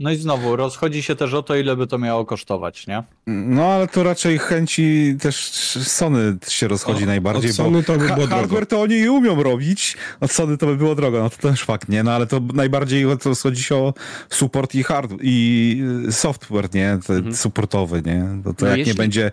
[0.00, 3.02] No i znowu, rozchodzi się też o to, ile by to miało kosztować, nie?
[3.26, 5.36] No ale to raczej chęci też
[5.82, 9.96] Sony się rozchodzi o, najbardziej, Sony to by było ha hardware to oni umią robić,
[10.20, 12.02] od Sony to by było drogo, no to też fakt, nie?
[12.02, 13.94] No ale to najbardziej rozchodzi się o
[14.30, 16.90] support i hard i software, nie?
[16.90, 17.34] Mhm.
[17.34, 18.26] Supportowy, nie?
[18.44, 18.92] To, to no jak jeśli...
[18.92, 19.32] nie będzie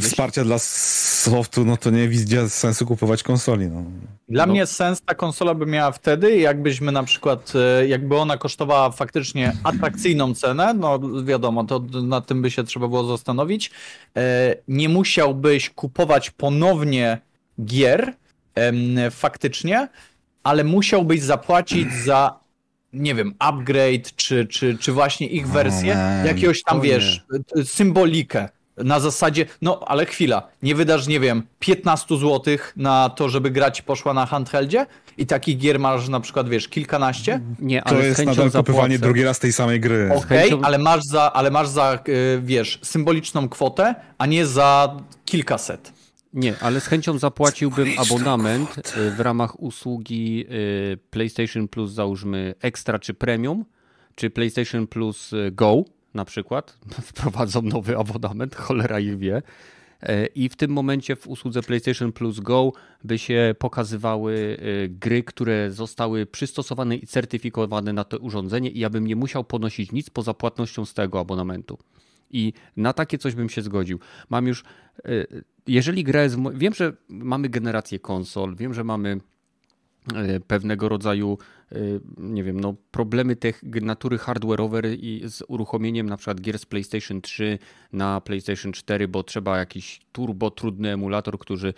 [0.00, 3.66] wsparcia dla softu, no to nie widzę sensu kupować konsoli.
[3.66, 3.84] No.
[4.28, 4.52] Dla no.
[4.52, 9.52] mnie sens ta konsola by miała wtedy, jakbyśmy na przykład, e, jakby ona kosztowała faktycznie
[9.88, 13.70] atrakcyjną cenę, no wiadomo, to nad tym by się trzeba było zastanowić.
[14.16, 17.18] E, nie musiałbyś kupować ponownie
[17.64, 18.12] gier
[19.10, 19.88] faktycznie,
[20.42, 22.40] ale musiałbyś zapłacić za
[22.92, 25.96] nie wiem, upgrade, czy, czy, czy właśnie ich wersję,
[26.26, 27.24] jakiegoś tam, wiesz,
[27.64, 28.48] symbolikę
[28.84, 33.82] na zasadzie, no ale chwila, nie wydasz, nie wiem, 15 zł na to, żeby grać
[33.82, 34.86] poszła na handheldzie
[35.18, 37.40] i takich gier masz na przykład, wiesz, kilkanaście?
[37.58, 40.10] Nie, ale To jest nadal kupywanie drugi raz tej samej gry.
[40.16, 44.96] Okej, okay, ale masz za, ale masz za, y, wiesz, symboliczną kwotę, a nie za
[45.24, 45.92] kilkaset.
[46.34, 52.98] Nie, ale z chęcią zapłaciłbym abonament y, w ramach usługi y, PlayStation Plus, załóżmy Extra
[52.98, 53.64] czy Premium,
[54.14, 55.84] czy PlayStation Plus Go
[56.18, 56.78] na przykład,
[57.10, 59.42] wprowadzą nowy abonament, cholera ich wie.
[60.02, 62.72] E, I w tym momencie w usłudze PlayStation Plus Go
[63.04, 68.90] by się pokazywały e, gry, które zostały przystosowane i certyfikowane na to urządzenie, i ja
[68.90, 71.78] bym nie musiał ponosić nic poza płatnością z tego abonamentu.
[72.30, 73.98] I na takie coś bym się zgodził.
[74.30, 74.64] Mam już,
[75.04, 75.26] e,
[75.66, 76.36] jeżeli gra jest.
[76.54, 79.20] Wiem, że mamy generację konsol, wiem, że mamy
[80.46, 81.38] pewnego rodzaju,
[81.72, 81.76] e,
[82.16, 87.20] nie wiem, no, problemy tych natury hardware'owej i z uruchomieniem na przykład gier z PlayStation
[87.20, 87.58] 3
[87.92, 91.74] na PlayStation 4, bo trzeba jakiś turbo trudny emulator, który,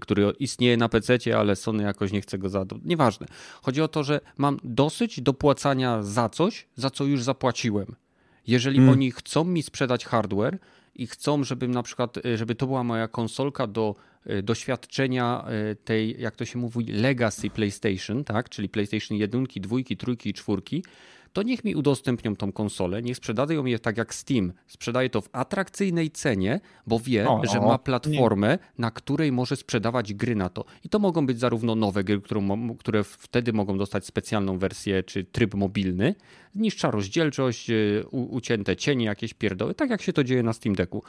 [0.00, 2.64] który istnieje na PC, ale Sony jakoś nie chce go za.
[2.84, 3.26] Nieważne.
[3.62, 7.96] Chodzi o to, że mam dosyć dopłacania za coś, za co już zapłaciłem.
[8.46, 8.92] Jeżeli hmm.
[8.92, 10.58] oni chcą mi sprzedać hardware
[10.94, 13.94] i chcą, żebym na przykład, żeby to była moja konsolka do
[14.42, 18.48] doświadczenia y, tej, jak to się mówi, legacy PlayStation, tak?
[18.48, 20.62] czyli PlayStation 1, 2, 3 i 4,
[21.34, 24.52] to niech mi udostępnią tą konsolę, niech sprzedają je tak jak Steam.
[24.66, 28.58] Sprzedaje to w atrakcyjnej cenie, bo wie, o, że ma platformę, nie.
[28.78, 30.64] na której może sprzedawać gry na to.
[30.84, 32.20] I to mogą być zarówno nowe gry,
[32.78, 36.14] które wtedy mogą dostać specjalną wersję czy tryb mobilny,
[36.54, 41.02] niższa rozdzielczość, y, ucięte cienie, jakieś pierdoły, tak jak się to dzieje na Steam Decku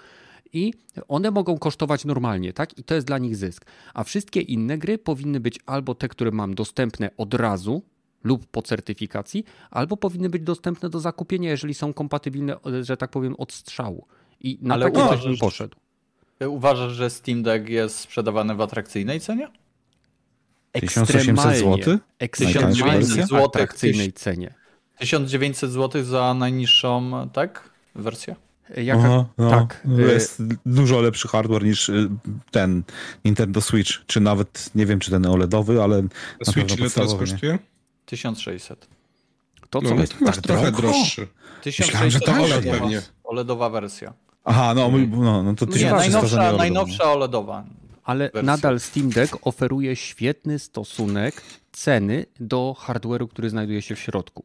[0.56, 0.74] i
[1.08, 2.78] one mogą kosztować normalnie, tak?
[2.78, 3.66] I to jest dla nich zysk.
[3.94, 7.84] A wszystkie inne gry powinny być albo te, które mam dostępne od razu
[8.24, 13.36] lub po certyfikacji, albo powinny być dostępne do zakupienia, jeżeli są kompatybilne, że tak powiem,
[13.36, 14.08] od strzału.
[14.40, 15.78] I na Ale takie uważasz, też bym poszedł.
[16.48, 19.48] Uważasz, że Steam Deck jest sprzedawany w atrakcyjnej cenie?
[20.74, 21.60] Ekstremalnie.
[21.60, 21.98] zł?
[22.20, 24.54] Ekstremalnie zł atrakcyjnej cenie.
[25.00, 27.70] 1900 zł za najniższą, tak?
[27.96, 28.36] Wersję?
[28.78, 29.82] Jaka, Aha, no, tak.
[29.86, 32.10] No, y- jest dużo lepszy hardware niż y,
[32.52, 32.84] ten
[33.26, 36.04] Nintendo Switch, czy nawet, nie wiem, czy ten OLEDowy, ale
[36.44, 37.60] Switch ile teraz kosztuje?
[38.06, 38.88] 1600.
[39.70, 39.96] To co?
[39.96, 40.78] No, jest tak trochę drogo?
[40.82, 41.28] droższy.
[41.62, 43.02] 1600 że to OLED pewnie.
[43.24, 44.14] OLEDowa wersja.
[44.44, 47.66] Aha, no, no, no to 1600 Nie, najnowsza, najnowsza OLEDowa.
[48.04, 48.42] Ale wersja.
[48.42, 54.44] nadal Steam Deck oferuje świetny stosunek ceny do hardware'u, który znajduje się w środku.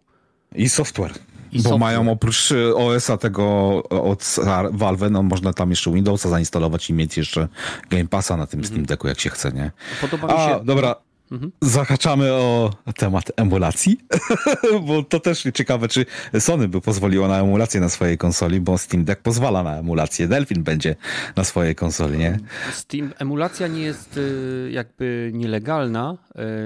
[0.55, 1.13] I software.
[1.53, 1.81] I Bo software.
[1.81, 4.37] mają oprócz y, OS-a tego od
[4.71, 7.49] Valve, no można tam jeszcze Windowsa zainstalować i mieć jeszcze
[7.91, 9.71] Game Passa na tym Steam Decku, jak się chce, nie?
[10.01, 10.55] Podoba mi się...
[10.55, 10.95] A, dobra,
[11.31, 11.53] Mhm.
[11.63, 14.01] Zahaczamy o temat emulacji,
[14.87, 16.07] bo to też ciekawe, czy
[16.39, 20.29] Sony by pozwoliło na emulację na swojej konsoli, bo Steam Deck pozwala na emulację.
[20.29, 20.97] Delphin będzie
[21.37, 22.39] na swojej konsoli, nie?
[22.73, 26.19] Steam, emulacja nie jest y, jakby nielegalna.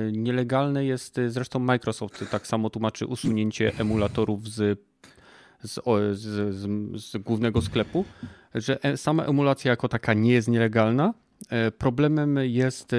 [0.08, 4.80] Y, nielegalne jest, y, zresztą Microsoft tak samo tłumaczy usunięcie emulatorów z,
[5.62, 5.80] z,
[6.18, 6.54] z,
[7.04, 8.04] z głównego sklepu,
[8.54, 11.14] że e, sama emulacja jako taka nie jest nielegalna,
[11.78, 12.96] problemem jest e,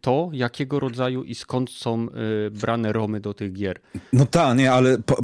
[0.00, 2.06] to, jakiego rodzaju i skąd są
[2.46, 3.80] e, brane romy do tych gier.
[4.12, 5.16] No tak, nie, ale po,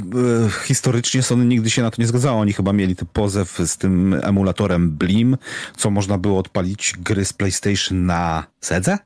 [0.63, 2.39] historycznie Sony nigdy się na to nie zgadzało.
[2.39, 5.37] Oni chyba mieli ten pozew z tym emulatorem Blim,
[5.77, 8.97] co można było odpalić gry z PlayStation na Sedze,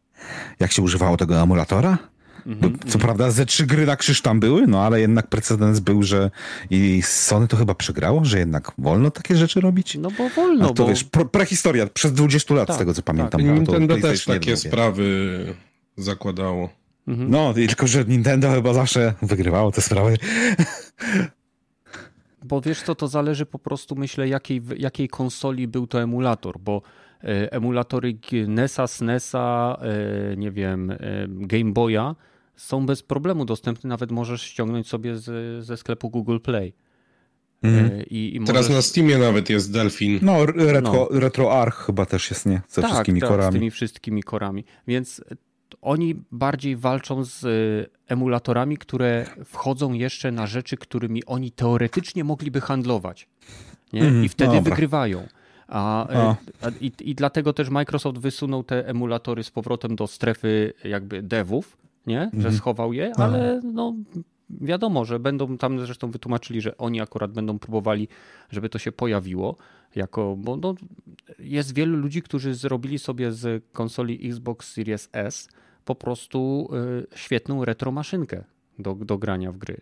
[0.60, 2.09] jak się używało tego emulatora.
[2.46, 6.04] Mhm, co prawda ze trzy gry na krzyż tam były, no ale jednak precedens był,
[6.04, 6.32] że
[6.70, 9.96] i Sony to chyba przegrało, że jednak wolno takie rzeczy robić.
[9.96, 10.66] No bo wolno.
[10.66, 10.90] A to bo...
[10.90, 13.42] wiesz, prehistoria przez 20 lat tak, z tego co pamiętam.
[13.42, 13.50] Tak.
[13.50, 15.56] Nintendo też takie sprawy
[15.98, 16.70] zakładało.
[17.08, 17.32] Mhm.
[17.32, 20.18] No, tylko że Nintendo chyba zawsze wygrywało te sprawy.
[22.44, 26.82] Bo wiesz co, to zależy po prostu, myślę, jakiej, jakiej konsoli był to emulator, bo
[27.22, 28.18] emulatory
[28.48, 30.98] NESa, SNESa, e, nie wiem, e,
[31.28, 32.16] Game Boya
[32.56, 36.74] są bez problemu dostępne, nawet możesz ściągnąć sobie z, ze sklepu Google Play.
[37.62, 38.04] Mm.
[38.10, 40.20] I, i Teraz na Steamie nawet jest Delfin.
[40.22, 41.20] No, retro, no.
[41.20, 42.62] RetroArch chyba też jest, nie?
[42.68, 43.52] Ze tak, wszystkimi tak, korami.
[43.52, 44.66] z tymi wszystkimi korami.
[44.88, 45.22] Więc
[45.82, 47.50] oni bardziej walczą z e,
[48.14, 53.28] emulatorami, które wchodzą jeszcze na rzeczy, którymi oni teoretycznie mogliby handlować.
[53.94, 54.02] Nie?
[54.02, 54.72] Mm, I wtedy dobra.
[54.72, 55.28] wygrywają.
[55.70, 56.36] A, a.
[56.82, 61.78] I, I dlatego też Microsoft wysunął te emulatory z powrotem do strefy jakby devów,
[62.08, 62.20] nie?
[62.20, 62.56] że mhm.
[62.56, 63.96] schował je, ale no,
[64.50, 68.08] wiadomo, że będą tam zresztą wytłumaczyli, że oni akurat będą próbowali,
[68.50, 69.58] żeby to się pojawiło.
[69.96, 70.76] Jako, bo no,
[71.40, 75.50] jest wielu ludzi, którzy zrobili sobie z konsoli Xbox Series S
[75.86, 76.70] po prostu
[77.14, 78.44] y, świetną retro maszynkę
[78.80, 79.82] do, do grania w gry.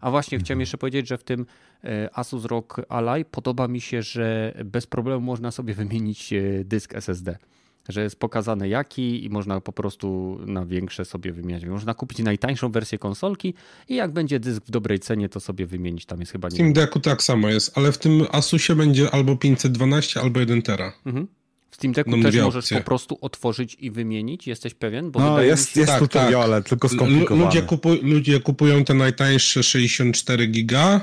[0.00, 1.46] A właśnie chciałem jeszcze powiedzieć, że w tym
[1.84, 6.94] y, Asus ROG Ally podoba mi się, że bez problemu można sobie wymienić y, dysk
[6.94, 7.38] SSD
[7.88, 11.64] że jest pokazane jaki i można po prostu na większe sobie wymieniać.
[11.64, 13.54] Można kupić najtańszą wersję konsolki
[13.88, 16.06] i jak będzie dysk w dobrej cenie, to sobie wymienić.
[16.06, 16.48] Tam jest chyba...
[16.48, 20.62] W Steam Decku tak samo jest, ale w tym Asusie będzie albo 512, albo 1
[20.62, 20.92] tera.
[21.06, 21.26] Mhm.
[21.74, 22.78] Steam Decku też możesz opcje.
[22.78, 25.10] po prostu otworzyć i wymienić, jesteś pewien?
[25.10, 25.80] Bo no, jest, się...
[25.80, 26.68] jest tak, tutoriale, tak.
[26.68, 27.44] tylko skomplikowane.
[27.44, 31.00] Ludzie, kupuj, ludzie kupują te najtańsze 64 giga,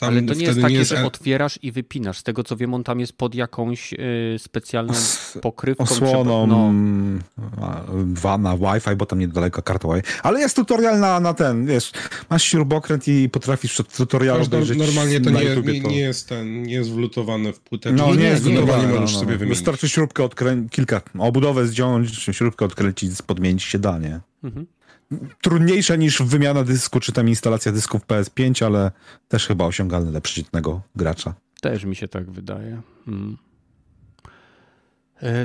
[0.00, 0.90] tam Ale to nie jest takie, nie jest...
[0.90, 2.18] że otwierasz i wypinasz.
[2.18, 3.96] Z tego co wiem, on tam jest pod jakąś y,
[4.38, 4.92] specjalną
[5.42, 5.84] pokrywką.
[5.84, 6.72] Osłoną no.
[8.04, 10.08] dwa na Wi-Fi, bo tam niedaleko karta Wi-Fi.
[10.22, 11.92] Ale jest tutorial na, na ten, wiesz,
[12.30, 16.74] masz śrubokręt i potrafisz przed tutorial obejrzeć Normalnie to nie, nie, nie, jest ten, nie
[16.74, 17.92] jest wlutowane w płytę.
[17.92, 19.58] No, nie, nie jest wlutowane, no, możesz no, sobie wymienić.
[19.58, 24.20] Wystarczy śrubkę odkręcić, kilka, obudowę zdjąć, śrubkę odkręcić, podmienić się da, nie?
[24.44, 24.66] Mhm
[25.40, 28.90] trudniejsze niż wymiana dysku, czy tam instalacja dysków PS5, ale
[29.28, 31.34] też chyba osiągalne dla przeciętnego gracza.
[31.60, 32.80] Też mi się tak wydaje.
[33.04, 33.36] Hmm.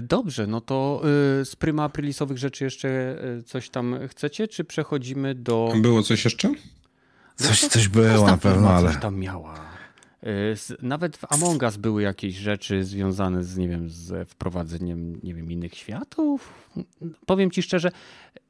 [0.02, 1.02] Dobrze, no to
[1.42, 5.74] e, z pryma aprilisowych rzeczy jeszcze e, coś tam chcecie, czy przechodzimy do...
[5.82, 6.54] Było coś jeszcze?
[7.36, 8.92] Coś, coś było na pewno, ale...
[8.92, 9.75] Coś tam miała.
[10.82, 15.52] Nawet w Among Us były jakieś rzeczy związane z, nie wiem, z wprowadzeniem, nie wiem,
[15.52, 16.70] innych światów.
[17.26, 17.92] Powiem ci szczerze,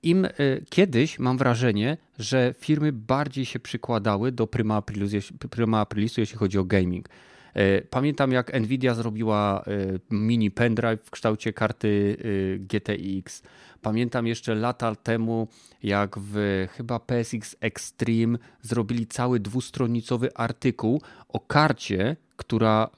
[0.04, 0.28] im
[0.70, 6.58] kiedyś mam wrażenie, że firmy bardziej się przykładały do Prima Aprilisu, Prima Aprilisu jeśli chodzi
[6.58, 7.10] o gaming.
[7.54, 9.64] E, pamiętam jak Nvidia zrobiła
[10.12, 12.18] mini pendrive w kształcie karty
[12.60, 13.44] GTX.
[13.86, 15.48] Pamiętam jeszcze lata temu,
[15.84, 22.90] jak w chyba PSX Extreme zrobili cały dwustronicowy artykuł o karcie, która,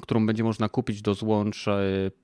[0.00, 1.64] którą będzie można kupić do złącz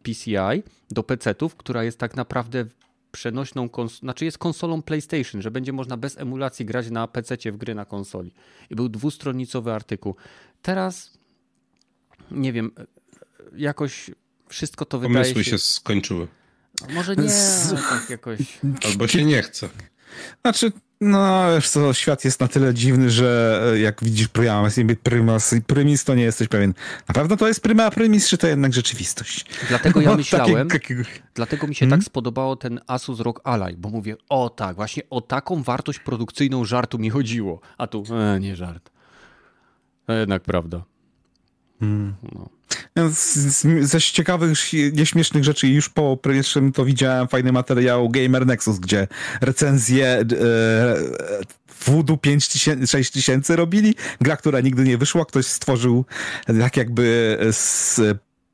[0.03, 2.65] PCI, do PC-ów, która jest tak naprawdę
[3.13, 3.69] przenośną,
[4.01, 7.85] znaczy jest konsolą PlayStation, że będzie można bez emulacji grać na PC w gry na
[7.85, 8.33] konsoli.
[8.71, 10.17] I był dwustronicowy artykuł.
[10.63, 11.19] Teraz
[12.31, 12.71] nie wiem,
[13.57, 14.11] jakoś
[14.49, 15.51] wszystko to wydaje Pomysły się...
[15.51, 16.29] się skończyły.
[16.95, 17.31] Może nie,
[17.91, 18.39] tak jakoś...
[18.85, 19.69] Albo się nie chce.
[20.43, 24.97] Znaczy, no wiesz co, świat jest na tyle dziwny, że e, jak widzisz Primas i
[24.97, 26.75] Primas i Prymis, to nie jesteś pewien.
[27.09, 29.45] Na pewno to jest Prima Prymis, czy to jednak rzeczywistość?
[29.69, 30.69] Dlatego ja myślałem,
[31.35, 32.01] dlatego mi się hmm?
[32.01, 36.65] tak spodobało ten Asus ROG Ally, bo mówię, o tak, właśnie o taką wartość produkcyjną
[36.65, 37.61] żartu mi chodziło.
[37.79, 38.05] A tu,
[38.35, 38.91] e, nie żart.
[40.07, 40.83] To jednak prawda.
[41.81, 42.15] Hmm.
[42.35, 42.49] No.
[43.13, 44.59] Z, ze ciekawych,
[44.93, 49.09] nieśmiesznych rzeczy już po pierwszym to widziałem fajny materiał Gamer Nexus, gdzie
[49.41, 50.25] recenzje
[51.87, 53.95] Voodoo 5000, 6000 robili.
[54.21, 55.25] Gra, która nigdy nie wyszła.
[55.25, 56.05] Ktoś stworzył
[56.61, 58.01] tak jakby z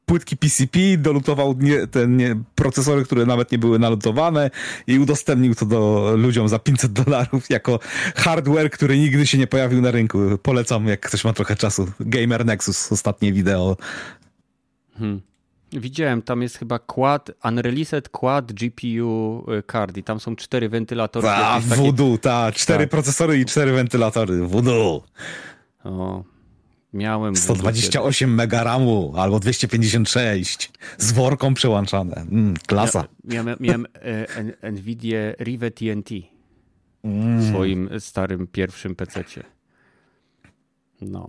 [0.08, 4.50] płytki PCP, dolutował nie, te nie, procesory, które nawet nie były nalutowane
[4.86, 7.78] i udostępnił to do ludziom za 500 dolarów jako
[8.16, 10.18] hardware, który nigdy się nie pojawił na rynku.
[10.42, 11.86] Polecam, jak ktoś ma trochę czasu.
[12.00, 13.76] Gamer Nexus, ostatnie wideo.
[14.98, 15.20] Hmm.
[15.72, 21.28] Widziałem, tam jest chyba quad, unreleased quad GPU y, card i tam są cztery wentylatory.
[21.28, 22.18] A, voodoo, takie...
[22.18, 22.90] ta, cztery tak.
[22.90, 25.02] procesory i cztery wentylatory, voodoo.
[25.84, 26.24] O,
[26.92, 27.36] Miałem.
[27.36, 32.14] 128 mega RAMu albo 256 z worką przełączane.
[32.16, 33.04] Mm, klasa.
[33.24, 33.86] Mia, miałem, miałem
[34.62, 36.10] e, Nvidia Rive TNT
[37.04, 37.40] mm.
[37.40, 39.24] w swoim starym pierwszym PC.
[41.00, 41.28] No.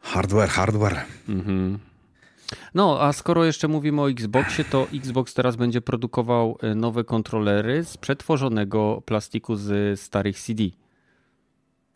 [0.00, 1.04] Hardware, hardware.
[1.28, 1.78] Mhm.
[2.74, 7.84] No, a skoro jeszcze mówimy o Xboxie, to Xbox teraz będzie produkował e, nowe kontrolery
[7.84, 10.62] z przetworzonego plastiku z starych CD.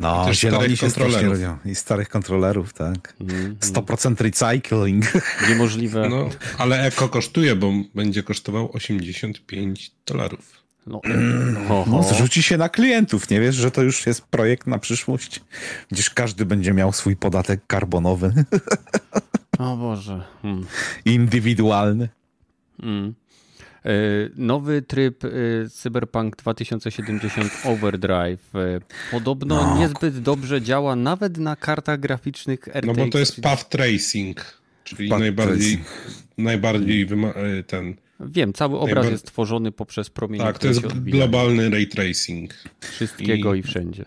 [0.01, 1.39] No, zieloni się kontrolerów.
[1.65, 3.15] I starych kontrolerów, tak.
[3.21, 5.05] Mm, 100% recycling.
[5.49, 6.09] Niemożliwe.
[6.09, 6.29] No,
[6.59, 10.61] ale eko kosztuje, bo będzie kosztował 85 dolarów.
[10.87, 11.01] No,
[11.69, 15.41] no, no, zrzuci się na klientów, nie wiesz, że to już jest projekt na przyszłość,
[15.91, 18.33] gdzież każdy będzie miał swój podatek karbonowy.
[19.59, 20.25] O Boże.
[20.43, 20.67] Hmm.
[21.05, 22.09] Indywidualny.
[22.81, 23.15] Hmm.
[23.85, 23.93] E,
[24.37, 25.29] nowy tryb e,
[25.71, 28.81] Cyberpunk 2070 Overdrive e,
[29.11, 29.79] podobno no.
[29.79, 32.87] niezbyt dobrze działa nawet na kartach graficznych RTX.
[32.87, 36.39] No bo to jest path tracing, czyli path najbardziej, tracing.
[36.39, 37.07] najbardziej
[37.67, 37.95] ten...
[38.21, 40.45] Wiem, cały obraz jest tworzony poprzez promienie.
[40.45, 42.55] Tak, to jest globalny ray tracing.
[42.81, 44.05] Wszystkiego i, i wszędzie.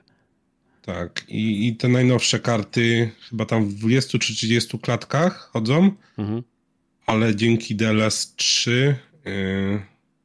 [0.82, 6.44] Tak, I, i te najnowsze karty chyba tam w 20 czy 30 klatkach chodzą, mhm.
[7.06, 9.13] ale dzięki DLS 3 Y,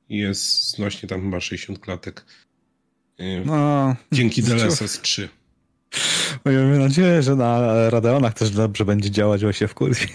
[0.08, 2.24] jest znośnie tam chyba 60 klatek.
[3.20, 5.28] Y, no, dzięki DLSS 3.
[6.46, 7.60] Miejmy nadzieję, że na
[7.90, 10.06] Radeonach też dobrze będzie działać właśnie w kurwie.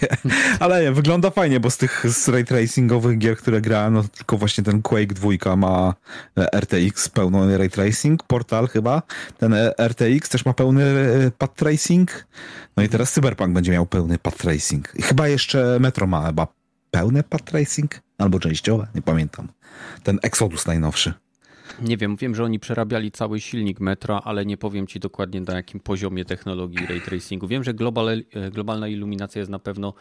[0.60, 4.38] Ale nie, wygląda fajnie, bo z tych z ray tracingowych gier, które grałem, no tylko
[4.38, 5.94] właśnie ten Quake 2 ma
[6.38, 9.02] e, RTX pełny ray tracing, Portal chyba.
[9.38, 12.26] Ten e, RTX też ma pełny e, path tracing.
[12.76, 14.92] No i teraz Cyberpunk będzie miał pełny path tracing.
[14.94, 16.46] I chyba jeszcze Metro ma chyba
[16.90, 18.03] pełne path tracing?
[18.18, 19.48] Albo częściowe, nie pamiętam.
[20.02, 21.12] Ten Exodus najnowszy.
[21.82, 25.54] Nie wiem, wiem, że oni przerabiali cały silnik metra, ale nie powiem ci dokładnie na
[25.54, 27.46] jakim poziomie technologii ray tracingu.
[27.48, 29.94] Wiem, że global, e, globalna iluminacja jest na pewno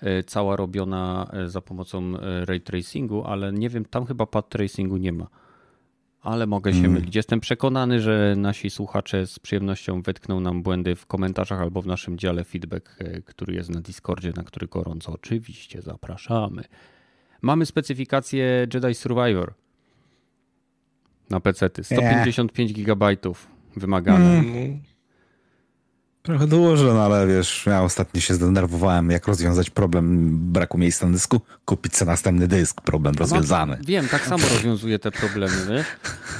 [0.00, 2.12] e, cała robiona e, za pomocą
[2.44, 5.26] ray tracingu, ale nie wiem, tam chyba path tracingu nie ma.
[6.20, 6.92] Ale mogę się hmm.
[6.92, 7.16] mylić.
[7.16, 12.18] Jestem przekonany, że nasi słuchacze z przyjemnością wetkną nam błędy w komentarzach albo w naszym
[12.18, 16.64] dziale feedback, który jest na Discordzie, na który gorąco oczywiście zapraszamy.
[17.42, 19.54] Mamy specyfikację Jedi Survivor
[21.30, 21.70] na PC.
[21.82, 23.16] 155 GB
[23.76, 24.38] wymagane.
[24.38, 24.82] Mm.
[26.22, 31.12] Trochę dużo, no ale wiesz, ja ostatnio się zdenerwowałem, jak rozwiązać problem braku miejsca na
[31.12, 33.78] dysku, kupić sobie następny dysk, problem rozwiązany.
[33.86, 35.84] wiem, tak samo rozwiązuję te problemy.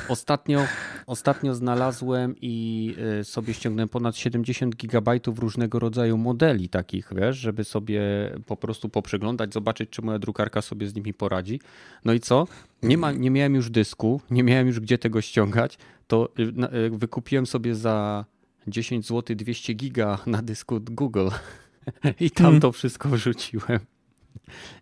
[0.09, 0.67] Ostatnio,
[1.07, 7.65] ostatnio znalazłem i y, sobie ściągnąłem ponad 70 gigabajtów różnego rodzaju modeli takich, wiesz, żeby
[7.65, 8.01] sobie
[8.47, 11.61] po prostu poprzeglądać, zobaczyć, czy moja drukarka sobie z nimi poradzi.
[12.05, 12.47] No i co?
[12.83, 16.43] Nie, ma, nie miałem już dysku, nie miałem już gdzie tego ściągać, to y,
[16.77, 18.25] y, wykupiłem sobie za
[18.67, 21.29] 10 zł 200 giga na dysku Google
[22.21, 22.61] i tam hmm.
[22.61, 23.79] to wszystko wrzuciłem.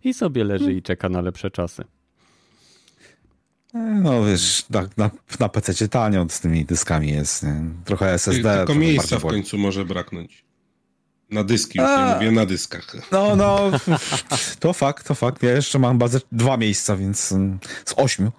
[0.03, 1.83] I sobie leży i czeka na lepsze czasy.
[3.73, 7.43] No wiesz, na, na, na PC tanio z tymi dyskami jest.
[7.43, 7.63] Nie?
[7.85, 8.57] Trochę SSD.
[8.57, 10.45] Tylko miejsca w końcu może braknąć.
[11.29, 13.11] Na dyski już A, nie mówię, na dyskach.
[13.11, 13.71] No, no,
[14.59, 15.43] to fakt, to fakt.
[15.43, 18.31] Ja jeszcze mam bazę dwa miejsca, więc mm, z ośmiu.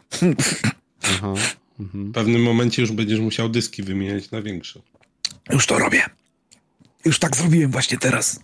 [1.03, 1.35] Aha.
[1.81, 2.11] Mhm.
[2.11, 4.81] W pewnym momencie już będziesz musiał dyski wymieniać na większe.
[5.51, 6.05] Już to robię.
[7.05, 8.41] Już tak zrobiłem właśnie teraz.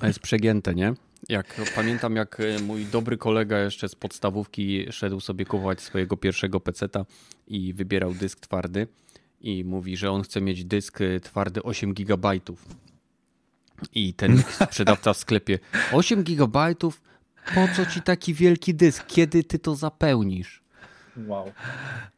[0.00, 0.94] A jest przegięte, nie?
[1.28, 6.60] Jak pamiętam, jak e, mój dobry kolega jeszcze z podstawówki szedł sobie kupować swojego pierwszego
[6.60, 7.04] peceta
[7.46, 8.86] i wybierał dysk twardy
[9.40, 12.66] i mówi, że on chce mieć dysk e, twardy 8 gigabajtów.
[13.94, 15.58] I ten sprzedawca w sklepie
[15.92, 17.02] 8 gigabajtów?
[17.54, 19.06] Po co ci taki wielki dysk?
[19.06, 20.63] Kiedy ty to zapełnisz?
[21.16, 21.52] Wow.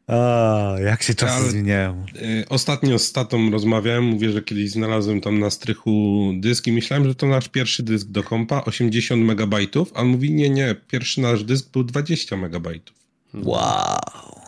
[0.07, 2.07] A, jak się czasy Ale, zmieniają.
[2.17, 7.09] Y, ostatnio z tatą rozmawiałem, mówię, że kiedyś znalazłem tam na strychu dysk i myślałem,
[7.09, 11.21] że to nasz pierwszy dysk do kompa, 80 megabajtów, a on mówi, nie, nie, pierwszy
[11.21, 12.97] nasz dysk był 20 megabajtów.
[13.35, 14.41] Wow.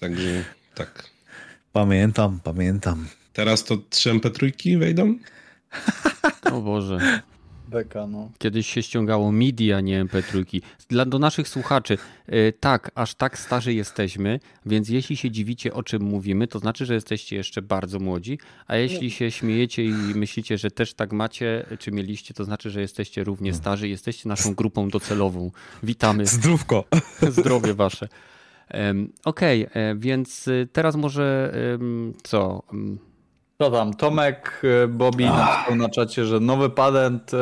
[0.00, 1.04] Także tak.
[1.72, 3.08] Pamiętam, pamiętam.
[3.32, 5.18] Teraz to 3 MP3 wejdą?
[6.52, 7.22] O Boże.
[7.68, 8.30] Beka, no.
[8.38, 10.60] Kiedyś się ściągało MIDI, a nie MP3.
[10.88, 11.98] Dla, do naszych słuchaczy,
[12.28, 16.86] yy, tak, aż tak starzy jesteśmy, więc jeśli się dziwicie, o czym mówimy, to znaczy,
[16.86, 21.66] że jesteście jeszcze bardzo młodzi, a jeśli się śmiejecie i myślicie, że też tak macie,
[21.78, 25.50] czy mieliście, to znaczy, że jesteście równie starzy, jesteście naszą grupą docelową.
[25.82, 26.26] Witamy.
[26.26, 26.84] Zdrówko.
[27.36, 28.08] Zdrowie wasze.
[29.24, 31.54] Okej, okay, e, więc y, teraz może
[32.22, 32.62] co?
[33.58, 33.94] Co tam?
[33.94, 37.36] Tomek e, Bobby napisał na czacie, że nowy patent e,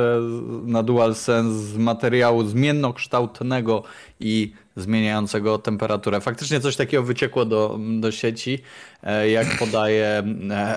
[0.65, 3.83] na DualSense z materiału zmiennokształtnego
[4.21, 6.21] i zmieniającego temperaturę.
[6.21, 8.59] Faktycznie coś takiego wyciekło do, do sieci.
[9.03, 10.23] E, jak podaje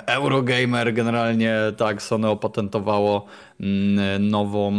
[0.05, 3.25] Eurogamer, generalnie tak, Sony opatentowało
[3.59, 4.73] mm, nową,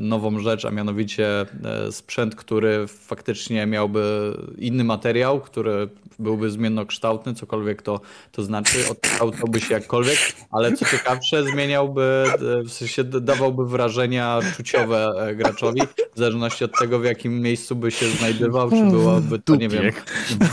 [0.00, 1.46] nową rzecz, a mianowicie
[1.90, 5.88] sprzęt, który faktycznie miałby inny materiał, który
[6.20, 8.00] byłby zmiennokształtny, cokolwiek to,
[8.32, 10.18] to znaczy, odkształtałby się jakkolwiek,
[10.50, 15.80] ale co ciekawsze, zmieniałby, e, w sensie dawałby wrażenia czuciowe e, graczowi,
[16.14, 19.92] w zależności od tego, w jakim miejscu by się znajdował, czy byłoby to, nie wiem,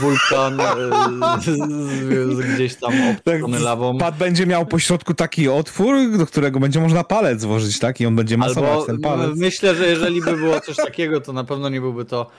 [0.00, 3.98] wulkan e, gdzieś tam obklony tak, lawą.
[3.98, 8.00] Pad będzie miał po środku taki otwór, do którego będzie można palec włożyć, tak?
[8.00, 9.36] I on będzie masować Albo ten palec.
[9.36, 12.30] Myślę, że jeżeli by było coś takiego, to na pewno nie byłby to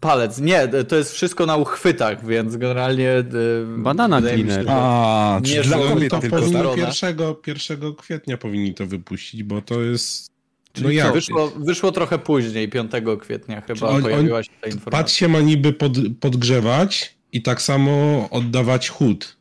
[0.00, 0.40] palec.
[0.40, 3.10] Nie, to jest wszystko na uchwytach, więc generalnie...
[3.10, 3.24] E,
[3.66, 4.66] Banana cleaner.
[4.68, 6.74] A, nie, dla kobiet tylko.
[6.76, 10.37] Pierwszego, pierwszego kwietnia powinni to wypuścić, bo to jest...
[10.82, 11.12] No ja.
[11.12, 14.90] Wyszło, wyszło trochę później, 5 kwietnia chyba on, pojawiła się ta informacja.
[14.90, 19.36] Pad się ma niby pod, podgrzewać i tak samo oddawać chód.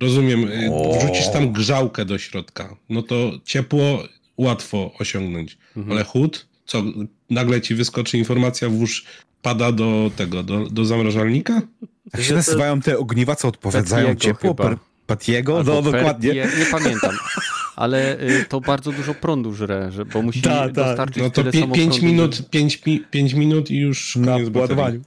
[0.00, 0.98] Rozumiem, y, o.
[0.98, 4.02] wrzucisz tam grzałkę do środka, no to ciepło
[4.38, 5.92] łatwo osiągnąć, mhm.
[5.92, 6.82] ale chód, co
[7.30, 9.04] nagle ci wyskoczy informacja, włóż
[9.42, 11.62] pada do tego, do, do zamrażalnika?
[12.14, 14.56] Jak się nazywają te ogniwa, co odpowiadają ciepło?
[15.06, 15.62] Patiego?
[15.62, 16.34] No, dokładnie.
[16.34, 17.16] Nie pamiętam.
[17.76, 20.68] Ale y, to bardzo dużo prądu żre, że, bo musi ta, ta.
[20.68, 22.50] dostarczyć No to tyle 5 minut,
[23.10, 25.00] 5 minut i już na ładowaniu.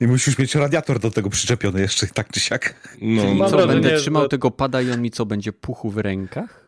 [0.00, 2.74] I musisz mieć radiator do tego przyczepiony jeszcze, tak czy siak.
[3.00, 3.50] No.
[3.50, 6.59] Co, będę trzymał tego pada i on mi co, będzie puchu w rękach?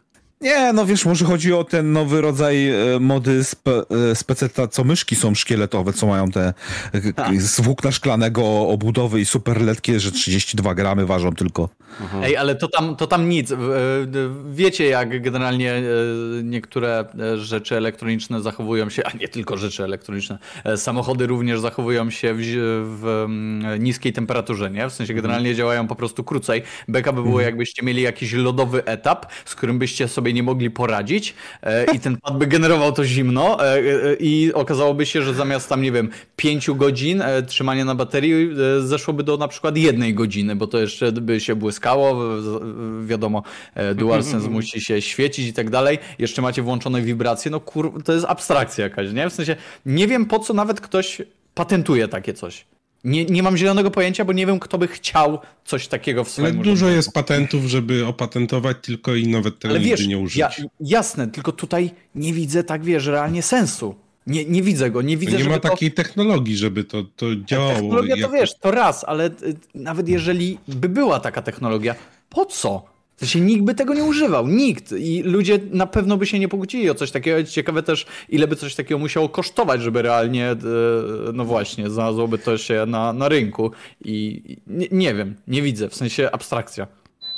[0.42, 4.84] Nie, no wiesz, może chodzi o ten nowy rodzaj e, mody spe, e, speceta, co
[4.84, 6.54] myszki są szkieletowe, co mają te
[7.16, 7.40] tak.
[7.40, 11.68] z włókna szklanego obudowy i super letkie, że 32 gramy ważą tylko.
[12.04, 12.20] Aha.
[12.22, 13.52] Ej, ale to tam, to tam nic.
[14.50, 15.82] Wiecie, jak generalnie
[16.44, 17.04] niektóre
[17.36, 20.38] rzeczy elektroniczne zachowują się, a nie tylko rzeczy elektroniczne,
[20.76, 22.44] samochody również zachowują się w,
[22.98, 23.26] w
[23.78, 24.88] niskiej temperaturze, nie?
[24.88, 25.56] W sensie generalnie mhm.
[25.56, 26.62] działają po prostu krócej.
[26.88, 27.46] Beka by było, mhm.
[27.46, 32.16] jakbyście mieli jakiś lodowy etap, z którym byście sobie nie mogli poradzić e, i ten
[32.16, 36.10] pad by generował to zimno e, e, i okazałoby się, że zamiast tam, nie wiem,
[36.36, 38.48] pięciu godzin trzymania na baterii
[38.80, 42.18] zeszłoby do na przykład jednej godziny, bo to jeszcze by się błyskało,
[43.04, 43.42] wiadomo,
[43.94, 48.02] DualSense musi się świecić i tak dalej, jeszcze macie włączone wibracje, no kur...
[48.04, 49.30] to jest abstrakcja jakaś, nie?
[49.30, 49.56] W sensie,
[49.86, 51.22] nie wiem po co nawet ktoś
[51.54, 52.64] patentuje takie coś.
[53.04, 56.46] Nie, nie mam zielonego pojęcia, bo nie wiem, kto by chciał coś takiego w swoim
[56.46, 60.36] Ale dużo jest patentów, żeby opatentować, tylko i nawet tego Ale wiesz, nie użyć.
[60.36, 60.50] Ja,
[60.80, 63.94] jasne, tylko tutaj nie widzę, tak wiesz, realnie sensu.
[64.26, 65.96] Nie, nie widzę go, nie widzę, Nie ma takiej to...
[65.96, 67.74] technologii, żeby to, to działało.
[67.74, 71.94] Technologia to wiesz, to raz, ale y, nawet jeżeli by była taka technologia,
[72.28, 72.84] po co?
[73.16, 74.92] W sensie nikt by tego nie używał, nikt.
[74.92, 77.44] I ludzie na pewno by się nie pokłócili o coś takiego.
[77.44, 80.56] Ciekawe też, ile by coś takiego musiało kosztować, żeby realnie, e,
[81.32, 83.70] no właśnie, znalazłoby to się na, na rynku.
[84.04, 86.86] I nie, nie wiem, nie widzę, w sensie abstrakcja.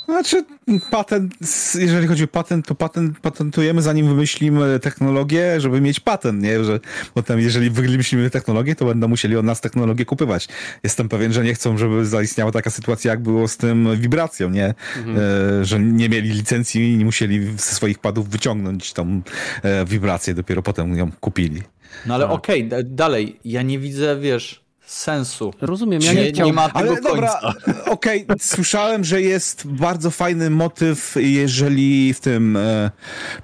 [0.05, 0.45] Znaczy,
[0.91, 1.35] patent,
[1.75, 6.65] jeżeli chodzi o patent, to patent patentujemy, zanim wymyślimy technologię, żeby mieć patent, nie?
[6.65, 6.81] Że
[7.15, 10.49] potem, jeżeli wymyślimy technologię, to będą musieli od nas technologię kupywać.
[10.83, 14.75] Jestem pewien, że nie chcą, żeby zaistniała taka sytuacja, jak było z tym wibracją, nie?
[14.97, 15.19] Mhm.
[15.61, 19.23] E, że nie mieli licencji i nie musieli ze swoich padów wyciągnąć tą
[19.63, 21.63] e, wibrację, dopiero potem ją kupili.
[22.07, 22.35] No ale tak.
[22.35, 24.64] okej, okay, dalej, ja nie widzę, wiesz,
[24.95, 25.55] sensu.
[25.61, 26.47] Rozumiem, ja nie, nie chciał...
[26.47, 27.09] nie ma tego Ale końca.
[27.09, 27.41] dobra,
[27.97, 32.91] okej, okay, słyszałem, że jest bardzo fajny motyw, jeżeli w tym e,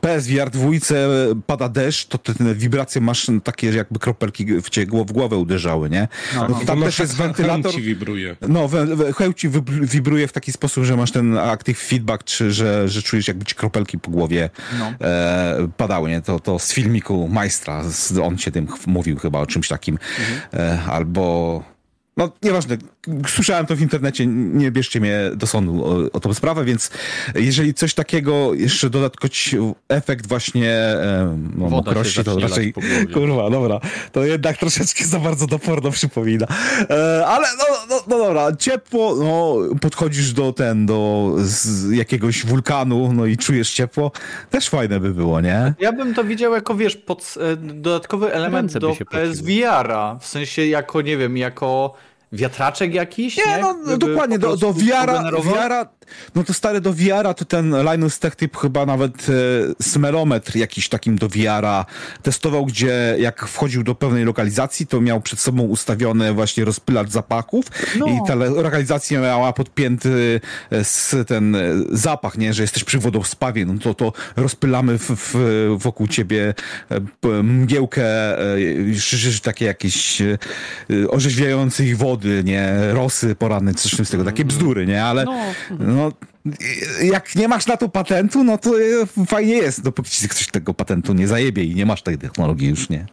[0.01, 0.71] PSVR 2
[1.47, 5.91] pada deszcz, to te, te wibracje masz takie jakby kropelki w cię w głowę uderzały,
[5.91, 6.09] nie?
[6.35, 7.73] No, no, tam też jest wentylator.
[7.73, 8.37] ci wibruje.
[8.49, 8.69] No,
[9.17, 9.49] hełm ci
[9.83, 13.55] wibruje w taki sposób, że masz ten active feedback, czy że, że czujesz jakby ci
[13.55, 15.07] kropelki po głowie no.
[15.07, 16.23] e, padały, nie?
[16.23, 17.83] To, to z filmiku Majstra,
[18.23, 20.41] on się tym mówił chyba o czymś takim, mhm.
[20.69, 21.40] e, albo
[22.17, 22.79] no nieważne,
[23.29, 26.91] słyszałem to w internecie, nie bierzcie mnie do sądu o, o tą sprawę, więc
[27.35, 29.57] jeżeli coś takiego, jeszcze dodatkować
[29.89, 30.77] efekt właśnie
[31.57, 32.75] no, mokrości, to raczej,
[33.15, 33.81] kurwa, dobra,
[34.13, 36.47] to jednak troszeczkę za bardzo do porno przypomina.
[36.91, 41.31] E, ale no, no, no dobra, ciepło, no podchodzisz do ten, do
[41.91, 44.13] jakiegoś wulkanu, no i czujesz ciepło,
[44.51, 45.75] też fajne by było, nie?
[45.81, 51.03] Ja bym to widział jako, wiesz, pod, e, dodatkowy element do PSVR-a, w sensie jako,
[51.03, 51.95] nie wiem, jako
[52.33, 53.37] wiatraczek jakiś?
[53.37, 53.63] Nie, nie?
[53.87, 55.87] no dokładnie, do, do wiara, wiara,
[56.35, 59.33] no to stary do wiara, to ten Linus Tech Tip chyba nawet e,
[59.83, 61.87] smerometr jakiś takim do wiara
[62.23, 67.65] testował, gdzie jak wchodził do pewnej lokalizacji, to miał przed sobą ustawione właśnie rozpylacz zapachów
[67.99, 68.07] no.
[68.07, 71.61] i ta lokalizacja miała podpięty e, ten e,
[71.91, 75.37] zapach, nie, że jesteś przy wodospawie, no to to rozpylamy w, w,
[75.79, 76.55] wokół ciebie
[76.91, 78.05] e, mgiełkę,
[79.43, 80.23] takie jakieś
[81.09, 85.37] orzeźwiające ich wody, wody, nie, rosy poranne, coś z tego, takie bzdury, nie, ale no.
[86.01, 86.13] No.
[87.03, 88.73] jak nie masz na to patentu, no to
[89.27, 92.89] fajnie jest, dopóki ci ktoś tego patentu nie zajebie i nie masz tej technologii już,
[92.89, 93.07] nie.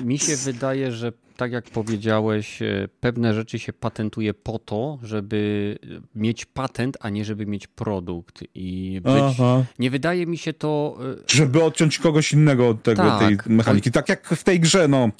[0.00, 5.78] Mi się wydaje, że tak jak powiedziałeś, e, pewne rzeczy się patentuje po to, żeby
[6.14, 8.44] mieć patent, a nie żeby mieć produkt.
[8.54, 9.36] I być...
[9.78, 10.98] Nie wydaje mi się to.
[11.00, 13.18] E, żeby odciąć kogoś innego od tego, tak.
[13.18, 13.90] tej mechaniki.
[13.90, 15.10] Tak jak w tej grze, no.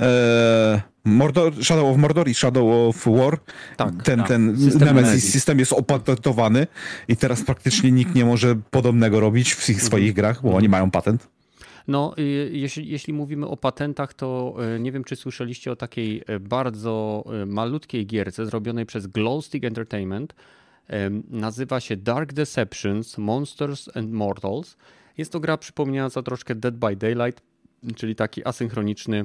[0.00, 0.90] E...
[1.04, 3.38] Mordor, Shadow of Mordor i Shadow of War.
[3.76, 4.28] Tak, ten, tak.
[4.28, 6.66] ten system Nemesis system jest opatentowany
[7.08, 10.14] i teraz praktycznie nikt nie może podobnego robić w swoich mhm.
[10.14, 11.28] grach, bo oni mają patent.
[11.88, 16.22] No, y, jeśli, jeśli mówimy o patentach, to y, nie wiem, czy słyszeliście o takiej
[16.30, 20.34] y, bardzo malutkiej gierce zrobionej przez Glowstick Entertainment.
[21.28, 24.76] Nazywa się Dark Deceptions, Monsters and Mortals.
[25.18, 27.42] Jest to gra przypominająca troszkę Dead by Daylight,
[27.96, 29.24] czyli taki asynchroniczny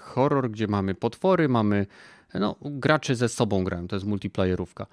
[0.00, 1.86] horror, gdzie mamy potwory, mamy
[2.34, 4.86] no, graczy ze sobą grają, to jest multiplayerówka.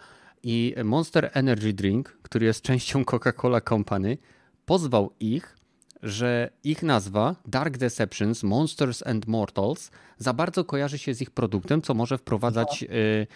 [0.44, 4.18] I Monster Energy Drink, który jest częścią Coca-Cola Company,
[4.66, 5.59] pozwał ich
[6.04, 11.82] że ich nazwa Dark Deceptions, Monsters and Mortals za bardzo kojarzy się z ich produktem,
[11.82, 13.28] co może wprowadzać y,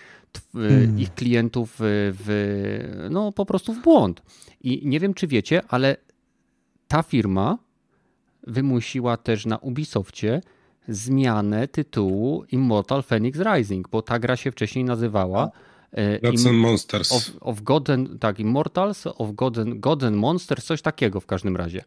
[0.53, 0.99] hmm.
[0.99, 4.21] ich klientów w, no po prostu w błąd.
[4.61, 5.97] I nie wiem, czy wiecie, ale
[6.87, 7.57] ta firma
[8.47, 10.41] wymusiła też na Ubisoftie
[10.87, 15.51] zmianę tytułu Immortal Phoenix Rising, bo ta gra się wcześniej nazywała
[16.21, 17.11] Gods and Monsters.
[17.11, 21.25] Of, of God and, tak, Immortals, of God and, God and Monsters, coś takiego w
[21.25, 21.83] każdym razie.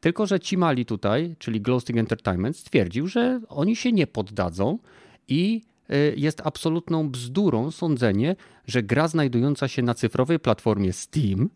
[0.00, 4.78] Tylko, że ci mali tutaj, czyli Glowstick Entertainment, stwierdził, że oni się nie poddadzą
[5.28, 8.36] i y, jest absolutną bzdurą sądzenie,
[8.66, 11.48] że gra znajdująca się na cyfrowej platformie Steam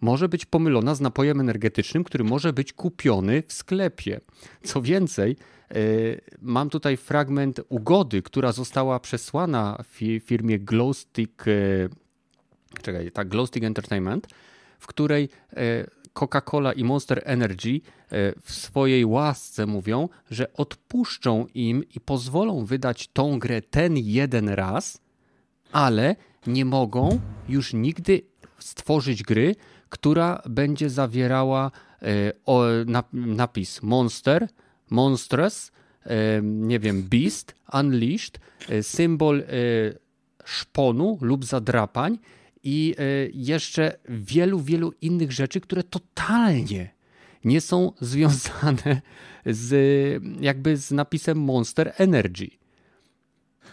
[0.00, 4.20] może być pomylona z napojem energetycznym, który może być kupiony w sklepie.
[4.64, 5.36] Co więcej,
[5.76, 9.84] y, mam tutaj fragment ugody, która została przesłana
[10.20, 11.88] firmie Glowstick, y,
[12.82, 14.26] czekaj, tak, Glowstick Entertainment,
[14.78, 15.28] w której
[16.14, 17.80] Coca-Cola i Monster Energy e,
[18.42, 25.00] w swojej łasce mówią, że odpuszczą im i pozwolą wydać tą grę ten jeden raz,
[25.72, 26.16] ale
[26.46, 28.22] nie mogą już nigdy
[28.58, 29.54] stworzyć gry,
[29.88, 31.70] która będzie zawierała
[32.02, 32.32] e,
[33.12, 34.48] napis Monster,
[34.90, 35.72] Monstrous,
[36.04, 38.40] e, nie wiem, Beast, Unleashed,
[38.82, 39.42] symbol
[40.44, 42.18] szponu lub zadrapań
[42.64, 46.94] i e, jeszcze wielu, wielu innych rzeczy, które totalnie
[47.44, 49.02] nie są związane
[49.46, 49.72] z
[50.40, 52.50] jakby z napisem Monster Energy.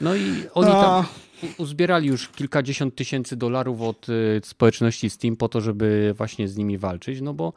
[0.01, 1.05] No i oni tam
[1.57, 4.13] uzbierali już kilkadziesiąt tysięcy dolarów od e,
[4.43, 7.53] społeczności Steam po to, żeby właśnie z nimi walczyć, no bo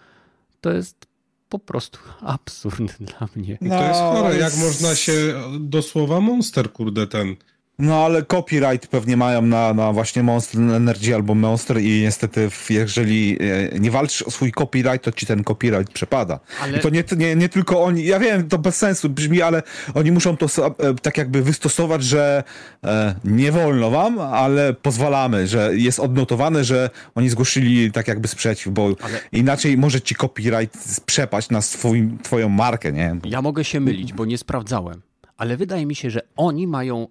[0.60, 1.06] to jest
[1.48, 3.58] po prostu absurd dla mnie.
[3.60, 7.36] No, to jest chore, jak można się do słowa monster, kurde, ten
[7.78, 13.38] No ale copyright pewnie mają na, na właśnie Monster Energy albo Monster i niestety jeżeli
[13.74, 16.40] e, nie walczysz o swój copyright, to ci ten copyright przepada.
[16.62, 16.78] Ale...
[16.78, 19.62] I to nie, nie, nie tylko oni, ja wiem, to bez sensu brzmi, ale
[19.94, 22.44] oni muszą to e, tak jakby wystosować, że
[22.84, 28.72] e, nie wolno wam, ale pozwalamy, że jest odnotowane, że oni zgłosili tak jakby sprzeciw,
[28.72, 29.20] bo ale...
[29.32, 33.16] inaczej może ci copyright przepaść na swój, twoją markę, nie?
[33.24, 35.02] Ja mogę się mylić, bo nie sprawdzałem
[35.36, 37.06] ale wydaje mi się, że oni mają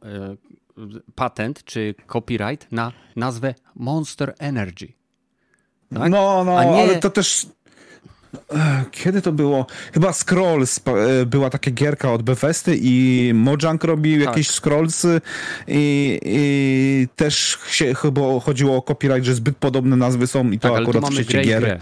[1.15, 4.87] patent czy copyright na nazwę Monster Energy.
[5.93, 6.11] Tak?
[6.11, 6.83] No, no, nie...
[6.83, 7.47] ale to też.
[8.91, 9.65] Kiedy to było?
[9.93, 14.27] Chyba Scrolls e, była taka gierka od Bethesdy i Mojang robił tak.
[14.27, 15.21] jakieś Scrollsy
[15.67, 20.69] i, i, też się chyba chodziło o copyright, że zbyt podobne nazwy są i to
[20.69, 21.61] tak, akurat w trzeciej gier.
[21.61, 21.79] Grę.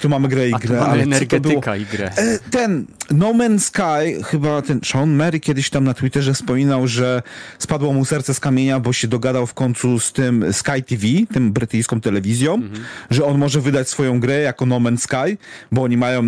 [0.00, 0.80] Tu mamy grę i grę.
[0.80, 2.10] ale energetyka i grę.
[2.16, 7.22] E, ten No Man's Sky, chyba ten Sean Mary kiedyś tam na Twitterze wspominał, że
[7.58, 11.52] spadło mu serce z kamienia, bo się dogadał w końcu z tym Sky TV, tym
[11.52, 12.84] brytyjską telewizją, mhm.
[13.10, 15.38] że on może wydać swoją grę jako No Man's Sky,
[15.72, 16.22] bo oni mają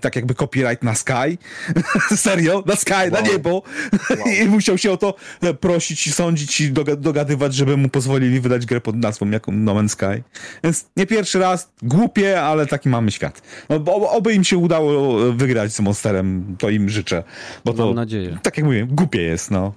[0.00, 1.38] tak jakby copyright na Sky.
[2.16, 2.62] Serio?
[2.66, 3.10] Na Sky, wow.
[3.10, 3.50] na niebo.
[3.50, 4.34] Wow.
[4.42, 8.66] I musiał się o to e, prosić i sądzić i dogadywać, żeby mu pozwolili wydać
[8.66, 10.22] grę pod nazwą jako No Man's Sky.
[10.64, 13.42] Więc nie pierwszy raz, głupie, ale taki mamy świat.
[13.68, 17.24] No, oby im się udało wygrać z Monsterem, to im życzę.
[17.64, 18.38] Bo to, Mam nadzieję.
[18.42, 19.72] Tak jak mówię, głupie jest, no.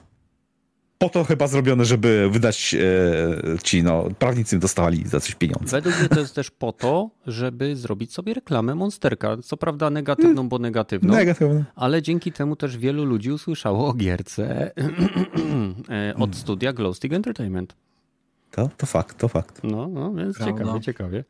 [0.97, 5.81] Po to chyba zrobione, żeby wydać e, ci, no, prawnicy dostawali za coś pieniądze.
[5.81, 9.37] Według mnie to jest też po to, żeby zrobić sobie reklamę Monsterka.
[9.43, 11.13] Co prawda negatywną, bo negatywną.
[11.13, 11.63] Negatywną.
[11.75, 14.71] Ale dzięki temu też wielu ludzi usłyszało o gierce
[15.89, 17.75] e, od studia Glowstick Entertainment.
[18.51, 19.63] To, to fakt, to fakt.
[19.63, 20.59] No, no więc Prawda.
[20.59, 21.23] ciekawie, ciekawie.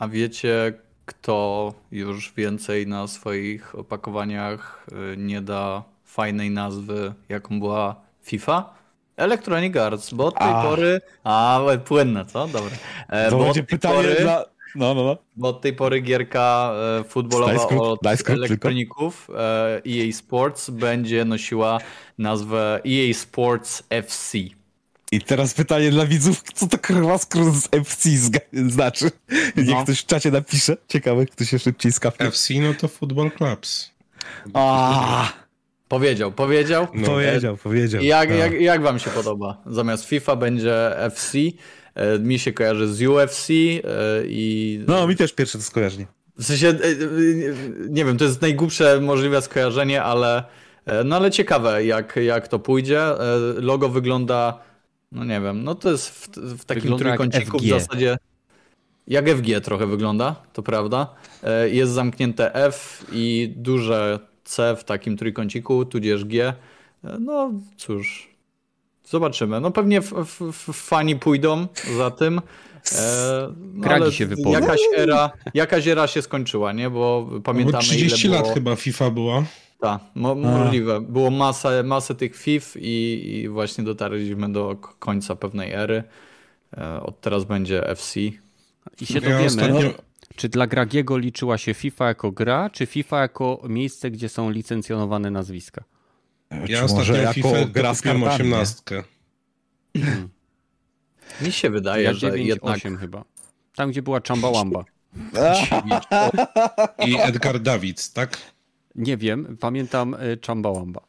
[0.00, 0.72] A wiecie,
[1.06, 8.74] kto już więcej na swoich opakowaniach y, nie da fajnej nazwy, jaką była FIFA?
[9.16, 10.62] Electronic Arts, bo od tej a.
[10.62, 11.00] pory.
[11.24, 12.46] A, płynne, co?
[12.46, 12.70] Dobra.
[13.08, 14.16] E, to bo będzie pytanie pory...
[14.20, 14.44] dla.
[14.74, 15.16] No, no, no.
[15.36, 19.28] Bo od tej pory gierka e, futbolowa od elektroników
[19.86, 21.78] EA e Sports będzie nosiła
[22.18, 24.38] nazwę EA Sports FC.
[25.12, 28.08] I teraz pytanie dla widzów, co to kurwa skrót z FC
[28.52, 29.10] znaczy?
[29.56, 29.82] Niech no.
[29.84, 30.76] ktoś w czacie napisze.
[30.88, 32.26] Ciekawe, kto się szybciej skapnie.
[32.26, 33.90] FC no to Football Clubs.
[34.54, 35.32] A.
[35.88, 36.86] Powiedział, powiedział.
[36.94, 37.06] No.
[37.06, 38.02] Powiedział, powiedział.
[38.02, 38.34] Jak, no.
[38.34, 39.62] jak, jak wam się podoba?
[39.66, 41.38] Zamiast FIFA będzie FC.
[41.94, 43.84] E, mi się kojarzy z UFC e,
[44.26, 44.80] i...
[44.88, 46.06] No, mi też pierwsze to skojarzenie.
[46.38, 46.74] W sensie, e,
[47.88, 50.44] nie wiem, to jest najgłupsze możliwe skojarzenie, ale
[51.04, 53.02] no ale ciekawe jak, jak to pójdzie.
[53.56, 54.69] Logo wygląda
[55.12, 58.18] no nie wiem, no to jest w, w takim wygląda trójkąciku w zasadzie.
[59.06, 61.14] Jak FG trochę wygląda, to prawda.
[61.42, 66.48] E, jest zamknięte F i duże C w takim trójkąciku, tudzież G.
[66.48, 66.54] E,
[67.20, 68.28] no cóż,
[69.04, 69.60] zobaczymy.
[69.60, 70.12] No pewnie f,
[70.48, 71.66] f, fani pójdą
[71.96, 72.40] za tym.
[72.92, 74.50] E, no, Kragi się wypowie.
[74.52, 76.90] Jakaś era, jakaś era się skończyła, nie?
[76.90, 77.72] Bo pamiętamy.
[77.72, 78.54] Bo 30 ile lat było...
[78.54, 79.44] chyba FIFA była.
[79.80, 81.00] Tak, mo możliwe.
[81.00, 86.04] Było masę, masę tych FIF i, i, właśnie dotarliśmy do końca pewnej ery.
[86.76, 88.20] E, od teraz będzie FC.
[89.00, 89.90] I się dowiemy, ja ostatnio...
[90.36, 95.30] czy dla Gragiego liczyła się FIFA jako gra, czy FIFA jako miejsce, gdzie są licencjonowane
[95.30, 95.84] nazwiska?
[96.68, 99.02] Ja ostatnio jako FIFA gra kupiłem osiemnastkę.
[99.96, 100.28] Hmm.
[101.42, 102.76] Mi się wydaje, ja że 9, jednak...
[102.76, 103.24] 8 chyba.
[103.74, 104.50] Tam, gdzie była Chamba
[107.06, 108.38] I Edgar Davids, tak?
[108.94, 111.00] Nie wiem, pamiętam e, Chambawamba.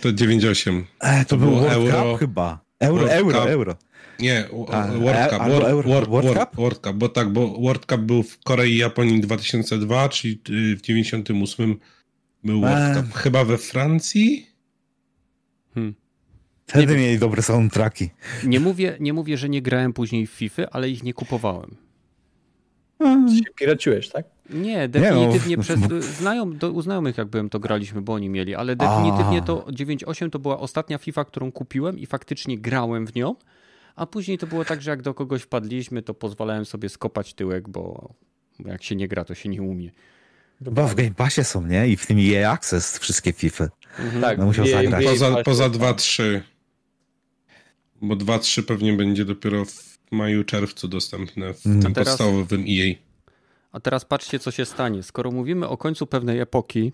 [0.00, 0.84] To 98.
[1.00, 2.12] E, to, to było World euro.
[2.12, 2.60] Cup chyba.
[2.80, 3.48] Euro, World euro, Cup.
[3.48, 3.76] euro.
[4.18, 5.38] Nie, World Cup.
[5.38, 6.56] World, World, World, World, Cup?
[6.56, 10.76] World Cup, bo tak, bo World Cup był w Korei i Japonii 2002, czyli y,
[10.76, 11.78] w 98
[12.44, 13.14] był World Cup.
[13.14, 14.46] Chyba we Francji?
[15.74, 15.94] Hmm.
[16.66, 18.10] Wtedy mieli dobre soundtracki.
[18.44, 21.76] Nie mówię, nie mówię, że nie grałem później w FIFA, ale ich nie kupowałem.
[22.98, 23.36] Hmm.
[23.36, 24.26] Się piraciłeś, tak?
[24.50, 25.62] Nie, definitywnie nie, no.
[25.62, 25.80] przez
[26.20, 30.30] znajom, do, u znajomych jak byłem, to graliśmy, bo oni mieli, ale definitywnie to 9.8
[30.30, 33.34] to była ostatnia FIFA, którą kupiłem i faktycznie grałem w nią,
[33.96, 37.68] a później to było tak, że jak do kogoś wpadliśmy, to pozwalałem sobie skopać tyłek,
[37.68, 38.14] bo
[38.64, 39.90] jak się nie gra, to się nie umie.
[40.60, 41.88] Bo w Game Passie są, nie?
[41.88, 43.68] I w tym EA Access wszystkie FIFA.
[43.98, 44.22] Mhm.
[44.22, 45.04] Tak, no musiał zagrać.
[45.04, 46.40] Poza, poza 2-3.
[48.02, 51.82] Bo 2-3 pewnie będzie dopiero w maju, czerwcu dostępne w hmm.
[51.82, 52.08] tym teraz...
[52.08, 53.07] podstawowym EA.
[53.72, 55.02] A teraz patrzcie, co się stanie.
[55.02, 56.92] Skoro mówimy o końcu pewnej epoki,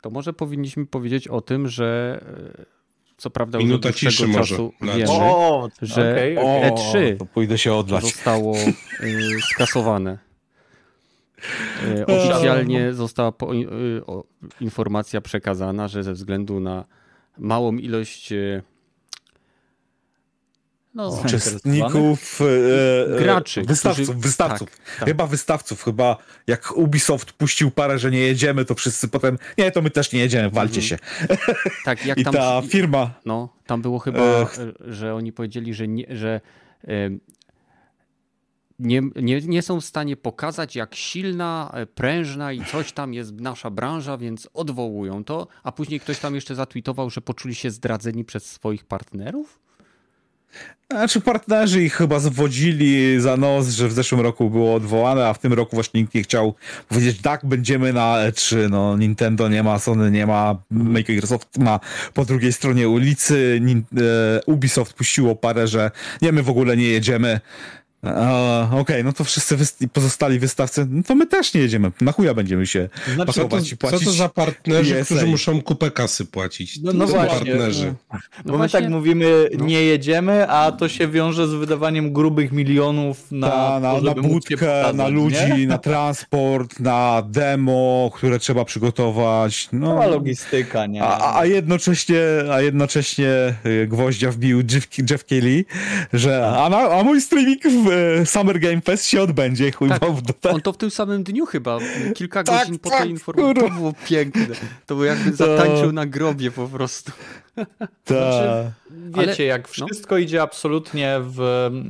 [0.00, 2.20] to może powinniśmy powiedzieć o tym, że
[2.58, 2.76] e,
[3.16, 4.96] co prawda Minuta już ciszy czasu może.
[4.98, 6.70] wiemy, o, że okay, okay.
[6.70, 8.04] E3 to pójdę się odlać.
[8.04, 10.18] zostało y, skasowane.
[11.98, 14.02] Y, oficjalnie została po, y,
[14.60, 16.84] informacja przekazana, że ze względu na
[17.38, 18.32] małą ilość
[20.96, 24.18] no, uczestników, e, graczy, wystawców, którzy...
[24.18, 24.70] wystawców.
[24.70, 25.08] Tak, tak.
[25.08, 26.16] Chyba wystawców, chyba
[26.46, 30.20] jak Ubisoft puścił parę, że nie jedziemy, to wszyscy potem, nie, to my też nie
[30.20, 30.88] jedziemy, walcie mhm.
[30.88, 30.98] się.
[31.84, 33.10] Tak, jak I tam, ta firma...
[33.24, 34.46] No, tam było chyba, e...
[34.80, 36.40] że oni powiedzieli, że, nie, że
[38.78, 43.40] nie, nie, nie są w stanie pokazać, jak silna, e, prężna i coś tam jest
[43.40, 48.24] nasza branża, więc odwołują to, a później ktoś tam jeszcze zatwitował, że poczuli się zdradzeni
[48.24, 49.58] przez swoich partnerów?
[50.90, 55.38] Znaczy partnerzy ich chyba zwodzili za nos, że w zeszłym roku było odwołane, a w
[55.38, 56.54] tym roku właśnie nikt nie chciał
[56.88, 58.70] powiedzieć tak, będziemy na E3.
[58.70, 61.80] No, Nintendo nie ma, Sony nie ma, Microsoft ma
[62.14, 63.60] po drugiej stronie ulicy,
[63.96, 65.90] e, Ubisoft puściło parę, że
[66.22, 67.40] nie, my w ogóle nie jedziemy.
[68.10, 71.92] Okej, okay, no to wszyscy wy pozostali wystawcy, no to my też nie jedziemy.
[72.00, 74.00] Na chuja będziemy się znaczy, pasować i płacić.
[74.00, 75.04] Co to za partnerzy, PSA.
[75.04, 76.78] którzy muszą kupę kasy płacić?
[76.82, 77.52] No, no właśnie.
[77.52, 77.86] Partnerzy.
[77.86, 78.80] No, no Bo właśnie.
[78.80, 79.64] my tak mówimy, no.
[79.64, 84.92] nie jedziemy, a to się wiąże z wydawaniem grubych milionów na, Ta, na, na budkę,
[84.94, 85.66] na ludzi, nie?
[85.66, 89.68] na transport, na demo, które trzeba przygotować.
[89.72, 91.02] No, Cała logistyka, nie?
[91.02, 92.20] A, a, jednocześnie,
[92.52, 95.64] a jednocześnie y, gwoździa wbił Jeff, Jeff Kelly,
[96.12, 97.88] że a, na, a mój streaming w
[98.24, 99.72] Summer Game Fest się odbędzie.
[99.72, 100.02] Chuj tak,
[100.52, 101.78] on to w tym samym dniu chyba,
[102.14, 103.62] kilka tak, godzin po tej tak, informacji.
[103.62, 104.46] To było piękne.
[104.86, 107.12] To było jakby zatańczył na grobie po prostu.
[108.06, 109.86] Znaczy, wiecie, Ale, jak no.
[109.86, 110.18] wszystko no.
[110.18, 111.40] idzie absolutnie w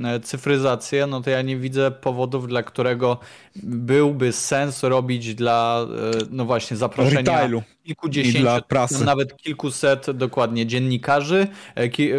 [0.05, 3.19] e, cyfryzację, no to ja nie widzę powodów, dla którego
[3.63, 7.63] byłby sens robić dla, e, no właśnie, zaproszenia Retailu.
[7.85, 8.49] kilkudziesięciu,
[8.91, 12.11] no nawet kilkuset dokładnie dziennikarzy, e, ki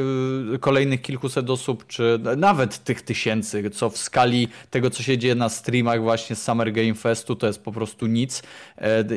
[0.59, 5.49] kolejnych kilkuset osób, czy nawet tych tysięcy, co w skali tego, co się dzieje na
[5.49, 8.43] streamach właśnie z Summer Game Festu, to jest po prostu nic.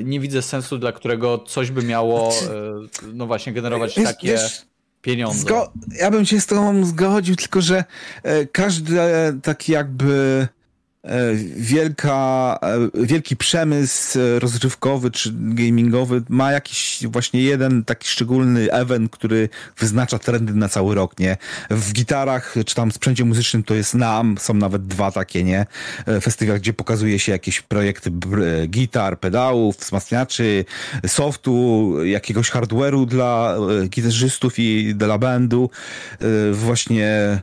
[0.05, 2.33] Nie widzę sensu, dla którego coś by miało,
[3.13, 4.63] no właśnie, generować takie takie wiesz,
[5.03, 5.49] pieniądze.
[6.01, 7.85] ja bym się z tobą zgodził, tylko że
[8.23, 8.97] e, każdy
[9.43, 10.49] taki jakby
[11.57, 19.49] wielka, e, wielki przemysł rozrywkowy czy gamingowy ma jakiś właśnie jeden taki szczególny event, który
[19.79, 21.37] wyznacza trendy na cały rok, nie?
[21.71, 25.67] W gitarach czy tam sprzęcie muzycznym to jest NAM, są nawet dwa takie, nie?
[26.07, 28.11] E, festiwal, gdzie pokazuje się jakieś projekty
[28.69, 30.65] gitar, pedałów, wzmacniaczy,
[31.07, 33.57] softu, jakiegoś hardware'u dla
[33.89, 35.71] gitarzystów i dla bandu.
[36.53, 37.43] Właśnie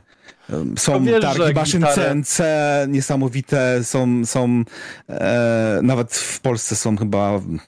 [0.78, 1.84] są wiesz, targi maszyn.
[1.94, 2.40] CNC
[2.88, 4.64] niesamowite, są, są
[5.08, 7.58] e, nawet w Polsce są chyba w,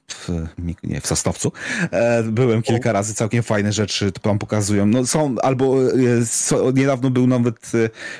[0.82, 1.52] nie, w Sosnowcu.
[1.90, 2.92] E, byłem kilka o.
[2.92, 4.86] razy, całkiem fajne rzeczy tam pokazują.
[4.86, 7.72] No są, albo e, so, niedawno był nawet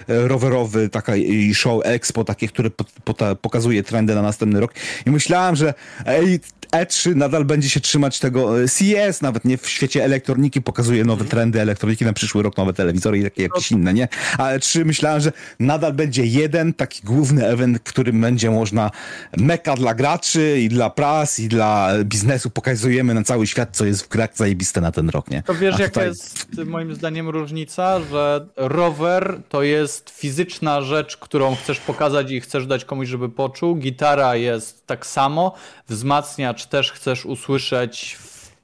[0.08, 1.12] e, rowerowy taka
[1.54, 4.74] show expo, takie, które po, po, pokazuje trendy na następny rok
[5.06, 5.74] i myślałem, że
[6.06, 6.40] ej,
[6.72, 11.22] E3 nadal będzie się trzymać tego, e, CES nawet nie w świecie elektroniki pokazuje nowe
[11.22, 11.30] mhm.
[11.30, 14.08] trendy elektroniki na przyszły rok, nowe telewizory i takie jakieś inne, nie?
[14.38, 18.90] A E3 myślałem, że nadal będzie jeden taki główny event, w którym będzie można
[19.36, 24.02] meka dla graczy i dla pras i dla biznesu pokazujemy na cały świat, co jest
[24.02, 25.42] w grach zajebiste na ten rok, nie?
[25.42, 25.86] To wiesz, tutaj...
[25.86, 32.40] jaka jest moim zdaniem różnica, że rower to jest fizyczna rzecz, którą chcesz pokazać i
[32.40, 33.76] chcesz dać komuś, żeby poczuł.
[33.76, 35.54] Gitara jest tak samo,
[35.88, 38.18] wzmacniacz też chcesz usłyszeć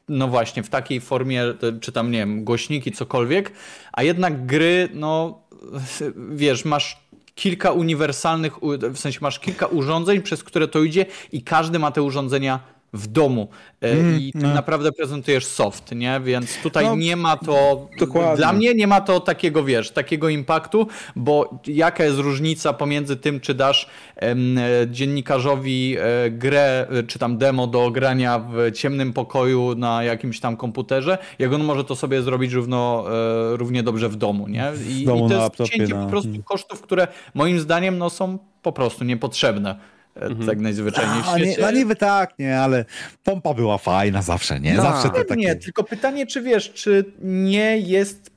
[0.09, 1.45] no właśnie, w takiej formie,
[1.81, 3.53] czy tam, nie wiem, głośniki, cokolwiek,
[3.93, 5.43] a jednak gry, no
[6.31, 8.53] wiesz, masz kilka uniwersalnych,
[8.93, 13.07] w sensie masz kilka urządzeń, przez które to idzie i każdy ma te urządzenia w
[13.07, 13.49] domu
[13.83, 14.55] e, mm, i no.
[14.55, 16.21] naprawdę prezentujesz soft, nie?
[16.25, 18.37] Więc tutaj no, nie ma to, dokładnie.
[18.37, 20.87] dla mnie nie ma to takiego, wiesz, takiego impaktu,
[21.17, 24.61] bo jaka jest różnica pomiędzy tym, czy dasz em,
[24.91, 31.19] dziennikarzowi e, grę, czy tam demo do grania w ciemnym pokoju na jakimś tam komputerze,
[31.39, 33.05] jak on może to sobie zrobić równo,
[33.53, 34.73] e, równie dobrze w domu, nie?
[34.89, 36.05] I, i to jest cięcie no.
[36.05, 39.96] po prostu kosztów, które moim zdaniem no, są po prostu niepotrzebne.
[40.21, 40.47] Mhm.
[40.47, 41.47] tak najzwyczajniej w świecie.
[41.47, 42.85] Nie, no niby tak, nie, ale
[43.25, 44.75] pompa była fajna zawsze, nie?
[44.75, 45.41] No, zawsze to takie...
[45.41, 48.31] Nie, tylko pytanie, czy wiesz, czy nie jest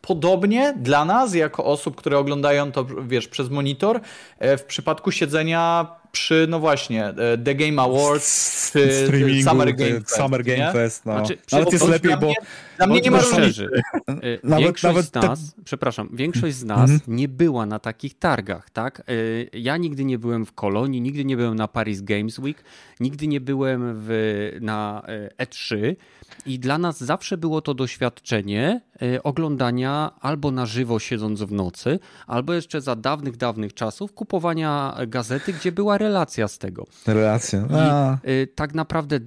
[0.00, 4.00] podobnie dla nas, jako osób, które oglądają to, wiesz, przez monitor,
[4.38, 10.16] e, w przypadku siedzenia przy, no właśnie, e, The Game Awards, czy Summer Game Fest.
[10.16, 11.12] Summer Game Fest no.
[11.12, 12.32] Znaczy, nawet jest lepiej, bo...
[12.80, 13.68] Dla mnie nie ma różnicy.
[14.44, 15.62] nawet, większość nawet z nas, te...
[15.64, 17.00] przepraszam, większość z nas -hmm.
[17.08, 19.00] nie była na takich targach, tak?
[19.00, 19.02] E,
[19.58, 22.64] ja nigdy nie byłem w Kolonii, nigdy nie byłem na Paris Games Week,
[23.00, 24.10] nigdy nie byłem w,
[24.60, 25.02] na
[25.38, 25.96] E3,
[26.46, 28.80] i dla nas zawsze było to doświadczenie
[29.24, 35.52] oglądania albo na żywo siedząc w nocy, albo jeszcze za dawnych, dawnych czasów kupowania gazety,
[35.52, 36.86] gdzie była relacja z tego.
[37.06, 37.64] Relacja.
[37.74, 38.18] A.
[38.24, 39.20] I tak naprawdę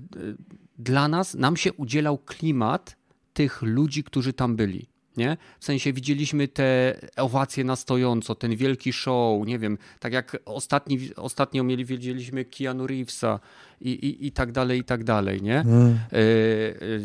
[0.77, 2.95] dla nas, nam się udzielał klimat
[3.33, 4.87] tych ludzi, którzy tam byli.
[5.17, 5.37] nie?
[5.59, 10.99] W sensie widzieliśmy te owacje na stojąco, ten wielki show, nie wiem, tak jak ostatni,
[11.15, 13.39] ostatnio mieli, widzieliśmy Keanu Reevesa
[13.81, 15.59] i, i, i tak dalej, i tak dalej, nie?
[15.59, 15.99] Mm.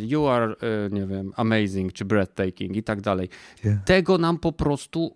[0.09, 0.55] You are,
[0.91, 3.29] nie wiem, amazing, czy breathtaking i tak dalej.
[3.65, 3.85] Yeah.
[3.85, 5.15] Tego nam po prostu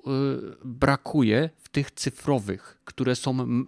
[0.64, 3.64] brakuje w tych cyfrowych, które są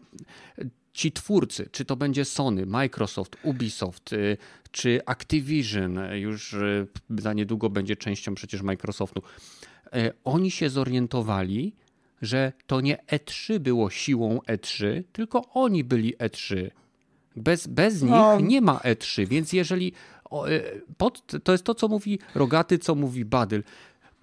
[0.94, 4.10] ci twórcy, czy to będzie Sony, Microsoft, Ubisoft,
[4.70, 6.56] czy Activision, już
[7.18, 9.22] za niedługo będzie częścią przecież Microsoftu,
[10.24, 11.74] oni się zorientowali,
[12.22, 16.70] że to nie E3 było siłą E3, tylko oni byli E3.
[17.36, 18.40] Bez, bez nich no.
[18.40, 19.92] nie ma E3, więc jeżeli.
[20.96, 23.62] Pod, to jest to, co mówi Rogaty, co mówi Badyl.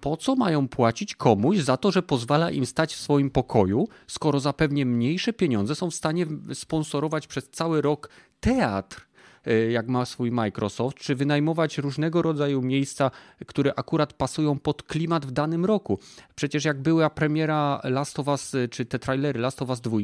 [0.02, 4.40] Po co mają płacić komuś za to, że pozwala im stać w swoim pokoju, skoro
[4.40, 8.08] zapewnie mniejsze pieniądze są w stanie sponsorować przez cały rok
[8.40, 9.11] teatr?
[9.46, 13.10] E, jak ma swój Microsoft, czy wynajmować różnego rodzaju miejsca,
[13.46, 15.98] które akurat pasują pod klimat w danym roku.
[16.34, 19.98] Przecież jak była premiera Last of Us, e, czy te trailery Last of Us 2,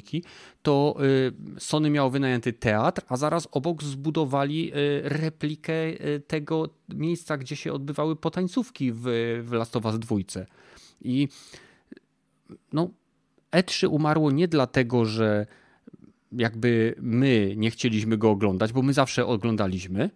[0.62, 0.96] to
[1.56, 5.72] e, Sony miało wynajęty teatr, a zaraz obok zbudowali replikę
[6.26, 9.02] tego miejsca, gdzie się odbywały potańcówki w,
[9.44, 10.16] w Last of Us 2.
[11.00, 11.28] I
[12.72, 12.90] no,
[13.52, 15.46] E3 umarło nie dlatego, że
[16.32, 20.10] jakby my nie chcieliśmy go oglądać, bo my zawsze oglądaliśmy,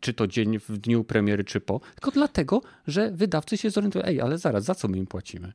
[0.00, 4.20] czy to dzień w dniu premiery, czy po, tylko dlatego, że wydawcy się zorientują, ej,
[4.20, 5.52] ale zaraz, za co my im płacimy?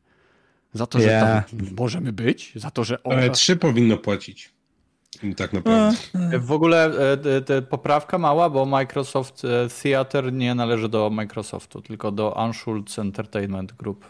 [0.73, 1.49] Za to, że yeah.
[1.49, 2.51] tam możemy być?
[2.55, 2.97] Za to, że...
[3.03, 4.55] Ale trzy powinno płacić.
[5.37, 5.97] Tak naprawdę.
[6.39, 6.91] W ogóle
[7.49, 13.73] e, poprawka mała, bo Microsoft e, Theater nie należy do Microsoftu, tylko do Unschulz Entertainment
[13.73, 14.05] Group.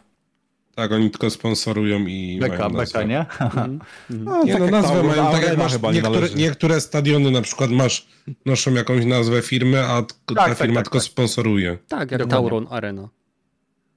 [0.76, 2.39] Tak, oni tylko sponsorują i.
[2.41, 3.19] Beka, beka, nie?
[3.19, 3.80] Mhm.
[4.10, 8.07] No, nie, tak no nazwę mają, tak jak masz niektóre, niektóre, stadiony na przykład masz,
[8.45, 11.06] noszą jakąś nazwę firmy, a tak, ta tak, firma tak, tylko tak.
[11.06, 11.77] sponsoruje.
[11.88, 13.10] Tak, jak Tauron Arena.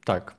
[0.04, 0.37] Tak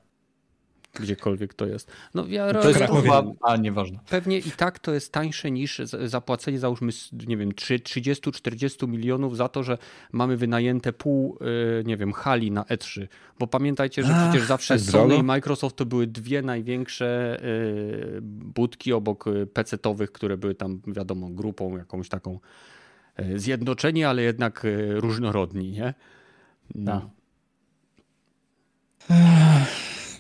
[1.00, 1.92] gdziekolwiek to jest.
[2.14, 4.00] No, ja to jest chyba, a nieważne.
[4.10, 6.92] Pewnie i tak to jest tańsze niż zapłacenie, załóżmy,
[7.28, 9.78] nie wiem, 30-40 milionów za to, że
[10.12, 11.38] mamy wynajęte pół,
[11.82, 13.08] y, nie wiem, hali na E3.
[13.40, 15.16] Bo pamiętajcie, że Ach, przecież zawsze tak Sony drogo?
[15.16, 21.30] i Microsoft to były dwie największe y, budki obok y, PC-owych, które były tam, wiadomo,
[21.30, 22.40] grupą jakąś taką
[23.36, 25.94] zjednoczeni, ale jednak różnorodni, nie?
[26.76, 27.10] No.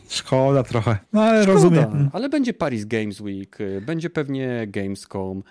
[0.09, 2.09] Szkoda trochę, no ale Szkoda, rozumiem.
[2.13, 5.43] Ale będzie Paris Games Week, y, będzie pewnie Gamescom.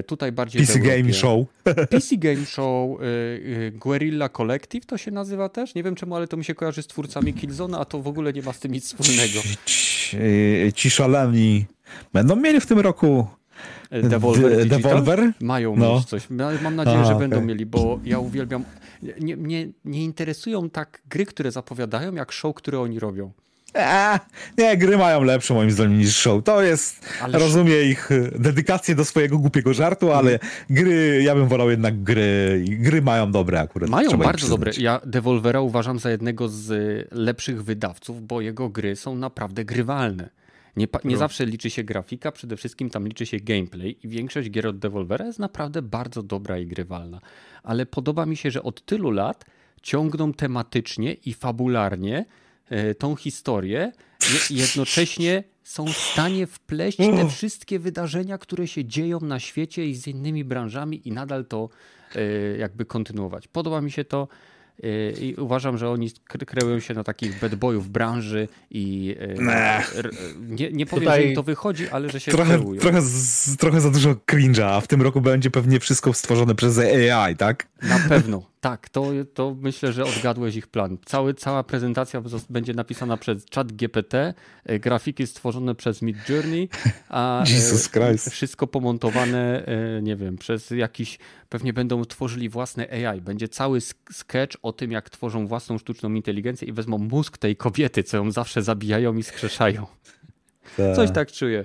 [0.00, 0.66] Y, tutaj bardziej.
[0.66, 1.46] PC Game Show.
[1.90, 5.74] PC Game Show, y, Guerrilla Collective to się nazywa też.
[5.74, 8.32] Nie wiem czemu, ale to mi się kojarzy z twórcami Killzone, a to w ogóle
[8.32, 9.40] nie ma z tym nic wspólnego.
[9.64, 10.16] Ci,
[10.74, 11.66] ci szaleni
[12.12, 13.26] będą mieli w tym roku
[13.90, 15.32] Devolver, Devolver?
[15.40, 15.94] Mają no.
[15.94, 16.30] mieć coś.
[16.62, 18.64] Mam nadzieję, że będą mieli, bo ja uwielbiam.
[19.20, 23.32] Nie, nie, nie interesują tak gry, które zapowiadają, jak show, które oni robią.
[23.74, 24.18] Eee,
[24.58, 26.44] nie, gry mają lepsze moim zdaniem niż show.
[26.44, 30.40] To jest, ale rozumiem ich y, dedykację do swojego głupiego żartu, ale mm.
[30.70, 32.64] gry, ja bym wolał jednak gry.
[32.68, 33.90] Gry mają dobre akurat.
[33.90, 34.72] Mają bardzo dobre.
[34.78, 36.68] Ja Devolvera uważam za jednego z
[37.12, 40.30] lepszych wydawców, bo jego gry są naprawdę grywalne.
[40.76, 41.18] Nie, nie no.
[41.18, 45.26] zawsze liczy się grafika, przede wszystkim tam liczy się gameplay i większość gier od Devolvera
[45.26, 47.20] jest naprawdę bardzo dobra i grywalna.
[47.62, 49.44] Ale podoba mi się, że od tylu lat
[49.82, 52.24] ciągną tematycznie i fabularnie E,
[52.98, 53.92] tą historię,
[54.50, 60.06] jednocześnie są w stanie wpleść te wszystkie wydarzenia, które się dzieją na świecie i z
[60.06, 61.68] innymi branżami i nadal to
[62.14, 62.20] e,
[62.58, 63.48] jakby kontynuować.
[63.48, 64.28] Podoba mi się to.
[64.82, 69.16] E, I uważam, że oni kreują się na takich bad boyów branży i
[70.40, 73.80] nie, nie powiem, Tutaj że im to wychodzi, ale że się trochę, trochę, z, trochę
[73.80, 77.66] za dużo cringe'a, a w tym roku będzie pewnie wszystko stworzone przez AI, tak?
[77.82, 78.42] Na pewno.
[78.60, 80.98] Tak, to, to myślę, że odgadłeś ich plan.
[81.04, 86.68] Cały, cała prezentacja będzie napisana przez chat GPT, e, grafiki stworzone przez Mid Journey,
[87.08, 88.30] a e, Jesus Christ.
[88.30, 91.18] wszystko pomontowane, e, nie wiem, przez jakiś,
[91.48, 93.20] pewnie będą tworzyli własne AI.
[93.20, 93.80] Będzie cały
[94.12, 98.30] sketch o tym, jak tworzą własną sztuczną inteligencję i wezmą mózg tej kobiety, co ją
[98.30, 99.86] zawsze zabijają i skrzeszają.
[100.76, 100.94] Ta.
[100.94, 101.64] Coś tak czuję.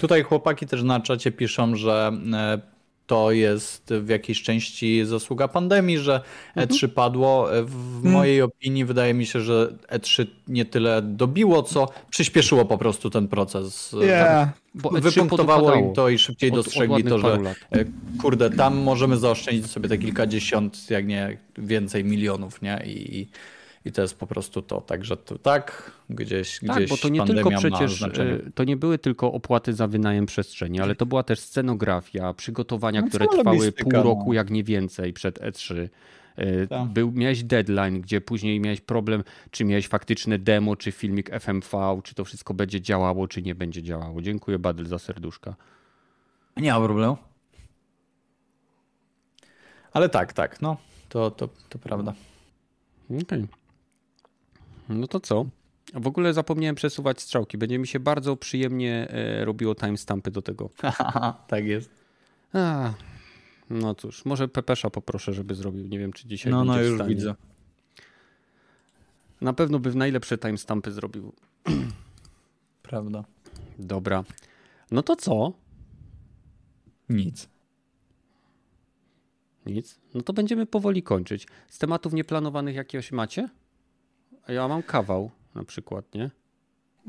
[0.00, 2.12] Tutaj chłopaki też na czacie piszą, że
[3.08, 6.20] to jest w jakiejś części zasługa pandemii, że
[6.56, 6.92] E3 mhm.
[6.92, 7.48] padło.
[7.64, 8.14] W mhm.
[8.14, 13.28] mojej opinii wydaje mi się, że E3 nie tyle dobiło, co przyspieszyło po prostu ten
[13.28, 13.96] proces.
[14.00, 14.48] Yeah.
[14.74, 17.54] Bo e Wypunktowało im to i szybciej od, dostrzegli od to, że.
[17.70, 17.84] E,
[18.20, 22.82] kurde, tam możemy zaoszczędzić sobie te kilkadziesiąt, jak nie więcej milionów, nie?
[22.86, 23.28] I,
[23.84, 24.80] i to jest po prostu to.
[24.80, 28.08] Także to, tak, gdzieś, tak, gdzieś bo to nie tylko przecież, e,
[28.54, 33.08] to nie były tylko opłaty za wynajem przestrzeni, ale to była też scenografia, przygotowania, no,
[33.08, 34.02] które trwały pół no.
[34.02, 35.88] roku, jak nie więcej, przed E3.
[36.68, 36.88] Tak.
[36.88, 42.14] Był, miałeś deadline, gdzie później miałeś problem, czy miałeś faktyczne demo, czy filmik FMV, czy
[42.14, 44.22] to wszystko będzie działało, czy nie będzie działało.
[44.22, 45.54] Dziękuję Badel za serduszka.
[46.56, 47.16] Nie ma problemu.
[49.92, 50.76] Ale tak, tak, no,
[51.08, 52.14] to, to, to prawda.
[53.10, 53.22] Okej.
[53.22, 53.46] Okay.
[54.88, 55.46] No to co?
[55.94, 57.58] W ogóle zapomniałem przesuwać strzałki.
[57.58, 60.70] Będzie mi się bardzo przyjemnie e, robiło timestampy do tego.
[61.48, 61.90] tak jest.
[62.52, 62.92] A,
[63.70, 65.86] no cóż, może Pepesza poproszę, żeby zrobił.
[65.88, 67.34] Nie wiem, czy dzisiaj No, no już widzę.
[69.40, 71.32] Na pewno by w najlepsze timestampy zrobił.
[72.82, 73.24] Prawda.
[73.78, 74.24] Dobra.
[74.90, 75.52] No to co?
[77.08, 77.48] Nic.
[79.66, 79.98] Nic.
[80.14, 81.46] No to będziemy powoli kończyć.
[81.68, 83.48] Z tematów nieplanowanych jakiegoś macie?
[84.48, 86.30] Ja mam kawał na przykład, nie?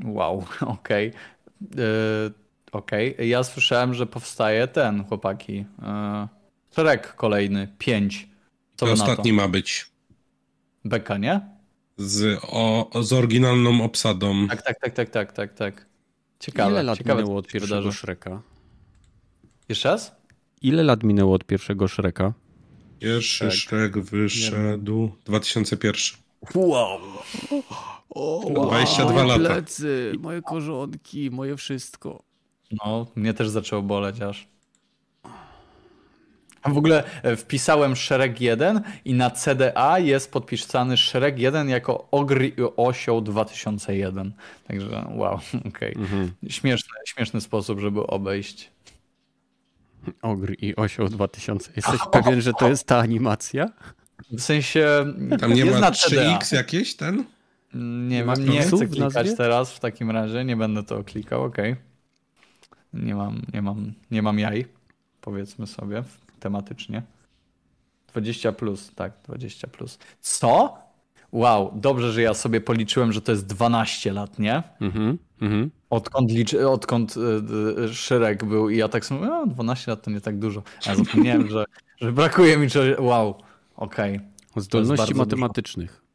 [0.04, 1.08] Wow, okej.
[1.08, 1.84] Okay.
[1.84, 2.32] Yy,
[2.72, 3.14] okej.
[3.14, 3.26] Okay.
[3.26, 5.56] Ja słyszałem, że powstaje ten, chłopaki.
[5.56, 6.28] Yy,
[6.76, 8.28] szereg kolejny, pięć.
[8.76, 9.90] Co to ostatni ma być.
[10.84, 11.40] Beka, nie?
[11.96, 14.48] Z, o, z oryginalną obsadą.
[14.48, 15.86] Tak, tak, tak, tak, tak, tak, tak.
[16.38, 16.70] Ciekawe.
[16.70, 18.42] Ile lat ciekawe, minęło od pierwszego Shreka?
[19.68, 20.16] Jeszcze raz?
[20.62, 22.32] Ile lat minęło od pierwszego Shreka?
[22.98, 23.54] Pierwszy tak.
[23.54, 26.20] Shrek wyszedł 2001.
[26.54, 27.00] Wow.
[28.10, 29.54] O, 22 moje lata.
[29.54, 32.22] plecy, moje korzonki, moje wszystko.
[32.84, 34.48] No, mnie też zaczęło boleć aż.
[36.64, 42.52] W ogóle e, wpisałem szereg 1 i na CDA jest podpisany szereg 1 jako Ogry
[42.76, 44.32] Osioł 2001.
[44.68, 45.34] Także wow,
[45.68, 45.94] okej.
[45.94, 46.02] Okay.
[46.02, 46.32] Mhm.
[46.48, 48.70] Śmieszny, śmieszny sposób, żeby obejść.
[50.22, 51.72] Ogry i Osioł 2000.
[51.76, 53.68] Jesteś pewien, że to jest ta animacja?
[54.30, 55.14] W sensie.
[55.40, 57.24] Tam nie ma 3X jakieś ten?
[58.08, 61.56] Nie wiem, nie chcę klikać teraz w takim razie, nie będę to klikał, ok.
[62.92, 64.66] Nie mam, nie mam, nie mam jaj,
[65.20, 66.02] powiedzmy sobie
[66.40, 67.02] tematycznie.
[68.12, 69.98] 20 plus, tak, 20 plus.
[70.20, 70.78] Co?
[71.32, 74.62] Wow, dobrze, że ja sobie policzyłem, że to jest 12 lat, nie?
[74.80, 75.70] Mhm, mhm.
[75.90, 77.20] Odkąd, liczy, odkąd y,
[77.84, 80.62] y, Szyrek był i ja tak sobie, no 12 lat to nie tak dużo.
[80.86, 81.64] A zapomniałem, że,
[82.00, 83.34] że brakuje mi czegoś, wow,
[83.80, 84.16] okej.
[84.16, 84.62] Okay.
[84.62, 85.90] Zdolności matematycznych.
[85.90, 86.10] Dużo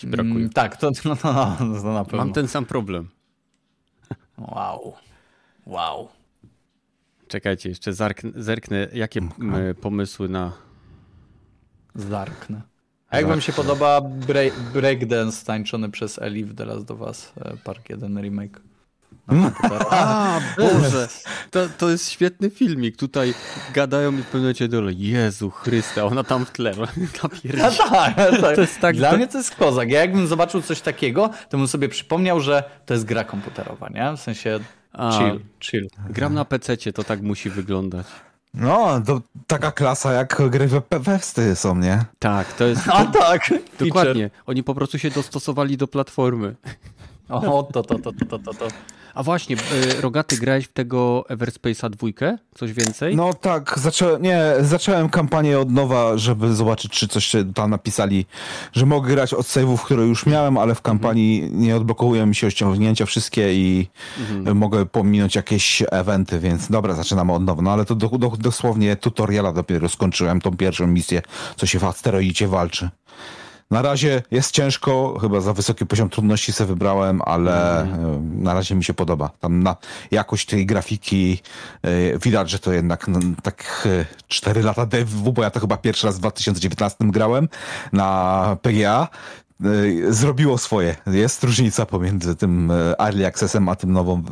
[0.00, 0.36] ci brakuje.
[0.36, 2.18] Mm, tak, to, no, no, no, to na pewno.
[2.18, 3.08] Mam ten sam problem.
[4.38, 4.94] Wow.
[5.66, 6.08] Wow.
[7.28, 9.20] Czekajcie, jeszcze zerknę, zerknę jakie
[9.80, 10.52] pomysły na...
[11.94, 12.62] Zarknę.
[13.08, 17.32] A jak wam się podoba break, breakdance tańczony przez Elif teraz do was,
[17.64, 18.60] Park 1 remake?
[19.90, 21.08] A, Boże,
[21.50, 22.96] to, to jest świetny filmik.
[22.96, 23.34] Tutaj
[23.74, 26.72] gadają mi w pewnym momencie dole, Jezu Chryste, ona tam w tle.
[27.56, 28.54] No tak, tak.
[28.54, 29.16] To jest tak, Dla to...
[29.16, 29.90] mnie to jest kozak.
[29.90, 34.16] Ja jakbym zobaczył coś takiego, to bym sobie przypomniał, że to jest gra komputerowa, nie?
[34.16, 34.60] W sensie
[35.12, 35.88] chill, chill.
[36.10, 38.06] Gram na PC, to tak musi wyglądać.
[38.54, 42.04] No, to taka klasa jak gry w PWSty są, nie?
[42.18, 42.88] Tak, to jest...
[42.92, 43.50] A tak!
[43.78, 44.30] Dokładnie.
[44.46, 46.54] Oni po prostu się dostosowali do platformy.
[47.28, 48.68] O, to, to, to, to, to, to.
[49.14, 52.38] A właśnie, y, Rogaty, grałeś w tego Everspace'a dwójkę?
[52.54, 53.16] Coś więcej?
[53.16, 58.26] No tak, zacząłem, nie, zacząłem kampanię od nowa, żeby zobaczyć, czy coś się tam napisali,
[58.72, 61.60] że mogę grać od save'ów, które już miałem, ale w kampanii mhm.
[61.62, 63.88] nie odblokowują mi się ściągnięcia wszystkie i
[64.20, 64.56] mhm.
[64.56, 67.62] mogę pominąć jakieś eventy, więc dobra, zaczynamy od nowa.
[67.62, 71.22] No ale to do, do, dosłownie tutoriala dopiero skończyłem, tą pierwszą misję,
[71.56, 72.90] co się w asteroidzie walczy.
[73.70, 78.42] Na razie jest ciężko, chyba za wysoki poziom trudności sobie wybrałem, ale mm.
[78.42, 79.30] na razie mi się podoba.
[79.40, 79.76] Tam na
[80.10, 81.42] jakość tej grafiki
[81.82, 85.76] yy, widać, że to jednak no, tak yy, 4 lata dev, bo ja to chyba
[85.76, 87.48] pierwszy raz w 2019 grałem
[87.92, 89.08] na PGA,
[90.08, 90.96] zrobiło swoje.
[91.06, 94.22] Jest różnica pomiędzy tym Early Accessem a tym nową,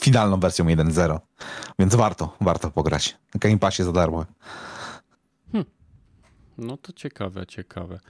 [0.00, 1.18] finalną wersją 1.0.
[1.78, 3.18] Więc warto, warto pograć.
[3.34, 4.24] Game Passie za darmo.
[5.52, 5.70] Hmm.
[6.58, 8.00] No to ciekawe, ciekawe.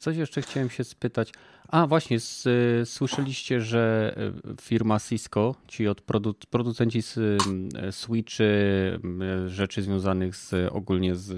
[0.00, 1.32] Coś jeszcze chciałem się spytać.
[1.68, 2.48] A właśnie, z,
[2.88, 10.36] słyszeliście, że e, firma Cisco, ci od produ, producenci z e, Switchy, e, rzeczy związanych
[10.36, 11.36] z, ogólnie z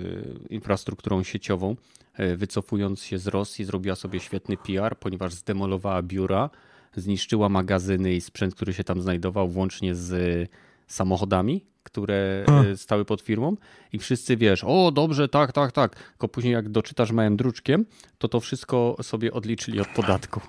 [0.50, 1.76] infrastrukturą sieciową,
[2.36, 6.50] wycofując się z Rosji, zrobiła sobie świetny PR, ponieważ zdemolowała biura,
[6.96, 10.48] zniszczyła magazyny i sprzęt, który się tam znajdował, włącznie z
[10.86, 12.76] samochodami, które A.
[12.76, 13.56] stały pod firmą
[13.92, 15.96] i wszyscy wiesz, o dobrze, tak, tak, tak.
[16.10, 17.86] Tylko później jak doczytasz małym druczkiem,
[18.18, 20.40] to to wszystko sobie odliczyli od podatku.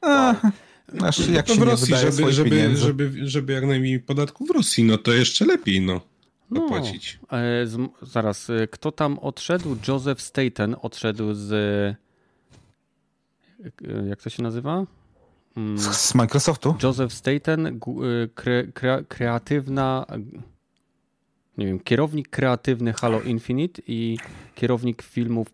[0.00, 0.34] A,
[0.88, 4.98] znaczy, jak to w Rosji, żeby, żeby, żeby, żeby jak najmniej podatku w Rosji, no
[4.98, 6.00] to jeszcze lepiej, no.
[6.50, 6.82] No,
[7.30, 9.76] e, z, zaraz, e, kto tam odszedł?
[9.88, 11.52] Joseph Staten odszedł z.
[11.52, 11.96] E,
[14.08, 14.86] jak to się nazywa?
[15.76, 16.74] Z, Microsoftu?
[16.82, 20.06] Joseph Staten, y, kre, kre, kreatywna.
[21.58, 24.18] nie wiem, kierownik kreatywny Halo Infinite i
[24.54, 25.46] kierownik filmów,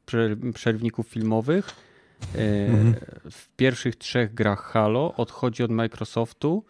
[0.55, 1.71] przerwników filmowych
[2.35, 2.95] e, mhm.
[3.31, 6.65] w pierwszych trzech grach Halo odchodzi od Microsoftu.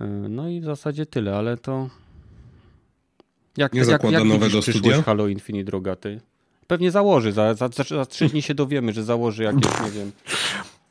[0.00, 1.88] E, no i w zasadzie tyle, ale to.
[3.56, 5.02] Jak, nie jak, jak nowego studia?
[5.02, 6.20] Halo Infinite Rogaty?
[6.66, 7.32] Pewnie założy.
[7.32, 10.12] Za, za, za trzy dni się dowiemy, że założy jakieś, nie wiem.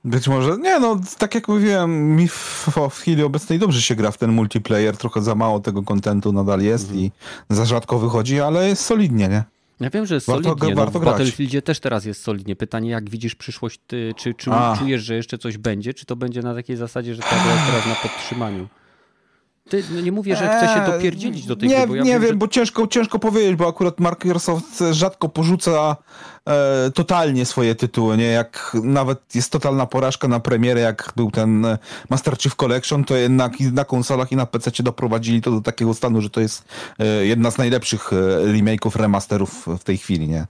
[0.05, 4.11] Być może, nie no, tak jak mówiłem, mi w, w chwili obecnej dobrze się gra
[4.11, 6.99] w ten multiplayer, trochę za mało tego kontentu nadal jest mhm.
[7.01, 7.11] i
[7.49, 9.43] za rzadko wychodzi, ale jest solidnie, nie?
[9.79, 10.75] Ja wiem, że jest warto, solidnie.
[10.75, 12.55] Warto no, w Battlefieldzie też teraz jest solidnie.
[12.55, 16.41] Pytanie, jak widzisz przyszłość, ty, czy, czy czujesz, że jeszcze coś będzie, czy to będzie
[16.41, 18.67] na takiej zasadzie, że ta gra jest teraz na podtrzymaniu?
[19.69, 22.03] Ty, no nie mówię, że chce się eee, dopierdzielić do tej nie, gry, bo ja
[22.03, 22.35] Nie wiem, że...
[22.35, 25.95] bo ciężko, ciężko powiedzieć, bo akurat Microsoft rzadko porzuca
[26.47, 28.25] e, totalnie swoje tytuły, nie?
[28.25, 31.77] Jak nawet jest totalna porażka na premierę, jak był ten e,
[32.09, 35.93] Master Chief Collection, to jednak i na konsolach i na PC doprowadzili to do takiego
[35.93, 36.65] stanu, że to jest
[36.99, 38.15] e, jedna z najlepszych e,
[38.45, 40.45] remake'ów, remasterów w tej chwili, nie?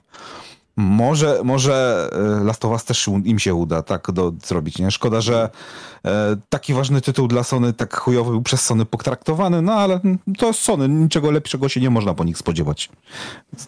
[0.77, 2.09] Może, może
[2.41, 4.91] e, Last of Us też im się uda tak do, zrobić, nie?
[4.91, 5.49] Szkoda, że
[6.05, 9.99] e, taki ważny tytuł dla Sony tak chujowy był przez Sony potraktowany, no ale
[10.37, 12.89] to jest Sony, niczego lepszego się nie można po nich spodziewać.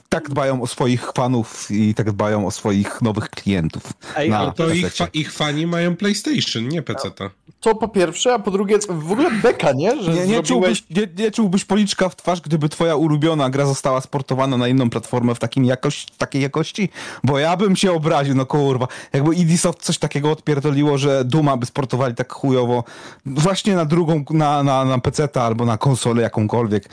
[0.10, 3.84] Tak dbają o swoich fanów i tak dbają o swoich nowych klientów.
[4.16, 7.10] Ej, ale to ich, fa ich, fani mają PlayStation, nie PC.
[7.10, 7.30] -ta.
[7.60, 10.04] To po pierwsze, a po drugie w ogóle beka, nie?
[10.04, 10.48] Że nie, nie, zrobiłeś...
[10.48, 14.90] czułbyś, nie, nie czułbyś policzka w twarz, gdyby twoja ulubiona gra została sportowana na inną
[14.90, 16.90] platformę w takim jakości, takiej jakości?
[17.24, 18.88] Bo ja bym się obraził, no kurwa.
[19.14, 22.84] Jakby Ubisoft coś takiego odpierdoliło, że Duma by sportowali tak chujowo
[23.26, 26.90] właśnie na drugą, na, na, na PC albo na konsolę jakąkolwiek.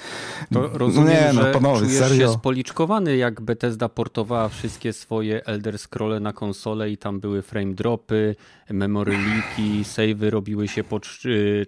[0.53, 2.27] To rozumiem, nie, no, panowie, czujesz serio.
[2.27, 7.74] się spoliczkowany, jak Bethesda portowała wszystkie swoje Elder Scrolle na konsolę i tam były frame
[7.74, 8.36] dropy,
[8.70, 11.01] memory leaki, savey robiły się po,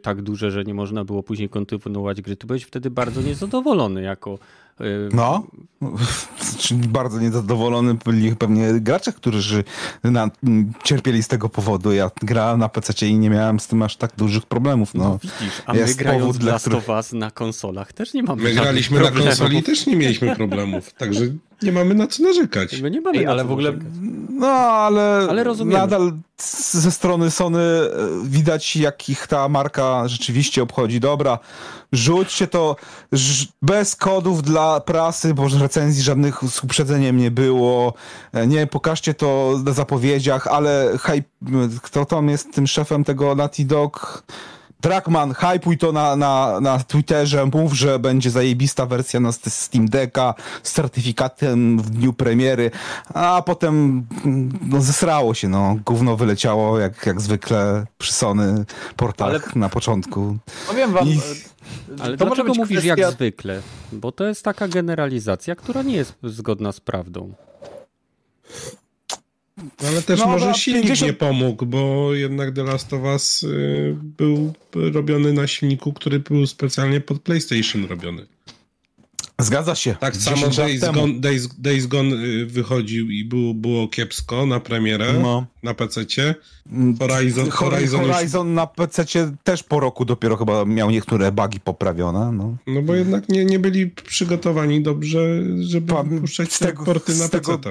[0.02, 2.36] tak duże, że nie można było później kontynuować gry.
[2.36, 4.38] Ty byłeś wtedy bardzo niezadowolony jako
[5.12, 5.46] no,
[6.88, 9.64] bardzo niezadowolony byli pewnie gracze, którzy
[10.04, 10.30] na,
[10.84, 11.92] cierpieli z tego powodu.
[11.92, 14.94] Ja grałem na PC i nie miałem z tym aż tak dużych problemów.
[14.94, 16.78] No, no widzisz, a my grając w Last których...
[16.78, 19.24] of Us na konsolach też nie mamy My graliśmy problemów.
[19.24, 21.24] na konsoli i też nie mieliśmy problemów, także
[21.62, 22.80] nie mamy na co narzekać.
[22.80, 23.72] My nie mamy Ej, ale w ogóle.
[24.30, 26.12] No, ale, ale nadal
[26.72, 27.88] ze strony Sony e,
[28.24, 31.00] widać, jak ich ta marka rzeczywiście obchodzi.
[31.00, 31.38] Dobra,
[31.92, 32.76] rzućcie to
[33.62, 37.94] bez kodów dla prasy, bo recenzji żadnych z uprzedzeniem nie było.
[38.32, 41.28] E, nie, pokażcie to na zapowiedziach, ale hype,
[41.82, 44.22] kto tam jest tym szefem tego Naughty Dog?
[44.80, 50.34] Trackman, hypuj to na, na, na Twitterze, mów, że będzie zajebista wersja na Steam Decka
[50.62, 52.70] z certyfikatem w dniu premiery,
[53.14, 54.06] a potem
[54.60, 58.64] no, zesrało się, no, gówno wyleciało jak, jak zwykle przy Sony
[58.96, 59.40] portach Ale...
[59.54, 60.36] na początku.
[60.66, 61.08] Powiem wam...
[61.08, 61.20] I...
[62.00, 63.02] Ale to dlaczego mówisz kwestia...
[63.02, 63.62] jak zwykle?
[63.92, 67.32] Bo to jest taka generalizacja, która nie jest zgodna z prawdą.
[69.56, 71.12] No, ale też no, może silnik 50...
[71.12, 76.46] nie pomógł, bo jednak The Last of Us y, był robiony na silniku, który był
[76.46, 78.26] specjalnie pod PlayStation robiony.
[79.38, 79.96] Zgadza się.
[80.00, 85.12] Tak samo Days Gone, Days, Days Gone y, wychodził i było, było kiepsko na premierę
[85.22, 85.46] no.
[85.62, 86.34] na PC-cie.
[86.72, 88.56] Mm, Horizon, Horizon, Horizon już...
[88.56, 92.32] na PC-cie też po roku dopiero chyba miał niektóre bugi poprawione.
[92.32, 97.28] No, no bo jednak nie, nie byli przygotowani dobrze, żeby pa, puszczać te porty na
[97.28, 97.70] PC-ta.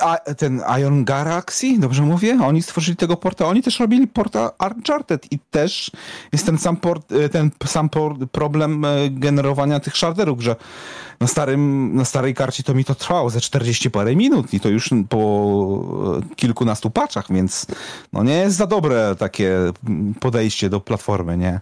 [0.00, 2.38] A, ten Iron Galaxy, dobrze mówię?
[2.42, 3.46] Oni stworzyli tego porta.
[3.46, 5.90] Oni też robili porta Uncharted i też
[6.32, 7.88] jest ten sam, port, e, ten sam
[8.32, 10.56] problem e, generowania tych shaderów, że
[11.20, 14.68] na, starym, na starej karcie to mi to trwało ze 40 parę minut i to
[14.68, 17.66] już po e, kilkunastu paczach, więc
[18.12, 19.58] no nie jest za dobre takie
[20.20, 21.60] podejście do platformy, nie?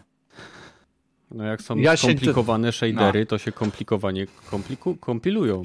[1.35, 2.79] No jak są ja skomplikowane się...
[2.79, 3.27] shadery, no.
[3.27, 4.97] to się komplikowanie kompliku...
[4.97, 5.65] kompilują.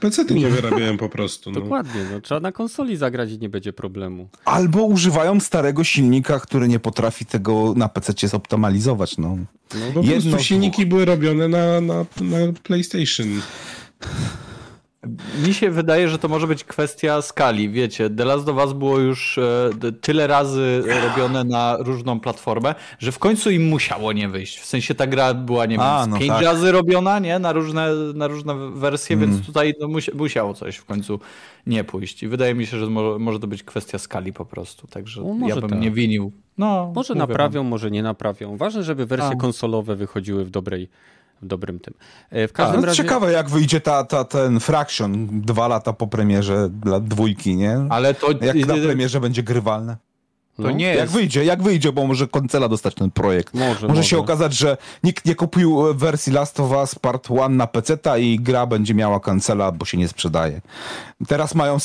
[0.00, 1.50] PC ty nie wyrabiają po prostu.
[1.50, 1.60] No.
[1.60, 4.28] Dokładnie, no, trzeba na konsoli zagrać i nie będzie problemu.
[4.44, 9.18] Albo używają starego silnika, który nie potrafi tego na PC zoptymalizować.
[9.18, 9.38] No,
[9.74, 13.26] no po Jedno prostu silniki były robione na, na, na PlayStation.
[15.46, 17.70] Mi się wydaje, że to może być kwestia skali.
[17.70, 19.70] Wiecie, The Last of Us było już e,
[20.00, 24.58] tyle razy robione na różną platformę, że w końcu im musiało nie wyjść.
[24.58, 26.44] W sensie ta gra była, nie A, wiem, no pięć tak.
[26.44, 27.38] razy robiona, nie?
[27.38, 29.30] Na różne, na różne wersje, mm.
[29.30, 31.20] więc tutaj no, musiało coś w końcu
[31.66, 32.22] nie pójść.
[32.22, 34.86] I wydaje mi się, że może, może to być kwestia skali po prostu.
[34.86, 35.80] Także no, ja bym tak.
[35.80, 36.32] nie winił.
[36.58, 38.56] No, może naprawią, może nie naprawią.
[38.56, 39.36] Ważne, żeby wersje A.
[39.36, 40.88] konsolowe wychodziły w dobrej
[41.42, 41.94] w dobrym tym.
[42.30, 43.02] E, w każdym A, razie...
[43.02, 47.86] Ciekawe, jak wyjdzie ta, ta, ten Fraction dwa lata po premierze dla dwójki, nie?
[47.90, 48.32] Ale to...
[48.40, 49.96] Jak na premierze będzie grywalne?
[50.58, 50.70] No.
[50.70, 53.54] nie jak wyjdzie, jak wyjdzie, bo może koncela dostać ten projekt.
[53.54, 57.56] Może, może, może, się okazać, że nikt nie kupił wersji Last of Us Part 1
[57.56, 60.60] na PC i gra będzie miała kancela, bo się nie sprzedaje.
[61.28, 61.76] Teraz mają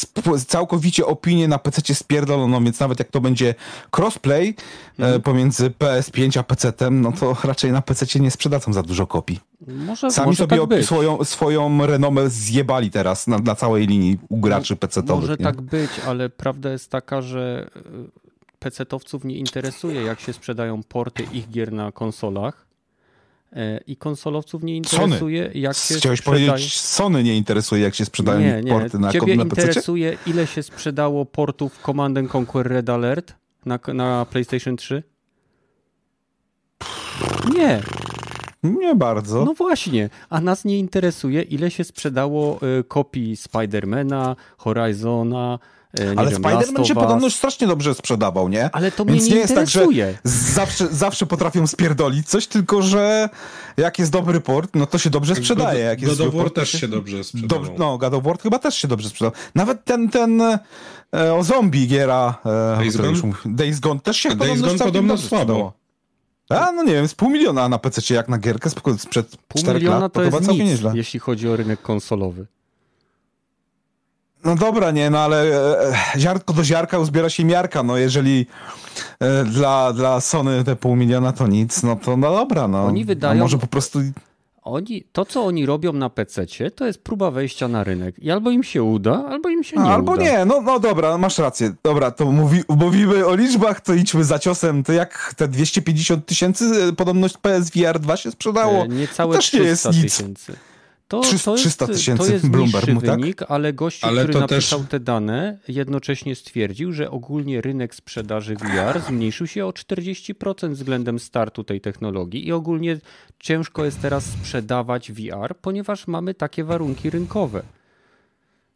[0.47, 3.55] całkowicie opinię na PC spierdoloną, więc nawet jak to będzie
[3.97, 4.55] crossplay
[4.99, 5.21] e, mhm.
[5.21, 9.39] pomiędzy PS5 a PC, no to raczej na PC nie sprzedadzą za dużo kopii.
[9.67, 14.37] Może, Sami może sobie tak swoją, swoją renomę zjebali teraz na, na całej linii u
[14.37, 15.21] graczy PC-towych.
[15.21, 15.45] Może nie?
[15.45, 18.22] tak być, ale prawda jest taka, że e,
[18.63, 22.65] PC-towców nie interesuje, jak się sprzedają porty ich gier na konsolach.
[23.55, 25.59] E, I konsolowców nie interesuje, Sony.
[25.59, 26.47] jak się Chciałeś sprzedaje...
[26.47, 28.71] powiedzieć, Sony nie interesuje, jak się sprzedają nie, nie.
[28.71, 33.33] porty na, Ciebie na interesuje, ile się sprzedało portów Command Conquer Red Alert
[33.65, 35.03] na, na PlayStation 3?
[37.53, 37.81] Nie.
[38.63, 39.45] Nie bardzo.
[39.45, 45.59] No właśnie, a nas nie interesuje, ile się sprzedało y, kopii Spidermana, Horizona,
[46.15, 48.69] ale Spider-Man się podobno strasznie dobrze sprzedawał, nie?
[48.73, 49.87] Ale to Więc mnie nie, nie jest tak, że
[50.23, 53.29] zawsze, zawsze potrafią spierdolić coś, tylko że
[53.77, 55.79] jak jest dobry port, no to się dobrze sprzedaje.
[55.79, 57.75] Jak God, jest God of War też się dobrze sprzedawał.
[57.77, 59.31] No, God of War chyba też się dobrze sprzedał.
[59.55, 60.59] Nawet ten, ten e,
[61.33, 63.33] o zombie giera, e, Days, Gone?
[63.45, 65.73] Days Gone też się Days podobno, Gone podobno słabo.
[66.49, 69.79] A, no nie wiem, z pół miliona na PC jak na gierkę sprzed pół 4
[69.79, 70.91] miliona lat, to, to jest nic, nieźle.
[70.95, 72.45] jeśli chodzi o rynek konsolowy.
[74.45, 75.43] No dobra, nie, no ale
[75.89, 78.45] e, ziarnko do ziarka uzbiera się miarka, no jeżeli
[79.19, 82.85] e, dla, dla Sony te pół miliona to nic, no to no dobra, no.
[82.85, 83.41] Oni wydają...
[83.41, 83.99] A może po prostu...
[84.63, 86.45] Oni, to, co oni robią na PC,
[86.75, 88.19] to jest próba wejścia na rynek.
[88.19, 90.23] I albo im się uda, albo im się nie albo uda.
[90.23, 91.73] Albo nie, no, no dobra, masz rację.
[91.83, 94.83] Dobra, to mówi, mówimy o liczbach, to idźmy za ciosem.
[94.83, 98.85] To jak te 250 tysięcy e, podobność PSVR 2 się sprzedało?
[98.85, 100.53] Niecałe to 300 tysięcy.
[101.07, 101.21] To,
[101.55, 103.01] 300 tysięcy to jest Bloomberg, tak?
[103.01, 104.89] wynik, ale gościu, ale który napisał też...
[104.89, 111.63] te dane, jednocześnie stwierdził, że ogólnie rynek sprzedaży VR zmniejszył się o 40% względem startu
[111.63, 112.97] tej technologii i ogólnie
[113.39, 117.63] ciężko jest teraz sprzedawać VR, ponieważ mamy takie warunki rynkowe.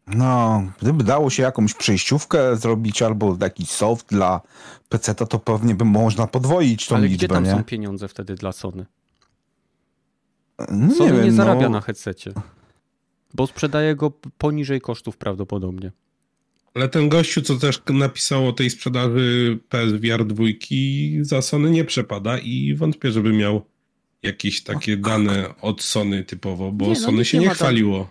[0.07, 4.41] No, gdyby dało się jakąś przejściówkę zrobić albo jakiś soft dla
[4.89, 7.27] PC, to pewnie by można podwoić tą Ale liczbę.
[7.29, 7.61] Ale gdzie tam nie?
[7.61, 8.85] są pieniądze wtedy dla Sony?
[10.71, 11.69] No, Sony nie, wiem, nie zarabia no...
[11.69, 12.33] na headsetie.
[13.33, 15.91] Bo sprzedaje go poniżej kosztów prawdopodobnie.
[16.73, 20.45] Ale ten gościu, co też napisał o tej sprzedaży PSVR 2
[21.21, 23.65] za Sony nie przepada i wątpię, żeby miał
[24.23, 28.09] jakieś takie dane od Sony typowo, bo nie, no Sony się nie chwaliło.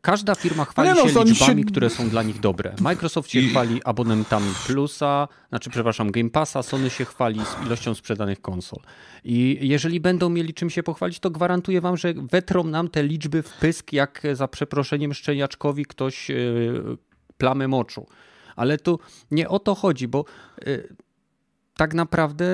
[0.00, 1.68] Każda firma chwali no, się liczbami, się...
[1.68, 2.74] które są dla nich dobre.
[2.80, 3.48] Microsoft się I...
[3.48, 8.78] chwali abonementami Plusa, znaczy przepraszam, Game Passa, Sony się chwali z ilością sprzedanych konsol.
[9.24, 13.42] I jeżeli będą mieli czym się pochwalić, to gwarantuję wam, że wetrą nam te liczby
[13.42, 16.96] w pysk, jak za przeproszeniem szczeniaczkowi ktoś yy,
[17.38, 18.06] plamę moczu.
[18.56, 18.98] Ale tu
[19.30, 20.24] nie o to chodzi, bo
[20.66, 20.88] yy,
[21.76, 22.44] tak naprawdę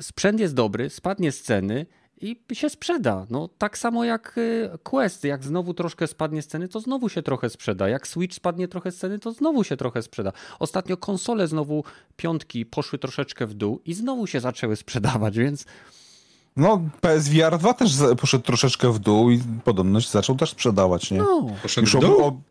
[0.00, 1.86] sprzęt jest dobry, spadnie z ceny
[2.20, 3.26] i się sprzeda.
[3.30, 7.22] No, tak samo jak y, Quest, jak znowu troszkę spadnie z ceny, to znowu się
[7.22, 7.88] trochę sprzeda.
[7.88, 10.32] Jak Switch spadnie trochę z ceny, to znowu się trochę sprzeda.
[10.58, 11.84] Ostatnio konsole znowu
[12.16, 15.64] piątki poszły troszeczkę w dół i znowu się zaczęły sprzedawać, więc...
[16.56, 21.18] No, PSVR 2 też poszedł troszeczkę w dół i podobno się zaczął też sprzedawać, nie?
[21.18, 21.46] No.
[21.62, 22.42] Poszedł w dół?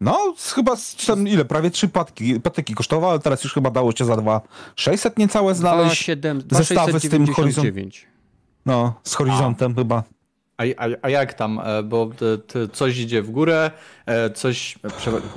[0.00, 4.04] No, chyba tam ile, prawie trzy patki, patyki kosztowały, ale teraz już chyba dało się
[4.04, 4.40] za dwa
[4.76, 7.90] 600 niecałe znaleźć 7, zestawy z tym horyzontem.
[8.66, 9.74] No, z horyzontem a.
[9.74, 10.02] chyba.
[10.56, 11.60] A, a, a jak tam?
[11.64, 12.10] E, bo
[12.72, 13.70] coś idzie w górę,
[14.06, 14.78] e, coś.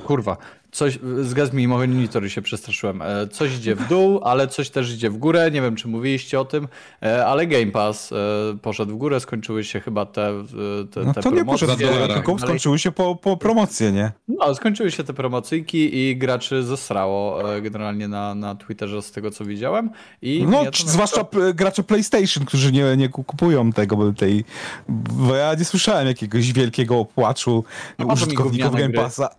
[0.05, 0.37] Kurwa,
[0.71, 3.01] Coś, zgadz mi, monitory się przestraszyłem.
[3.01, 5.51] E, coś idzie w dół, ale coś też idzie w górę.
[5.51, 6.67] Nie wiem, czy mówiliście o tym,
[7.03, 8.15] e, ale Game Pass e,
[8.61, 10.43] poszedł w górę, skończyły się chyba te,
[10.91, 11.31] te, no te to promocje.
[11.31, 14.11] nie poszedł w górę, tylko skończyły się po, po promocje, nie?
[14.27, 19.45] No, skończyły się te promocyjki i graczy zesrało generalnie na, na Twitterze z tego, co
[19.45, 19.89] widziałem.
[20.21, 24.43] I no, zwłaszcza gracze PlayStation, którzy nie, nie kupują tego, tej,
[24.89, 27.63] bo ja nie słyszałem jakiegoś wielkiego płaczu
[27.99, 29.29] no, użytkowników Game Passa.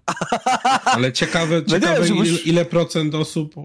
[0.84, 3.62] Ale ciekawe, no ciekawe nie, ile, ile, procent osób yy,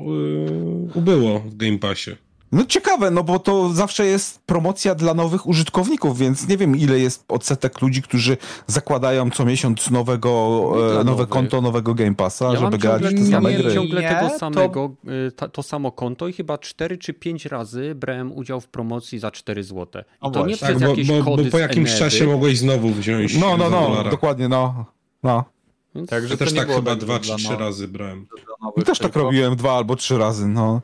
[0.94, 2.12] ubyło w Game Passie.
[2.52, 7.00] No ciekawe, no bo to zawsze jest promocja dla nowych użytkowników, więc nie wiem ile
[7.00, 8.38] jest odsetek ludzi, którzy
[8.68, 13.54] zakładają co miesiąc nowego, e, nowe konto nowego Game Passa, ja żeby grać te same
[13.54, 13.74] gry.
[13.74, 14.96] ciągle nie, tego samego,
[15.38, 15.46] to...
[15.46, 15.64] Y, to...
[15.64, 20.04] samo konto i chyba 4 czy 5 razy brałem udział w promocji za 4 zł.
[20.28, 22.90] I to nie tak, przez bo, jakieś bo, kody bo po jakimś czasie mogłeś znowu
[22.90, 24.86] wziąć No, no, no, dokładnie, no.
[25.24, 25.55] no.
[26.10, 28.28] Także też tak chyba dwa czy trzy razy brałem.
[28.86, 30.82] Też tak robiłem dwa albo trzy razy, no.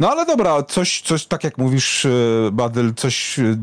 [0.00, 2.10] No ale dobra, coś, coś tak jak mówisz, e,
[2.52, 3.54] Badyl, coś e,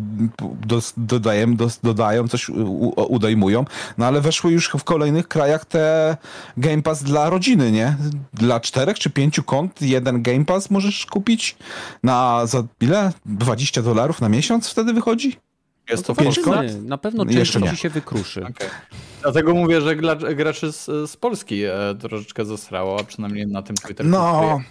[0.67, 3.65] do, dodają, do, dodają, coś u, udejmują,
[3.97, 6.17] no ale weszły już w kolejnych krajach te
[6.57, 7.97] Game Pass dla rodziny, nie?
[8.33, 11.55] Dla czterech czy pięciu kont jeden Game Pass możesz kupić
[12.03, 13.11] na za ile?
[13.25, 15.44] 20 dolarów na miesiąc wtedy wychodzi?
[15.89, 16.51] Jest no to, to
[16.83, 18.41] Na pewno część ci się wykruszy.
[18.41, 18.69] Okay.
[19.21, 19.95] Dlatego mówię, że
[20.35, 24.09] graczy z, z Polski e, troszeczkę zasrało, a przynajmniej na tym Twitterze.
[24.09, 24.61] No,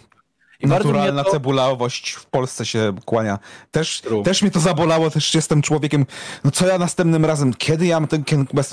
[0.64, 1.30] i Naturalna to...
[1.30, 3.38] cebulowość w Polsce się kłania.
[3.70, 6.06] Też, też mnie to zabolało, też jestem człowiekiem.
[6.44, 7.54] No co ja następnym razem?
[7.54, 8.24] Kiedy ja mam ten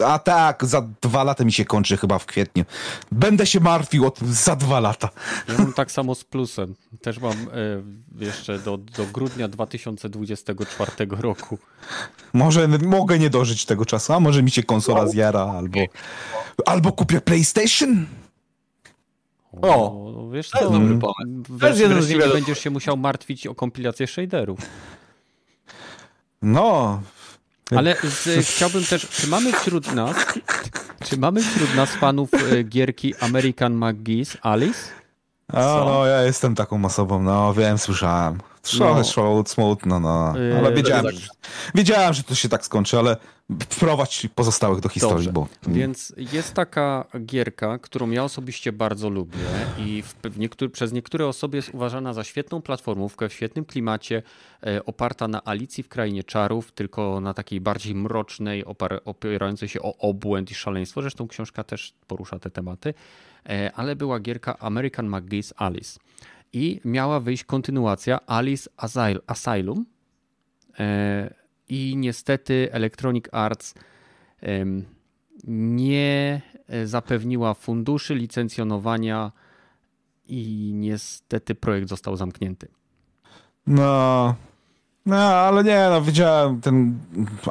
[0.05, 2.65] A tak, za dwa lata mi się kończy chyba w kwietniu.
[3.11, 5.09] Będę się martwił o tym za dwa lata.
[5.47, 6.75] Ja mam tak samo z plusem.
[7.01, 11.57] Też mam e, jeszcze do, do grudnia 2024 roku.
[12.33, 15.79] Może mogę nie dożyć tego czasu, a może mi się konsola zjara, albo,
[16.65, 18.05] albo kupię PlayStation.
[19.51, 21.59] O, wiesz to jest dobry pomysł.
[21.59, 24.59] Też jeden z nie będziesz się musiał martwić o kompilację shaderów.
[26.41, 27.01] No.
[27.75, 30.15] Ale z, chciałbym też, czy mamy wśród nas,
[31.05, 35.00] czy mamy wśród nas fanów e, gierki American McGee's Alice?
[35.53, 38.37] A, no, ja jestem taką osobą, no wiem, słyszałem.
[38.61, 39.43] Trochę no.
[39.45, 40.29] smutno, no.
[40.57, 41.15] Ale yy, wiedziałem, tak.
[41.75, 43.17] wiedziałem, że to się tak skończy, ale
[43.69, 45.25] wprowadź pozostałych do historii.
[45.25, 45.31] Dobrze.
[45.31, 45.73] Bo...
[45.73, 49.37] Więc jest taka gierka, którą ja osobiście bardzo lubię
[49.77, 54.23] i w, niektóry, przez niektóre osoby jest uważana za świetną platformówkę, w świetnym klimacie,
[54.63, 58.65] e, oparta na Alicji w Krainie Czarów, tylko na takiej bardziej mrocznej,
[59.05, 61.01] opierającej się o obłęd i szaleństwo.
[61.01, 62.93] Zresztą książka też porusza te tematy,
[63.75, 65.99] ale była gierka American McGee's Alice
[66.53, 68.69] i miała wyjść kontynuacja Alice
[69.27, 69.85] Asylum.
[70.79, 71.33] E,
[71.69, 73.73] I niestety Electronic Arts
[75.47, 76.41] nie
[76.85, 79.31] zapewniła funduszy licencjonowania
[80.27, 82.67] i niestety projekt został zamknięty.
[83.67, 84.35] No,
[85.05, 86.99] no, ale nie, no widziałem ten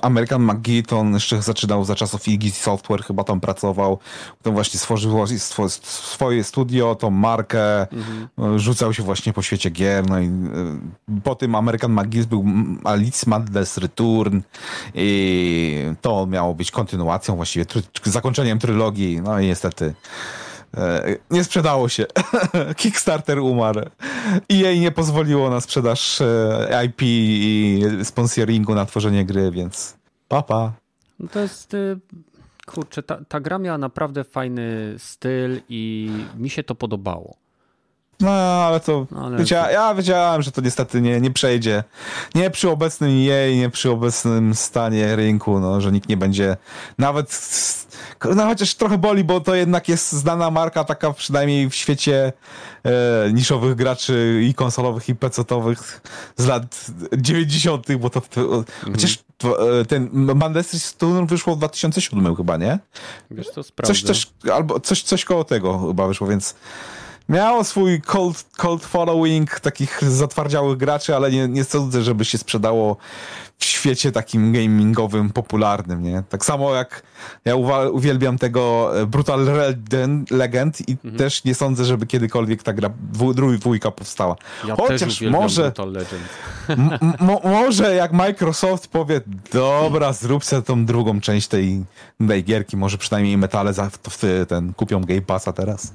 [0.02, 3.98] American McGee, to on jeszcze zaczynał za czasów Iggy Software, chyba tam pracował.
[4.38, 5.26] Potem właśnie stworzył
[5.82, 8.58] swoje studio, tą markę, mhm.
[8.58, 12.44] rzucał się właśnie po świecie gier, no i y, po tym American McGee był
[12.84, 14.40] Alice Madness Return
[14.94, 17.66] i to miało być kontynuacją, właściwie
[18.04, 19.94] zakończeniem trylogii, no i niestety
[20.49, 20.49] E,
[21.30, 22.06] nie sprzedało się.
[22.76, 23.80] Kickstarter umarł.
[24.48, 29.96] I jej nie pozwoliło na sprzedaż e, IP i sponsoringu na tworzenie gry, więc
[30.28, 30.72] papa.
[31.18, 32.00] No to jest y,
[32.66, 37.39] kurczę, ta, ta gra miała naprawdę fajny styl i mi się to podobało.
[38.20, 39.06] No, ale to.
[39.10, 39.54] No, ale to...
[39.54, 41.84] Ja wiedziałem, że to niestety nie, nie przejdzie.
[42.34, 46.56] Nie przy obecnym jej, nie przy obecnym stanie rynku, no, że nikt nie będzie.
[46.98, 47.50] Nawet.
[48.36, 52.32] No, chociaż trochę boli, bo to jednak jest znana marka, taka przynajmniej w świecie
[52.84, 56.00] e, niszowych graczy i konsolowych, i pecetowych
[56.36, 56.86] z lat
[57.16, 58.22] 90., bo to.
[58.36, 58.64] mhm.
[58.84, 62.78] Chociaż e, ten Mandestry Stone wyszło w 2007 chyba, nie?
[63.30, 66.54] Wiesz, to coś, coś, albo coś, coś koło tego chyba wyszło, więc
[67.30, 72.96] miało swój cold, cold following takich zatwardziałych graczy, ale nie, nie sądzę, żeby się sprzedało
[73.60, 76.22] w świecie takim gamingowym, popularnym, nie?
[76.28, 77.02] Tak samo jak
[77.44, 77.56] ja
[77.92, 79.46] uwielbiam tego e, Brutal
[80.30, 81.16] Legend i mhm.
[81.16, 82.90] też nie sądzę, żeby kiedykolwiek ta gra
[83.58, 84.36] dwójka powstała.
[84.68, 86.22] Ja Chociaż może Brutal Legend.
[87.44, 89.20] może jak Microsoft powie,
[89.52, 91.84] dobra, zrób sobie tą drugą część tej,
[92.28, 93.90] tej gierki, może przynajmniej metale za
[94.48, 95.94] ten kupią Game Passa teraz.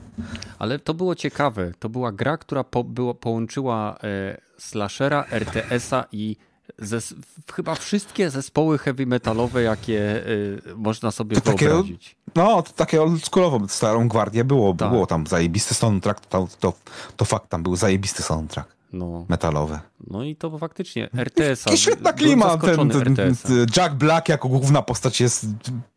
[0.59, 1.71] Ale to było ciekawe.
[1.79, 6.35] To była gra, która po, było, połączyła e, slashera, RTS-a i
[6.77, 7.13] zes
[7.53, 12.15] chyba wszystkie zespoły heavy metalowe, jakie y, można sobie to wyobrazić.
[12.25, 14.89] Takie, no, to takie oldschoolowo, starą gwardię było, tak.
[14.89, 16.73] było tam zajebisty soundtrack, to, to,
[17.17, 18.75] to fakt, tam był zajebisty soundtrack.
[18.93, 19.25] No.
[19.29, 19.79] Metalowe.
[20.07, 21.65] No i to faktycznie RTS.
[21.73, 22.57] I świetna klima.
[22.57, 23.35] Ten, ten, ten,
[23.77, 25.45] Jack Black jako główna postać jest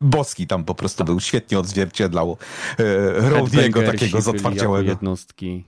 [0.00, 1.06] boski tam po prostu tak.
[1.06, 1.20] był.
[1.20, 2.36] Świetnie odzwierciedlał
[2.78, 4.90] e, Rodiego takiego zatwardziałego.
[4.90, 5.64] jednostki.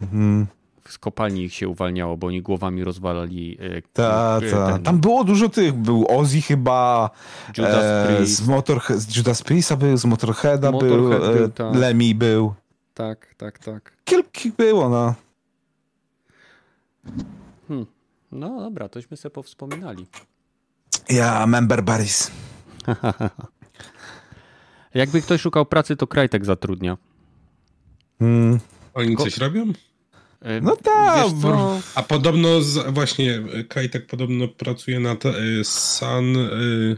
[0.00, 0.46] Mhm
[0.88, 3.58] z kopalni ich się uwalniało, bo oni głowami rozwalali.
[3.60, 4.78] E, tak, ta.
[4.78, 5.72] tam było dużo tych.
[5.72, 7.10] Był Ozzy chyba,
[7.58, 8.36] Judas e, Priest.
[8.36, 11.74] Z, Motor, z Judas Priesta był, z Motorheada Motorhead był, był e, tak.
[11.74, 12.54] Lemmy był.
[12.94, 13.92] Tak, tak, tak.
[14.04, 15.14] Kilki było, no.
[17.68, 17.86] Hmm.
[18.32, 20.06] No dobra, tośmy sobie powspominali.
[21.08, 22.30] Ja, member Baris.
[24.94, 26.96] Jakby ktoś szukał pracy, to Krajtek zatrudnia.
[28.18, 28.58] Hmm.
[28.94, 29.72] Oni coś robią?
[30.40, 31.26] E, no tak.
[31.94, 36.36] A podobno, z, właśnie, Kajtek podobno pracuje nad y, Sun.
[36.36, 36.96] Y,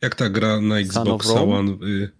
[0.00, 1.70] jak ta gra na Xbox One?
[1.70, 2.10] Y,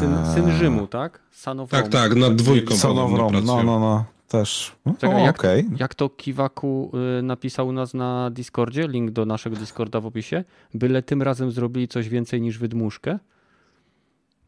[0.00, 1.20] Syn, syn Rzymu, tak?
[1.30, 1.92] Son of Tak, Rome.
[1.92, 2.76] tak, nad dwójką.
[2.76, 4.72] Son of Rome, no, no, no, też.
[4.86, 5.64] No, Czekaj, jak, okay.
[5.76, 10.44] jak to Kiwaku y, napisał u nas na Discordzie, link do naszego Discorda w opisie,
[10.74, 13.18] byle tym razem zrobili coś więcej niż wydmuszkę?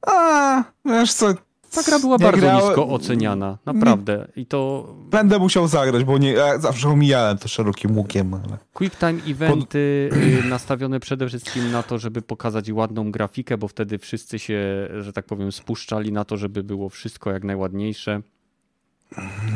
[0.07, 1.35] A, wiesz co,
[1.71, 2.67] ta gra była bardzo grałem...
[2.67, 4.29] nisko oceniana, naprawdę.
[4.37, 4.89] I to...
[5.11, 8.35] Będę musiał zagrać, bo nie, ja zawsze omijałem to szerokim łukiem.
[8.35, 8.59] Ale...
[8.73, 10.49] Quick time eventy Pod...
[10.51, 15.27] nastawione przede wszystkim na to, żeby pokazać ładną grafikę, bo wtedy wszyscy się, że tak
[15.27, 18.21] powiem, spuszczali na to, żeby było wszystko jak najładniejsze.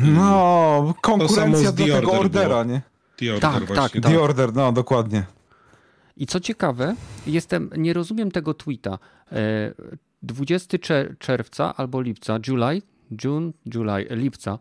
[0.03, 2.81] No, konkurencja do tego ordera, nie?
[3.17, 4.03] The Order tak, tak, tak.
[4.03, 5.25] The Order, no dokładnie.
[6.17, 6.95] I co ciekawe,
[7.27, 8.99] jestem, nie rozumiem tego tweeta.
[10.25, 10.77] E, 20
[11.19, 12.81] czerwca albo lipca, July,
[13.23, 14.59] June, July, lipca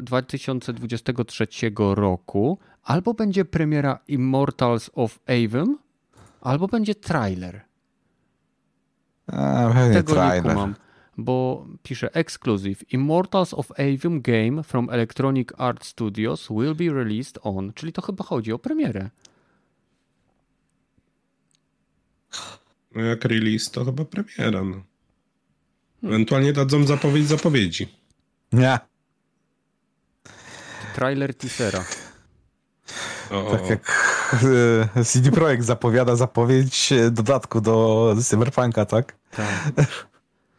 [0.00, 5.76] 2023 e, roku albo będzie premiera Immortals of Avon,
[6.40, 7.60] albo będzie trailer.
[9.26, 10.44] A, Tego trailer.
[10.44, 10.74] nie kumam,
[11.18, 17.72] bo pisze exclusive Immortals of Avon game from Electronic Arts Studios will be released on,
[17.72, 19.10] czyli to chyba chodzi o premierę.
[22.96, 24.62] No jak release, to chyba premiera.
[24.64, 24.82] No.
[26.04, 27.88] Ewentualnie dadzą zapowiedź zapowiedzi.
[28.52, 28.78] Nie.
[30.94, 31.84] Trailer teasera.
[33.30, 34.12] O, tak jak
[34.96, 39.16] e, CD Projekt zapowiada zapowiedź dodatku do Cyberpunka, tak?
[39.30, 39.46] Tak.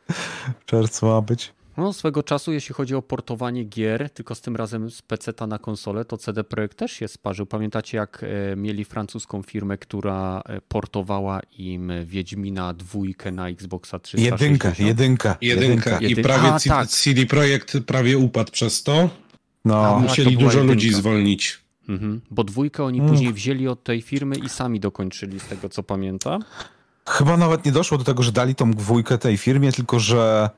[0.62, 1.54] w czerwcu ma być.
[1.78, 5.60] No, swego czasu, jeśli chodzi o portowanie gier, tylko z tym razem z PC na
[5.60, 7.46] konsolę, to CD Projekt też się sparzył.
[7.46, 14.42] Pamiętacie, jak e, mieli francuską firmę, która e, portowała im Wiedźmina dwójkę na Xboxa 360?
[14.42, 15.38] Jedynka, jedynka.
[15.42, 16.00] Jedynka.
[16.00, 16.88] I prawie A, tak.
[16.88, 19.10] CD Projekt prawie upadł przez to.
[19.66, 19.86] No.
[19.86, 20.74] A musieli dużo jedynka.
[20.74, 21.60] ludzi zwolnić.
[21.90, 22.22] Mhm.
[22.32, 23.12] Bo dwójkę oni mm.
[23.12, 26.44] później wzięli od tej firmy i sami dokończyli, z tego co pamiętam.
[27.10, 30.50] Chyba nawet nie doszło do tego, że dali tą dwójkę tej firmie, tylko że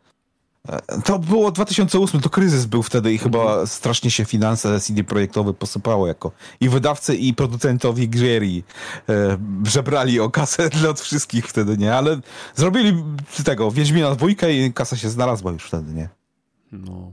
[1.06, 3.68] to było 2008, to kryzys był wtedy i chyba mhm.
[3.68, 6.32] strasznie się finanse CD projektowe posypało jako
[6.62, 8.50] i wydawcy i producentowi gier e,
[9.64, 11.96] żebrali o kasę dla od wszystkich wtedy, nie?
[11.96, 12.20] Ale
[12.56, 13.04] zrobili
[13.46, 16.10] tego, Wiedźmina dwójkę i kasa się znalazła już wtedy, nie?
[16.72, 17.12] No.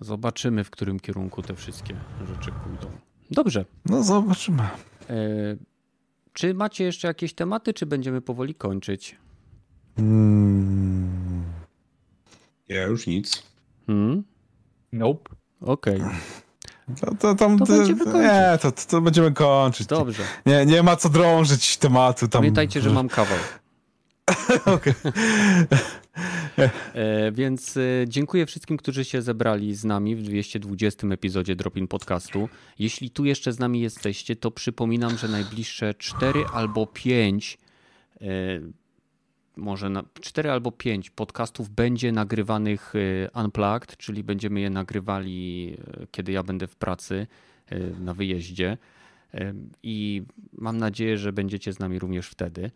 [0.00, 1.96] Zobaczymy, w którym kierunku te wszystkie
[2.28, 2.96] rzeczy pójdą.
[3.30, 3.64] Dobrze.
[3.86, 4.62] No zobaczymy.
[5.10, 5.16] E,
[6.32, 9.16] czy macie jeszcze jakieś tematy, czy będziemy powoli kończyć?
[9.96, 11.44] Hmm.
[12.68, 13.42] Ja już nic.
[13.86, 14.24] Hmm?
[14.92, 15.30] Nope.
[15.60, 15.96] Okej.
[15.96, 16.14] Okay.
[17.00, 18.22] To, to, tam, to, będziemy kończyć.
[18.22, 19.86] Nie, to, to, będziemy kończyć.
[19.86, 20.22] Dobrze.
[20.46, 22.28] Nie, nie ma co drążyć tematu.
[22.28, 22.40] Tam.
[22.40, 23.38] Pamiętajcie, że mam kawał.
[26.94, 32.48] e, więc e, dziękuję wszystkim, którzy się zebrali z nami w 220 epizodzie Dropin Podcastu.
[32.78, 37.58] Jeśli tu jeszcze z nami jesteście, to przypominam, że najbliższe 4 albo 5
[38.20, 38.26] e,
[39.56, 46.06] może na 4 albo 5 podcastów będzie nagrywanych y, unplugged, czyli będziemy je nagrywali, y,
[46.10, 47.26] kiedy ja będę w pracy
[47.72, 48.78] y, na wyjeździe.
[49.82, 50.22] I
[50.52, 52.70] mam nadzieję, że będziecie z nami również wtedy.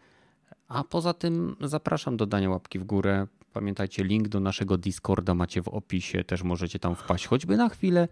[0.68, 3.26] A poza tym zapraszam do dania łapki w górę.
[3.52, 8.08] Pamiętajcie, link do naszego Discorda macie w opisie, też możecie tam wpaść choćby na chwilę.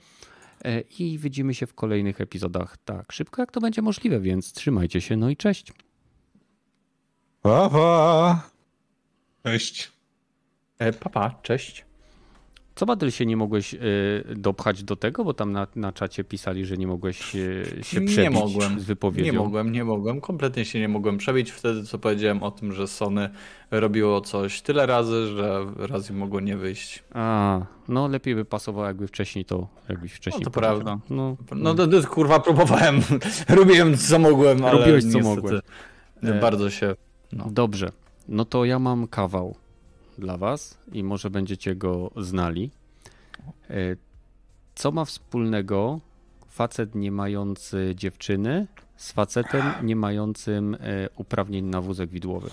[0.99, 5.17] I widzimy się w kolejnych epizodach tak szybko, jak to będzie możliwe, więc trzymajcie się,
[5.17, 5.73] no i cześć.
[7.43, 8.56] Pa, pa.
[9.47, 9.93] Cześć.
[10.79, 11.85] E, papa, cześć.
[12.75, 13.79] Co Badyl się nie mogłeś y,
[14.37, 18.17] dopchać do tego, bo tam na, na czacie pisali, że nie mogłeś y, się przebić
[18.17, 18.81] nie mogłem.
[18.81, 19.33] z wypowiedzią.
[19.33, 22.87] Nie mogłem, nie mogłem, kompletnie się nie mogłem przebić wtedy, co powiedziałem o tym, że
[22.87, 23.31] Sony
[23.71, 27.05] robiło coś tyle razy, że raz im mogło nie wyjść.
[27.15, 30.99] A, no lepiej by pasowało jakby wcześniej to, jakbyś wcześniej No to prawda.
[31.11, 33.01] No, no to, to, kurwa próbowałem,
[33.49, 35.61] robiłem co mogłem, ale Robiłeś co mogłem.
[36.41, 36.95] Bardzo się...
[37.33, 37.49] No.
[37.51, 38.06] Dobrze.
[38.29, 39.55] No to ja mam kawał
[40.19, 42.71] dla Was i może będziecie go znali.
[43.71, 43.75] E,
[44.75, 46.01] co ma wspólnego
[46.49, 48.67] facet nie mający dziewczyny
[48.97, 50.79] z facetem nie mającym e,
[51.17, 52.51] uprawnień na wózek widłowy?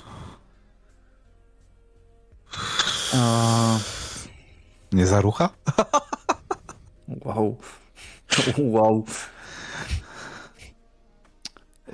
[3.14, 3.80] A...
[4.92, 5.50] Nie zarucha?
[7.26, 7.58] wow.
[8.58, 9.06] Wow.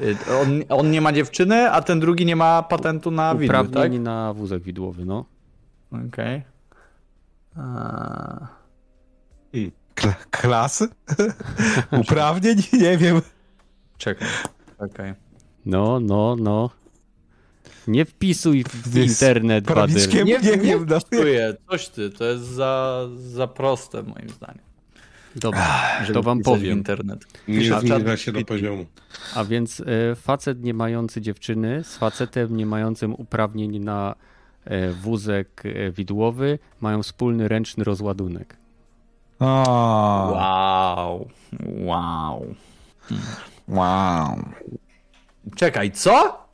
[0.04, 3.94] Y, on, on, nie ma dziewczyny, a ten drugi nie ma patentu na widły, Uprawnień
[3.94, 4.02] tak?
[4.02, 5.26] na wózek widłowy, no.
[5.92, 6.44] Okej.
[7.56, 8.48] Okay.
[9.54, 9.72] I
[10.32, 10.88] klasy?
[12.02, 12.58] Uprawnień?
[12.74, 13.22] Nie wiem.
[13.98, 14.28] Czekaj.
[14.78, 14.90] Okej.
[14.92, 15.16] Okay.
[15.66, 16.70] No, no, no.
[17.88, 20.08] Nie wpisuj w internet, Badyl.
[20.14, 21.00] Nie, nie, nie wiem, no.
[21.70, 24.69] Coś ty, to jest za, za proste moim zdaniem.
[25.36, 26.78] Dobra, to wam powiem.
[26.78, 27.26] internet.
[27.48, 28.86] Nie zbliża się do poziomu.
[29.36, 34.16] A więc e, facet nie mający dziewczyny z facetem nie mającym uprawnień na
[34.66, 38.58] e, wózek e, widłowy mają wspólny ręczny rozładunek.
[39.40, 41.28] Wow.
[41.66, 42.56] Wow.
[43.68, 44.44] Wow.
[45.56, 46.46] Czekaj, co?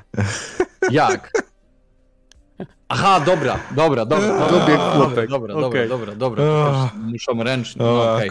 [0.90, 1.32] Jak?
[2.88, 4.38] Aha, dobra, dobra, dobra.
[4.50, 5.30] Dobiegł dobra, chłopek.
[5.30, 6.90] Dobra, dobra, dobra, dobra.
[6.94, 7.84] Muszą ręcznie.
[7.84, 8.30] No, okej.